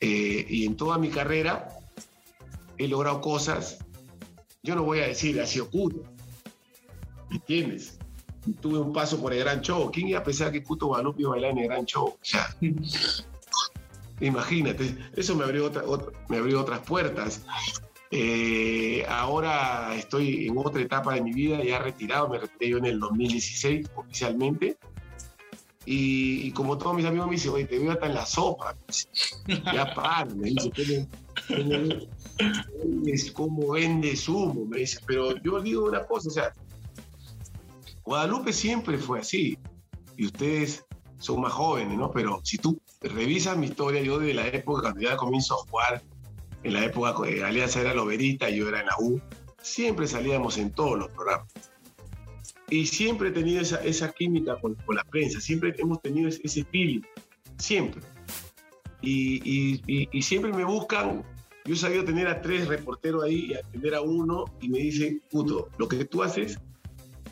eh, 0.00 0.46
y 0.48 0.66
en 0.66 0.76
toda 0.76 0.98
mi 0.98 1.10
carrera 1.10 1.68
he 2.76 2.88
logrado 2.88 3.20
cosas, 3.20 3.78
yo 4.64 4.74
no 4.74 4.82
voy 4.82 4.98
a 4.98 5.06
decir 5.06 5.40
así 5.40 5.60
oculto, 5.60 6.02
¿me 7.28 7.36
entiendes? 7.36 7.99
Tuve 8.60 8.78
un 8.78 8.92
paso 8.92 9.20
por 9.20 9.32
el 9.32 9.40
Gran 9.40 9.60
Show. 9.60 9.90
¿Quién 9.90 10.08
iba 10.08 10.20
a 10.20 10.24
pensar 10.24 10.52
que 10.52 10.62
Cuto 10.62 10.86
Guadalupe 10.86 11.22
iba 11.22 11.30
a 11.30 11.32
bailar 11.32 11.50
en 11.52 11.58
el 11.58 11.68
Gran 11.68 11.84
Show? 11.86 12.08
O 12.08 12.18
sea, 12.22 12.56
imagínate, 14.20 14.96
eso 15.16 15.34
me 15.34 15.44
abrió, 15.44 15.66
otra, 15.66 15.82
otra, 15.84 16.18
me 16.28 16.38
abrió 16.38 16.60
otras 16.60 16.80
puertas. 16.80 17.42
Eh, 18.12 19.04
ahora 19.08 19.94
estoy 19.94 20.48
en 20.48 20.58
otra 20.58 20.82
etapa 20.82 21.14
de 21.14 21.22
mi 21.22 21.32
vida, 21.32 21.62
ya 21.62 21.78
retirado, 21.78 22.28
me 22.28 22.38
retiré 22.38 22.70
yo 22.70 22.78
en 22.78 22.86
el 22.86 22.98
2016 22.98 23.88
oficialmente. 23.94 24.76
Y, 25.86 26.52
como 26.52 26.76
todos 26.76 26.94
mis 26.94 27.06
amigos 27.06 27.26
me 27.26 27.32
dicen, 27.32 27.52
oye, 27.52 27.64
te 27.64 27.78
veo 27.78 27.92
hasta 27.92 28.06
en 28.06 28.14
la 28.14 28.26
sopa. 28.26 28.76
Ya 29.46 29.94
para, 29.94 30.26
me 30.26 30.50
dice, 33.04 33.32
¿cómo, 33.32 33.72
vendes 33.72 34.28
humo? 34.28 34.66
Me 34.66 34.78
dice, 34.78 34.98
pero 35.06 35.36
yo 35.42 35.60
digo 35.60 35.86
una 35.86 36.04
cosa, 36.04 36.28
o 36.28 36.32
sea, 36.32 36.52
Guadalupe 38.04 38.52
siempre 38.52 38.98
fue 38.98 39.20
así. 39.20 39.58
Y 40.16 40.26
ustedes 40.26 40.84
son 41.18 41.40
más 41.42 41.52
jóvenes, 41.52 41.96
¿no? 41.96 42.10
Pero 42.10 42.40
si 42.44 42.58
tú 42.58 42.80
revisas 43.00 43.56
mi 43.56 43.66
historia, 43.66 44.02
yo 44.02 44.18
de 44.18 44.34
la 44.34 44.46
época 44.48 44.82
cuando 44.82 45.00
ya 45.00 45.16
comienzo 45.16 45.54
a 45.54 45.68
jugar, 45.68 46.02
en 46.62 46.72
la 46.72 46.84
época 46.84 47.14
que 47.22 47.42
Alianza 47.42 47.80
era 47.80 47.94
Loberita 47.94 48.50
yo 48.50 48.68
era 48.68 48.80
en 48.80 48.86
la 48.86 48.96
U, 48.98 49.20
siempre 49.62 50.06
salíamos 50.06 50.58
en 50.58 50.70
todos 50.70 50.98
los 50.98 51.08
programas. 51.12 51.48
Y 52.68 52.86
siempre 52.86 53.30
he 53.30 53.32
tenido 53.32 53.62
esa, 53.62 54.12
química 54.12 54.56
con, 54.60 54.76
la 54.94 55.02
prensa, 55.04 55.40
siempre 55.40 55.74
hemos 55.78 56.00
tenido 56.02 56.28
ese, 56.28 56.40
ese 56.44 56.64
feeling, 56.64 57.00
siempre. 57.58 58.00
Y, 59.02 59.80
y, 59.86 60.22
siempre 60.22 60.52
me 60.52 60.64
buscan, 60.64 61.24
yo 61.64 61.74
he 61.74 61.76
sabido 61.76 62.04
tener 62.04 62.28
a 62.28 62.40
tres 62.40 62.68
reporteros 62.68 63.24
ahí 63.24 63.46
y 63.50 63.54
atender 63.54 63.94
a 63.94 64.02
uno 64.02 64.44
y 64.60 64.68
me 64.68 64.78
dice, 64.78 65.20
puto, 65.30 65.68
lo 65.78 65.88
que 65.88 66.04
tú 66.04 66.22
haces 66.22 66.60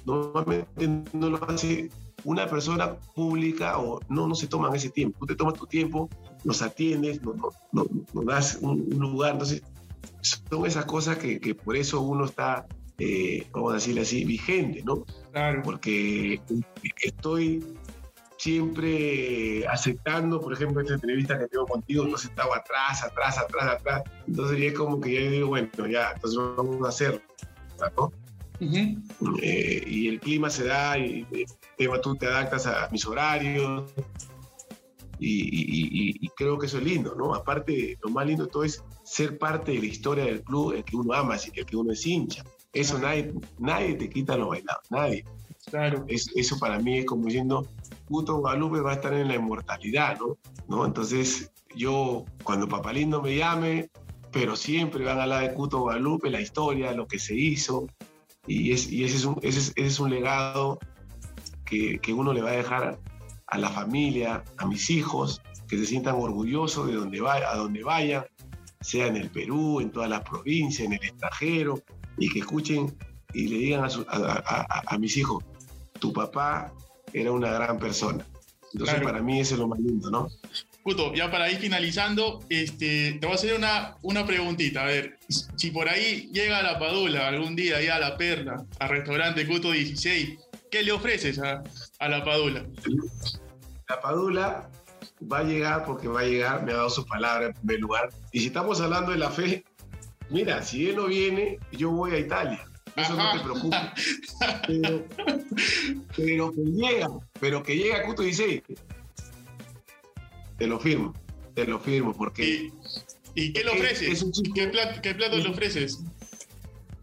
normalmente 0.08 0.88
no 1.12 1.30
lo 1.30 1.44
hace 1.50 1.90
una 2.24 2.48
persona 2.48 2.96
pública 3.14 3.78
o 3.78 4.00
no, 4.08 4.26
no 4.26 4.34
se 4.34 4.46
toman 4.46 4.74
ese 4.74 4.90
tiempo. 4.90 5.18
Tú 5.20 5.26
te 5.26 5.36
tomas 5.36 5.54
tu 5.54 5.66
tiempo, 5.66 6.08
nos 6.44 6.62
atiendes, 6.62 7.20
nos, 7.22 7.36
nos, 7.72 8.26
das 8.26 8.58
un, 8.60 8.88
lugar. 8.90 9.32
Entonces, 9.32 9.62
son 10.22 10.66
esas 10.66 10.84
cosas 10.86 11.18
que, 11.18 11.40
que 11.40 11.54
por 11.54 11.76
eso 11.76 12.00
uno 12.00 12.24
está, 12.24 12.66
eh, 12.98 13.46
vamos 13.52 13.72
a 13.72 13.74
decirle 13.74 14.00
así, 14.00 14.24
vigente, 14.24 14.82
¿no? 14.84 15.04
Claro. 15.32 15.62
Porque 15.62 16.40
estoy 17.02 17.64
siempre 18.38 19.66
aceptando, 19.66 20.40
por 20.40 20.52
ejemplo, 20.52 20.80
esta 20.80 20.94
entrevista 20.94 21.38
que 21.38 21.48
tengo 21.48 21.66
contigo, 21.66 22.04
entonces 22.04 22.30
estaba 22.30 22.56
atrás, 22.56 23.02
atrás, 23.02 23.38
atrás, 23.38 23.72
atrás. 23.74 24.02
Entonces 24.26 24.58
ya 24.58 24.66
es 24.66 24.74
como 24.74 25.00
que 25.00 25.14
ya 25.14 25.30
digo, 25.30 25.48
bueno, 25.48 25.68
ya, 25.88 26.12
entonces 26.12 26.38
vamos 26.56 26.84
a 26.84 26.88
hacerlo, 26.88 27.20
¿no? 27.96 28.12
Eh, 28.60 29.84
y 29.86 30.08
el 30.08 30.20
clima 30.20 30.50
se 30.50 30.64
da 30.64 30.98
y, 30.98 31.26
tú 32.02 32.16
te 32.16 32.26
adaptas 32.26 32.66
a 32.66 32.88
mis 32.90 33.06
horarios 33.06 33.92
y, 35.20 36.28
creo 36.36 36.58
que 36.58 36.66
eso 36.66 36.78
es 36.78 36.84
lindo, 36.84 37.14
¿no? 37.16 37.34
Aparte, 37.34 37.98
lo 38.02 38.10
más 38.10 38.26
lindo 38.26 38.44
de 38.44 38.50
todo 38.50 38.64
es 38.64 38.84
ser 39.02 39.38
parte 39.38 39.72
de 39.72 39.78
la 39.78 39.86
historia 39.86 40.24
del 40.24 40.42
club, 40.42 40.72
el 40.72 40.84
que 40.84 40.96
uno 40.96 41.12
ama, 41.12 41.36
el 41.36 41.66
que 41.66 41.76
uno 41.76 41.92
es 41.92 42.06
hincha. 42.06 42.44
Eso 42.72 42.98
nadie, 42.98 43.32
nadie 43.58 43.94
te 43.94 44.08
quita 44.08 44.36
lo 44.36 44.48
bailado, 44.48 44.80
nadie. 44.90 45.24
Claro. 45.70 46.06
eso 46.08 46.58
para 46.58 46.78
mí 46.78 46.98
es 46.98 47.04
como 47.04 47.26
diciendo, 47.26 47.66
puto 48.06 48.38
Guadalupe 48.38 48.80
va 48.80 48.92
a 48.92 48.94
estar 48.94 49.12
en 49.12 49.28
la 49.28 49.34
inmortalidad, 49.34 50.18
¿no? 50.18 50.38
¿no? 50.68 50.86
Entonces, 50.86 51.50
yo, 51.74 52.24
cuando 52.42 52.68
Papalindo 52.68 53.20
me 53.20 53.36
llame, 53.36 53.90
pero 54.32 54.56
siempre 54.56 55.04
van 55.04 55.18
a 55.18 55.24
hablar 55.24 55.42
de 55.42 55.54
Cuto 55.54 55.80
Guadalupe, 55.80 56.30
la 56.30 56.40
historia, 56.40 56.92
lo 56.92 57.06
que 57.06 57.18
se 57.18 57.34
hizo, 57.34 57.86
y, 58.48 58.72
ese, 58.72 59.04
es 59.04 59.24
un, 59.24 59.38
ese, 59.42 59.72
es, 59.76 60.00
un 60.00 60.10
legado 60.10 60.78
que, 61.64 61.98
que, 62.00 62.12
uno 62.12 62.32
le 62.32 62.40
va 62.40 62.50
a 62.50 62.56
dejar 62.56 62.98
a 63.46 63.58
la 63.58 63.68
familia, 63.68 64.42
a 64.56 64.66
mis 64.66 64.90
hijos, 64.90 65.42
que 65.68 65.76
se 65.76 65.84
sientan 65.84 66.16
orgullosos 66.16 66.86
de 66.86 66.94
donde 66.94 67.20
vaya, 67.20 67.50
a 67.50 67.56
donde 67.56 67.84
vayan, 67.84 68.24
sea 68.80 69.06
en 69.06 69.16
el 69.16 69.30
Perú, 69.30 69.80
en 69.80 69.90
todas 69.90 70.08
las 70.08 70.22
provincias, 70.22 70.86
en 70.86 70.94
el 70.94 71.02
extranjero, 71.02 71.82
y 72.16 72.30
que 72.30 72.40
escuchen 72.40 72.96
y 73.34 73.48
le 73.48 73.58
digan 73.58 73.84
a, 73.84 74.84
a, 74.86 74.98
mis 74.98 75.16
hijos, 75.18 75.44
tu 76.00 76.12
papá 76.12 76.72
era 77.12 77.30
una 77.30 77.50
gran 77.52 77.78
persona. 77.78 78.26
Entonces 78.72 79.02
para 79.02 79.20
mí 79.22 79.40
eso 79.40 79.54
es 79.54 79.60
lo 79.60 79.68
más 79.68 79.78
lindo, 79.78 80.10
¿no? 80.10 80.28
Puto, 80.88 81.12
ya 81.12 81.30
para 81.30 81.50
ir 81.50 81.58
finalizando, 81.58 82.42
este, 82.48 83.18
te 83.20 83.26
voy 83.26 83.32
a 83.32 83.34
hacer 83.34 83.52
una, 83.52 83.96
una 84.00 84.24
preguntita. 84.24 84.84
A 84.84 84.86
ver, 84.86 85.18
si 85.28 85.70
por 85.70 85.86
ahí 85.86 86.30
llega 86.32 86.62
la 86.62 86.78
Padula 86.78 87.28
algún 87.28 87.54
día, 87.54 87.78
ya 87.82 87.96
a 87.96 87.98
la 87.98 88.16
Perla, 88.16 88.64
al 88.78 88.88
restaurante 88.88 89.46
Cuto 89.46 89.72
16, 89.72 90.38
¿qué 90.70 90.82
le 90.82 90.92
ofreces 90.92 91.40
a, 91.40 91.62
a 91.98 92.08
la 92.08 92.24
Padula? 92.24 92.64
La 93.86 94.00
Padula 94.00 94.70
va 95.30 95.40
a 95.40 95.42
llegar 95.42 95.84
porque 95.84 96.08
va 96.08 96.20
a 96.20 96.24
llegar, 96.24 96.64
me 96.64 96.72
ha 96.72 96.76
dado 96.76 96.88
su 96.88 97.04
palabra 97.04 97.48
en 97.48 97.52
primer 97.52 97.80
lugar. 97.80 98.08
Y 98.32 98.40
si 98.40 98.46
estamos 98.46 98.80
hablando 98.80 99.12
de 99.12 99.18
la 99.18 99.30
fe, 99.30 99.64
mira, 100.30 100.62
si 100.62 100.88
él 100.88 100.96
no 100.96 101.04
viene, 101.08 101.58
yo 101.70 101.90
voy 101.90 102.12
a 102.12 102.18
Italia. 102.18 102.64
Eso 102.96 103.14
no 103.14 103.30
te 103.30 103.40
preocupes. 103.40 103.78
Pero, 104.66 105.04
pero, 106.16 106.52
que 106.52 106.60
llega, 106.62 107.08
pero 107.40 107.62
que 107.62 107.76
llega 107.76 107.98
a 107.98 108.02
Cuto 108.04 108.22
16 108.22 108.62
te 110.58 110.66
lo 110.66 110.78
firmo, 110.78 111.14
te 111.54 111.64
lo 111.64 111.78
firmo, 111.78 112.12
porque... 112.12 112.70
¿Y, 113.34 113.52
qué 113.52 113.64
le 113.64 113.70
ofreces? 113.70 114.24
¿Qué, 114.54 114.66
plato, 114.66 115.36
le 115.36 115.48
ofreces? 115.48 116.02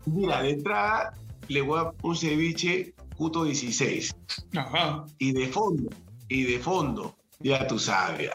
Mira, 0.06 0.44
de 0.44 0.52
entrada 0.52 1.14
le 1.48 1.62
voy 1.62 1.80
a 1.80 1.92
un 2.02 2.16
ceviche 2.16 2.94
Cuto 3.16 3.46
16. 3.46 4.14
Ajá. 4.58 5.06
Y 5.20 5.32
de 5.32 5.48
fondo, 5.48 5.90
y 6.28 6.44
de 6.44 6.60
fondo, 6.60 7.16
ya 7.40 7.66
tú 7.66 7.80
sabes, 7.80 8.32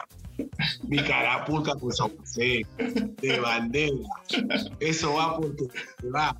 mi 0.87 0.97
carapulca 0.97 1.73
con 1.75 1.91
José, 1.91 2.65
de 2.77 3.39
bandera. 3.39 3.95
Eso 4.79 5.13
va 5.13 5.37
porque 5.37 5.67
va. 6.13 6.35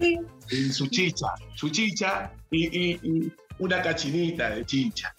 Y 0.00 0.70
su 0.70 0.86
chicha, 0.86 1.26
su 1.54 1.68
chicha 1.68 2.32
y, 2.50 2.94
y 2.94 3.32
una 3.58 3.82
cachinita 3.82 4.50
de 4.50 4.64
chicha. 4.64 5.14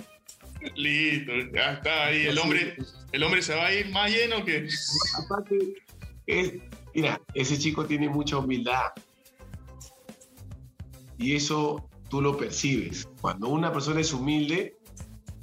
Listo, 0.75 1.31
ya 1.53 1.73
está 1.73 2.07
ahí. 2.07 2.27
El 2.27 2.39
hombre, 2.39 2.75
el 3.11 3.23
hombre 3.23 3.41
se 3.41 3.55
va 3.55 3.67
a 3.67 3.73
ir 3.73 3.89
más 3.89 4.11
lleno 4.11 4.43
que. 4.43 4.67
Aparte, 5.23 5.57
mira, 6.93 7.21
ese 7.33 7.57
chico 7.57 7.85
tiene 7.85 8.09
mucha 8.09 8.37
humildad. 8.37 8.91
Y 11.17 11.35
eso 11.35 11.89
tú 12.09 12.21
lo 12.21 12.37
percibes. 12.37 13.07
Cuando 13.21 13.49
una 13.49 13.71
persona 13.71 14.01
es 14.01 14.13
humilde, 14.13 14.77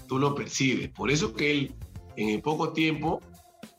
tú 0.07 0.19
lo 0.19 0.35
percibes. 0.35 0.91
Por 0.91 1.11
eso 1.11 1.33
que 1.33 1.51
él, 1.51 1.75
en 2.17 2.41
poco 2.43 2.73
tiempo, 2.73 3.21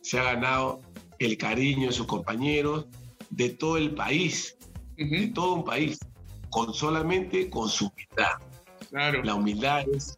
se 0.01 0.19
ha 0.19 0.23
ganado 0.23 0.81
el 1.19 1.37
cariño 1.37 1.87
de 1.87 1.93
sus 1.93 2.07
compañeros, 2.07 2.87
de 3.29 3.49
todo 3.49 3.77
el 3.77 3.93
país, 3.93 4.57
de 4.97 5.27
todo 5.27 5.53
un 5.53 5.63
país, 5.63 5.99
con 6.49 6.73
solamente 6.73 7.49
con 7.49 7.69
su 7.69 7.87
humildad. 7.87 8.39
Claro. 8.89 9.23
La 9.23 9.35
humildad 9.35 9.85
es 9.89 10.17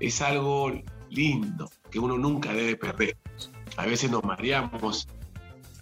es 0.00 0.22
algo 0.22 0.72
lindo 1.10 1.70
que 1.90 1.98
uno 1.98 2.18
nunca 2.18 2.52
debe 2.52 2.76
perder. 2.76 3.16
A 3.76 3.86
veces 3.86 4.10
nos 4.10 4.24
mareamos 4.24 5.08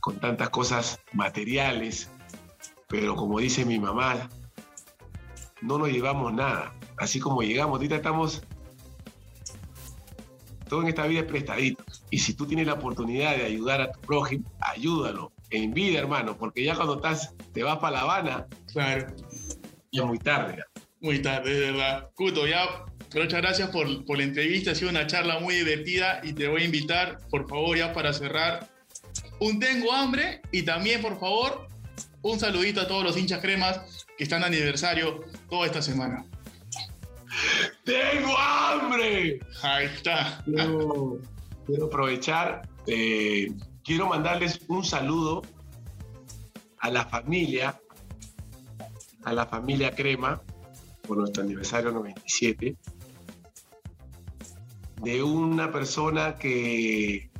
con 0.00 0.18
tantas 0.18 0.50
cosas 0.50 1.00
materiales, 1.12 2.10
pero 2.88 3.16
como 3.16 3.40
dice 3.40 3.64
mi 3.64 3.78
mamá, 3.78 4.28
no 5.62 5.78
nos 5.78 5.88
llevamos 5.88 6.32
nada. 6.32 6.72
Así 6.96 7.20
como 7.20 7.42
llegamos, 7.42 7.76
ahorita 7.76 7.96
estamos, 7.96 8.42
todo 10.68 10.82
en 10.82 10.88
esta 10.88 11.06
vida 11.06 11.20
es 11.20 11.26
prestadito. 11.26 11.84
Y 12.10 12.18
si 12.18 12.34
tú 12.34 12.46
tienes 12.46 12.66
la 12.66 12.74
oportunidad 12.74 13.36
de 13.36 13.44
ayudar 13.44 13.80
a 13.80 13.92
tu 13.92 14.00
prójimo, 14.00 14.50
ayúdalo. 14.60 15.32
En 15.50 15.72
vida, 15.72 16.00
hermano, 16.00 16.36
porque 16.36 16.64
ya 16.64 16.74
cuando 16.74 16.96
estás, 16.96 17.34
te 17.52 17.62
vas 17.62 17.78
para 17.78 17.98
La 17.98 18.00
Habana, 18.02 18.46
claro. 18.72 19.06
ya 19.92 20.04
muy 20.04 20.18
tarde. 20.18 20.64
Muy 21.00 21.22
tarde, 21.22 21.54
de 21.54 21.70
verdad. 21.72 22.10
Cuto, 22.14 22.46
ya 22.48 22.84
Muchas 23.14 23.40
gracias 23.40 23.70
por, 23.70 24.04
por, 24.04 24.18
la 24.18 24.24
entrevista, 24.24 24.72
ha 24.72 24.74
sido 24.74 24.90
una 24.90 25.06
charla 25.06 25.38
muy 25.38 25.54
divertida 25.54 26.20
y 26.22 26.32
te 26.32 26.48
voy 26.48 26.62
a 26.62 26.64
invitar, 26.64 27.18
por 27.30 27.48
favor, 27.48 27.76
ya 27.76 27.92
para 27.92 28.12
cerrar, 28.12 28.68
un 29.40 29.58
tengo 29.58 29.92
hambre 29.92 30.42
y 30.52 30.62
también, 30.62 31.00
por 31.00 31.18
favor, 31.18 31.68
un 32.22 32.38
saludito 32.38 32.80
a 32.80 32.88
todos 32.88 33.04
los 33.04 33.16
hinchas 33.16 33.40
cremas 33.40 34.06
que 34.16 34.24
están 34.24 34.40
de 34.40 34.48
aniversario 34.48 35.20
toda 35.48 35.66
esta 35.66 35.80
semana. 35.80 36.24
¡Tengo 37.84 38.36
hambre! 38.36 39.40
Ahí 39.62 39.86
está. 39.86 40.42
Quiero, 40.44 41.20
quiero 41.66 41.86
aprovechar, 41.86 42.68
eh, 42.86 43.52
quiero 43.84 44.08
mandarles 44.08 44.60
un 44.68 44.84
saludo 44.84 45.42
a 46.78 46.90
la 46.90 47.04
familia, 47.06 47.80
a 49.24 49.32
la 49.32 49.46
familia 49.46 49.94
Crema, 49.94 50.42
por 51.06 51.18
nuestro 51.18 51.42
aniversario 51.42 51.92
97 51.92 52.76
de 55.02 55.22
una 55.22 55.70
persona 55.72 56.36
que 56.36 57.30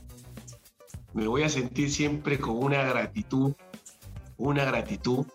me 1.15 1.27
voy 1.27 1.43
a 1.43 1.49
sentir 1.49 1.91
siempre 1.91 2.39
con 2.39 2.63
una 2.63 2.83
gratitud, 2.85 3.55
una 4.37 4.65
gratitud 4.65 5.27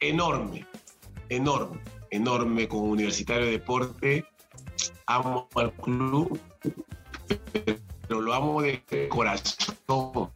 enorme, 0.00 0.66
enorme, 1.28 1.80
enorme 2.10 2.68
con 2.68 2.80
Universitario 2.80 3.46
de 3.46 3.52
Deporte. 3.52 4.24
Amo 5.06 5.48
al 5.54 5.72
club, 5.74 6.38
pero 8.06 8.20
lo 8.20 8.34
amo 8.34 8.62
de 8.62 8.82
corazón, 9.08 10.30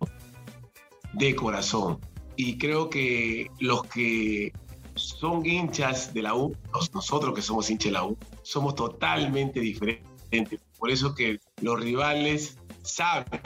de 1.14 1.34
corazón. 1.34 1.98
Y 2.36 2.58
creo 2.58 2.88
que 2.88 3.50
los 3.60 3.84
que 3.84 4.52
son 4.94 5.44
hinchas 5.44 6.12
de 6.12 6.22
la 6.22 6.34
U, 6.34 6.54
nosotros 6.92 7.34
que 7.34 7.42
somos 7.42 7.70
hinchas 7.70 7.86
de 7.86 7.92
la 7.92 8.04
U, 8.04 8.16
somos 8.42 8.74
totalmente 8.74 9.60
diferentes. 9.60 10.60
Por 10.78 10.90
eso 10.90 11.14
que 11.14 11.40
los 11.60 11.80
rivales 11.80 12.58
saben 12.82 13.40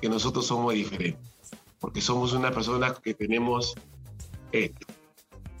que 0.00 0.08
nosotros 0.08 0.46
somos 0.46 0.74
diferentes, 0.74 1.32
porque 1.78 2.00
somos 2.00 2.32
una 2.32 2.50
persona 2.50 2.94
que 2.94 3.14
tenemos 3.14 3.74
esto, 4.52 4.86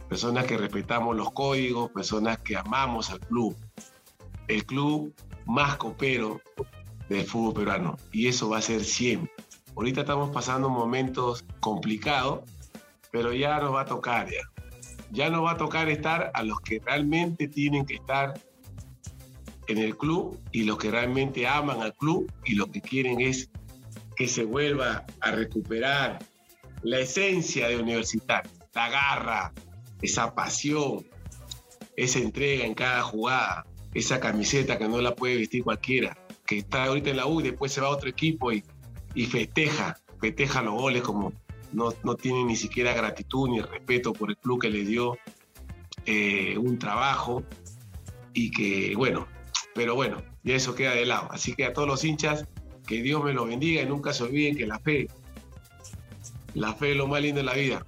personas 0.08 0.44
que 0.46 0.56
respetamos 0.56 1.16
los 1.16 1.32
códigos, 1.32 1.90
personas 1.90 2.38
que 2.38 2.56
amamos 2.56 3.10
al 3.10 3.20
club, 3.20 3.56
el 4.48 4.64
club 4.64 5.14
más 5.46 5.76
copero 5.76 6.40
del 7.08 7.24
fútbol 7.24 7.54
peruano, 7.54 7.96
y 8.12 8.28
eso 8.28 8.48
va 8.48 8.58
a 8.58 8.62
ser 8.62 8.84
siempre. 8.84 9.32
Ahorita 9.76 10.00
estamos 10.00 10.30
pasando 10.30 10.68
momentos 10.68 11.44
complicados, 11.60 12.40
pero 13.10 13.32
ya 13.32 13.60
nos 13.60 13.74
va 13.74 13.82
a 13.82 13.86
tocar 13.86 14.28
ya. 14.28 14.42
Ya 15.10 15.30
nos 15.30 15.44
va 15.44 15.52
a 15.52 15.56
tocar 15.56 15.88
estar 15.88 16.30
a 16.34 16.42
los 16.42 16.60
que 16.60 16.80
realmente 16.84 17.48
tienen 17.48 17.86
que 17.86 17.94
estar 17.94 18.34
en 19.68 19.78
el 19.78 19.96
club 19.96 20.38
y 20.52 20.64
los 20.64 20.78
que 20.78 20.90
realmente 20.90 21.46
aman 21.46 21.82
al 21.82 21.94
club 21.94 22.30
y 22.44 22.54
lo 22.54 22.70
que 22.70 22.80
quieren 22.80 23.20
es 23.20 23.50
que 24.16 24.26
se 24.26 24.44
vuelva 24.44 25.06
a 25.20 25.30
recuperar 25.30 26.18
la 26.82 26.98
esencia 27.00 27.68
de 27.68 27.76
universitario, 27.76 28.50
la 28.74 28.88
garra, 28.88 29.52
esa 30.02 30.34
pasión, 30.34 31.06
esa 31.96 32.18
entrega 32.18 32.64
en 32.64 32.74
cada 32.74 33.02
jugada, 33.02 33.66
esa 33.94 34.20
camiseta 34.20 34.78
que 34.78 34.88
no 34.88 35.00
la 35.00 35.14
puede 35.14 35.36
vestir 35.36 35.64
cualquiera, 35.64 36.16
que 36.46 36.58
está 36.58 36.84
ahorita 36.84 37.10
en 37.10 37.16
la 37.16 37.26
U 37.26 37.40
y 37.40 37.44
después 37.44 37.72
se 37.72 37.80
va 37.80 37.88
a 37.88 37.90
otro 37.90 38.08
equipo 38.08 38.52
y, 38.52 38.64
y 39.14 39.26
festeja, 39.26 39.98
festeja 40.20 40.62
los 40.62 40.74
goles 40.74 41.02
como 41.02 41.32
no, 41.72 41.92
no 42.04 42.14
tiene 42.16 42.44
ni 42.44 42.56
siquiera 42.56 42.94
gratitud 42.94 43.48
ni 43.48 43.60
respeto 43.60 44.12
por 44.12 44.30
el 44.30 44.36
club 44.36 44.60
que 44.60 44.70
le 44.70 44.84
dio 44.84 45.18
eh, 46.06 46.56
un 46.56 46.78
trabajo 46.78 47.42
y 48.32 48.50
que, 48.50 48.94
bueno, 48.96 49.26
pero 49.74 49.94
bueno, 49.94 50.22
ya 50.42 50.54
eso 50.54 50.74
queda 50.74 50.92
de 50.92 51.06
lado. 51.06 51.28
Así 51.30 51.54
que 51.54 51.64
a 51.64 51.72
todos 51.72 51.88
los 51.88 52.04
hinchas, 52.04 52.46
que 52.86 53.02
Dios 53.02 53.22
me 53.22 53.32
lo 53.32 53.44
bendiga 53.44 53.82
y 53.82 53.86
nunca 53.86 54.12
se 54.12 54.24
olviden 54.24 54.56
que 54.56 54.66
la 54.66 54.78
fe, 54.78 55.08
la 56.54 56.74
fe 56.74 56.92
es 56.92 56.96
lo 56.96 57.06
más 57.06 57.20
lindo 57.20 57.40
de 57.40 57.44
la 57.44 57.54
vida. 57.54 57.84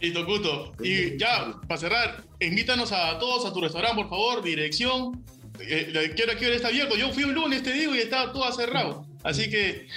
Y 0.00 0.12
Tocuto, 0.12 0.72
y 0.82 1.16
ya, 1.16 1.58
para 1.66 1.80
cerrar, 1.80 2.24
invítanos 2.40 2.92
a 2.92 3.18
todos 3.18 3.46
a 3.46 3.52
tu 3.52 3.60
restaurante, 3.60 3.96
por 4.02 4.10
favor, 4.10 4.42
dirección. 4.42 5.24
Eh, 5.58 6.12
¿Qué 6.14 6.22
hora, 6.22 6.36
qué 6.36 6.46
hora 6.46 6.56
está 6.56 6.68
abierto? 6.68 6.96
Yo 6.96 7.12
fui 7.12 7.24
un 7.24 7.34
lunes, 7.34 7.62
te 7.62 7.72
digo, 7.72 7.94
y 7.94 7.98
estaba 7.98 8.32
todo 8.32 8.50
cerrado. 8.52 9.06
Así 9.24 9.50
que. 9.50 9.88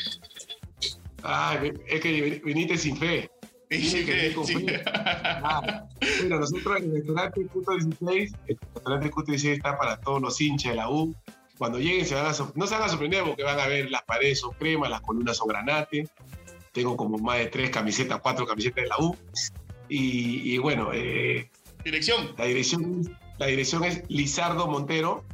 Ay, 1.24 1.74
es 1.88 2.02
que 2.02 2.42
viniste 2.44 2.78
sin 2.78 2.98
fe. 2.98 3.30
Sin 3.70 4.06
fe. 4.06 4.34
Bueno, 6.20 6.40
nosotros 6.40 6.78
en 6.78 6.86
el 6.86 6.92
restaurante 6.94 7.46
Cuto 7.48 7.72
16, 7.74 8.34
el 8.48 8.60
restaurante 8.74 9.12
Cuto 9.12 9.32
16 9.32 9.58
está 9.58 9.78
para 9.78 10.00
todos 10.00 10.22
los 10.22 10.42
hinchas 10.42 10.72
de 10.72 10.78
la 10.78 10.90
U, 10.90 11.16
cuando 11.60 11.78
lleguen 11.78 12.06
se 12.06 12.16
van 12.16 12.26
a 12.26 12.32
no 12.56 12.68
se 12.68 12.74
van 12.74 12.84
a 12.84 12.90
sorprender 12.90 13.24
porque 13.26 13.44
van 13.44 13.60
a 13.60 13.68
ver 13.68 13.92
las 13.92 14.04
paredes 14.04 14.40
son 14.40 14.54
crema, 14.54 14.88
las 14.88 15.02
columnas 15.02 15.38
son 15.38 15.50
granate. 15.50 16.08
Tengo 16.72 16.96
como 16.96 17.18
más 17.18 17.38
de 17.40 17.48
tres 17.48 17.70
camisetas, 17.70 18.22
cuatro 18.22 18.48
camisetas 18.48 18.84
de 18.84 18.88
la 18.88 18.98
U. 19.00 19.16
Y, 19.90 20.58
bueno. 20.60 20.92
Eh, 20.94 21.50
dirección. 21.84 22.34
La 22.38 22.46
dirección, 22.46 23.18
la 23.38 23.48
dirección 23.48 23.84
es 23.84 24.04
Lizardo 24.08 24.68
Montero, 24.68 25.26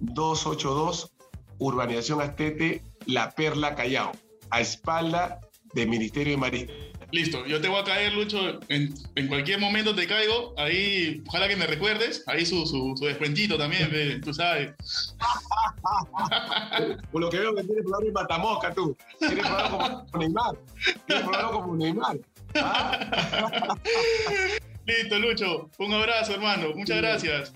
282, 0.00 1.12
Urbanización 1.58 2.20
Astete, 2.20 2.82
La 3.06 3.30
Perla 3.30 3.76
Callao, 3.76 4.10
a 4.50 4.60
espalda 4.60 5.40
del 5.74 5.88
Ministerio 5.88 6.32
de 6.32 6.36
Marina. 6.36 6.72
Listo, 7.10 7.46
yo 7.46 7.58
te 7.58 7.68
voy 7.68 7.80
a 7.80 7.84
caer, 7.84 8.12
Lucho, 8.12 8.60
en, 8.68 8.92
en, 9.14 9.28
cualquier 9.28 9.58
momento 9.58 9.94
te 9.94 10.06
caigo, 10.06 10.52
ahí, 10.58 11.22
ojalá 11.26 11.48
que 11.48 11.56
me 11.56 11.66
recuerdes, 11.66 12.22
ahí 12.26 12.44
su, 12.44 12.66
su, 12.66 12.94
su 12.98 13.06
descuentito 13.06 13.56
también, 13.56 14.20
tú 14.20 14.34
sabes. 14.34 14.74
Por 17.10 17.22
lo 17.22 17.30
que 17.30 17.38
veo 17.38 17.54
que 17.54 17.64
tienes 17.64 17.86
hablar 17.86 18.06
en 18.06 18.12
Matamosca, 18.12 18.74
tú. 18.74 18.94
Quieres 19.18 19.46
hablar 19.46 19.70
como 19.70 20.18
Neymar. 20.18 20.58
Quieres 21.06 21.24
hablar 21.24 21.50
como 21.50 21.76
Neymar. 21.76 22.18
¿Ah? 22.56 23.74
Listo, 24.86 25.18
Lucho. 25.18 25.70
Un 25.78 25.92
abrazo, 25.92 26.34
hermano. 26.34 26.74
Muchas 26.74 26.96
gracias. 26.98 27.52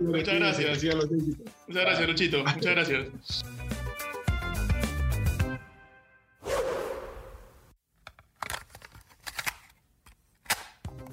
Muchas 0.00 0.34
gracias. 0.34 0.84
Muchas 0.84 1.84
gracias, 1.84 2.08
Luchito. 2.08 2.44
Muchas 2.44 2.74
gracias. 2.74 3.44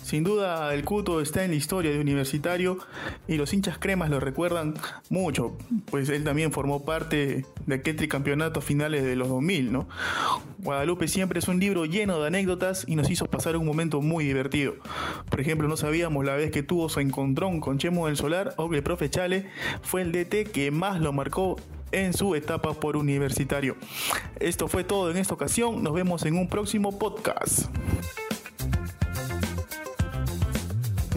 Sin 0.10 0.24
duda, 0.24 0.74
el 0.74 0.84
Cuto 0.86 1.22
está 1.22 1.43
en 1.43 1.51
la 1.51 1.57
historia 1.57 1.91
de 1.91 1.99
Universitario 1.99 2.80
y 3.28 3.38
los 3.38 3.53
hinchas 3.53 3.78
cremas 3.78 4.10
lo 4.10 4.20
recuerdan 4.20 4.74
mucho, 5.12 5.55
pues 5.86 6.10
él 6.10 6.24
también 6.24 6.51
formó 6.51 6.84
parte 6.84 7.45
de 7.68 7.76
aquel 7.76 7.95
tricampeonato 7.95 8.60
finales 8.60 9.03
de 9.03 9.16
los 9.16 9.28
2000, 9.28 9.72
¿no? 9.72 9.88
Guadalupe 10.57 11.07
siempre 11.07 11.38
es 11.38 11.47
un 11.47 11.60
libro 11.60 11.86
lleno 11.86 12.20
de 12.20 12.26
anécdotas 12.26 12.86
y 12.88 12.95
nos 12.95 13.07
hizo 13.12 13.28
pasar 13.28 13.55
un 13.55 13.68
momento 13.68 14.01
muy 14.01 14.26
divertido. 14.26 14.78
Por 15.30 15.41
ejemplo, 15.41 15.68
no 15.68 15.78
sabíamos 15.78 16.26
la 16.26 16.34
vez 16.34 16.49
que 16.49 16.64
tuvo 16.64 16.89
su 16.89 17.01
encontrón 17.01 17.60
con 17.60 17.78
Chemo 17.78 18.07
del 18.07 18.18
Solar 18.18 18.55
o 18.57 18.68
que 18.68 18.78
el 18.78 18.84
profe 18.84 19.12
Chale 19.12 19.45
fue 19.84 20.01
el 20.01 20.12
DT 20.12 20.49
que 20.51 20.72
más 20.72 20.99
lo 20.99 21.14
marcó 21.14 21.57
en 21.91 22.14
su 22.14 22.34
etapa 22.34 22.74
por 22.74 22.97
universitario. 22.97 23.76
Esto 24.39 24.68
fue 24.68 24.84
todo 24.84 25.12
en 25.12 25.18
esta 25.18 25.36
ocasión, 25.36 25.84
nos 25.84 25.93
vemos 25.93 26.26
en 26.26 26.36
un 26.36 26.49
próximo 26.49 26.97
podcast. 26.97 27.70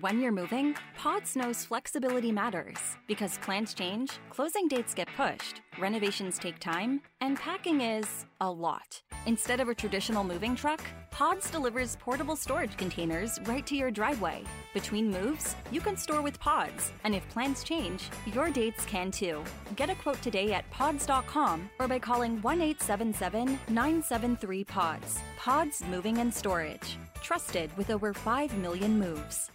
When 0.00 0.20
you're 0.20 0.32
moving, 0.32 0.74
Pods 0.98 1.36
knows 1.36 1.64
flexibility 1.64 2.30
matters 2.30 2.76
because 3.06 3.38
plans 3.38 3.72
change, 3.72 4.18
closing 4.28 4.68
dates 4.68 4.92
get 4.92 5.08
pushed, 5.16 5.62
renovations 5.78 6.38
take 6.38 6.58
time, 6.58 7.00
and 7.22 7.38
packing 7.38 7.80
is 7.80 8.26
a 8.42 8.50
lot. 8.50 9.00
Instead 9.24 9.58
of 9.58 9.68
a 9.68 9.74
traditional 9.74 10.22
moving 10.22 10.54
truck, 10.54 10.82
Pods 11.10 11.50
delivers 11.50 11.96
portable 11.96 12.36
storage 12.36 12.76
containers 12.76 13.40
right 13.44 13.66
to 13.66 13.74
your 13.74 13.90
driveway. 13.90 14.42
Between 14.74 15.10
moves, 15.10 15.56
you 15.70 15.80
can 15.80 15.96
store 15.96 16.20
with 16.20 16.38
Pods, 16.40 16.92
and 17.04 17.14
if 17.14 17.26
plans 17.30 17.64
change, 17.64 18.10
your 18.26 18.50
dates 18.50 18.84
can 18.84 19.10
too. 19.10 19.42
Get 19.76 19.88
a 19.88 19.94
quote 19.94 20.20
today 20.20 20.52
at 20.52 20.68
pods.com 20.70 21.70
or 21.78 21.88
by 21.88 21.98
calling 21.98 22.42
1 22.42 22.60
877 22.60 23.58
973 23.68 24.64
Pods. 24.64 25.20
Pods 25.38 25.82
Moving 25.90 26.18
and 26.18 26.34
Storage. 26.34 26.98
Trusted 27.22 27.74
with 27.78 27.90
over 27.90 28.12
5 28.12 28.58
million 28.58 28.98
moves. 28.98 29.50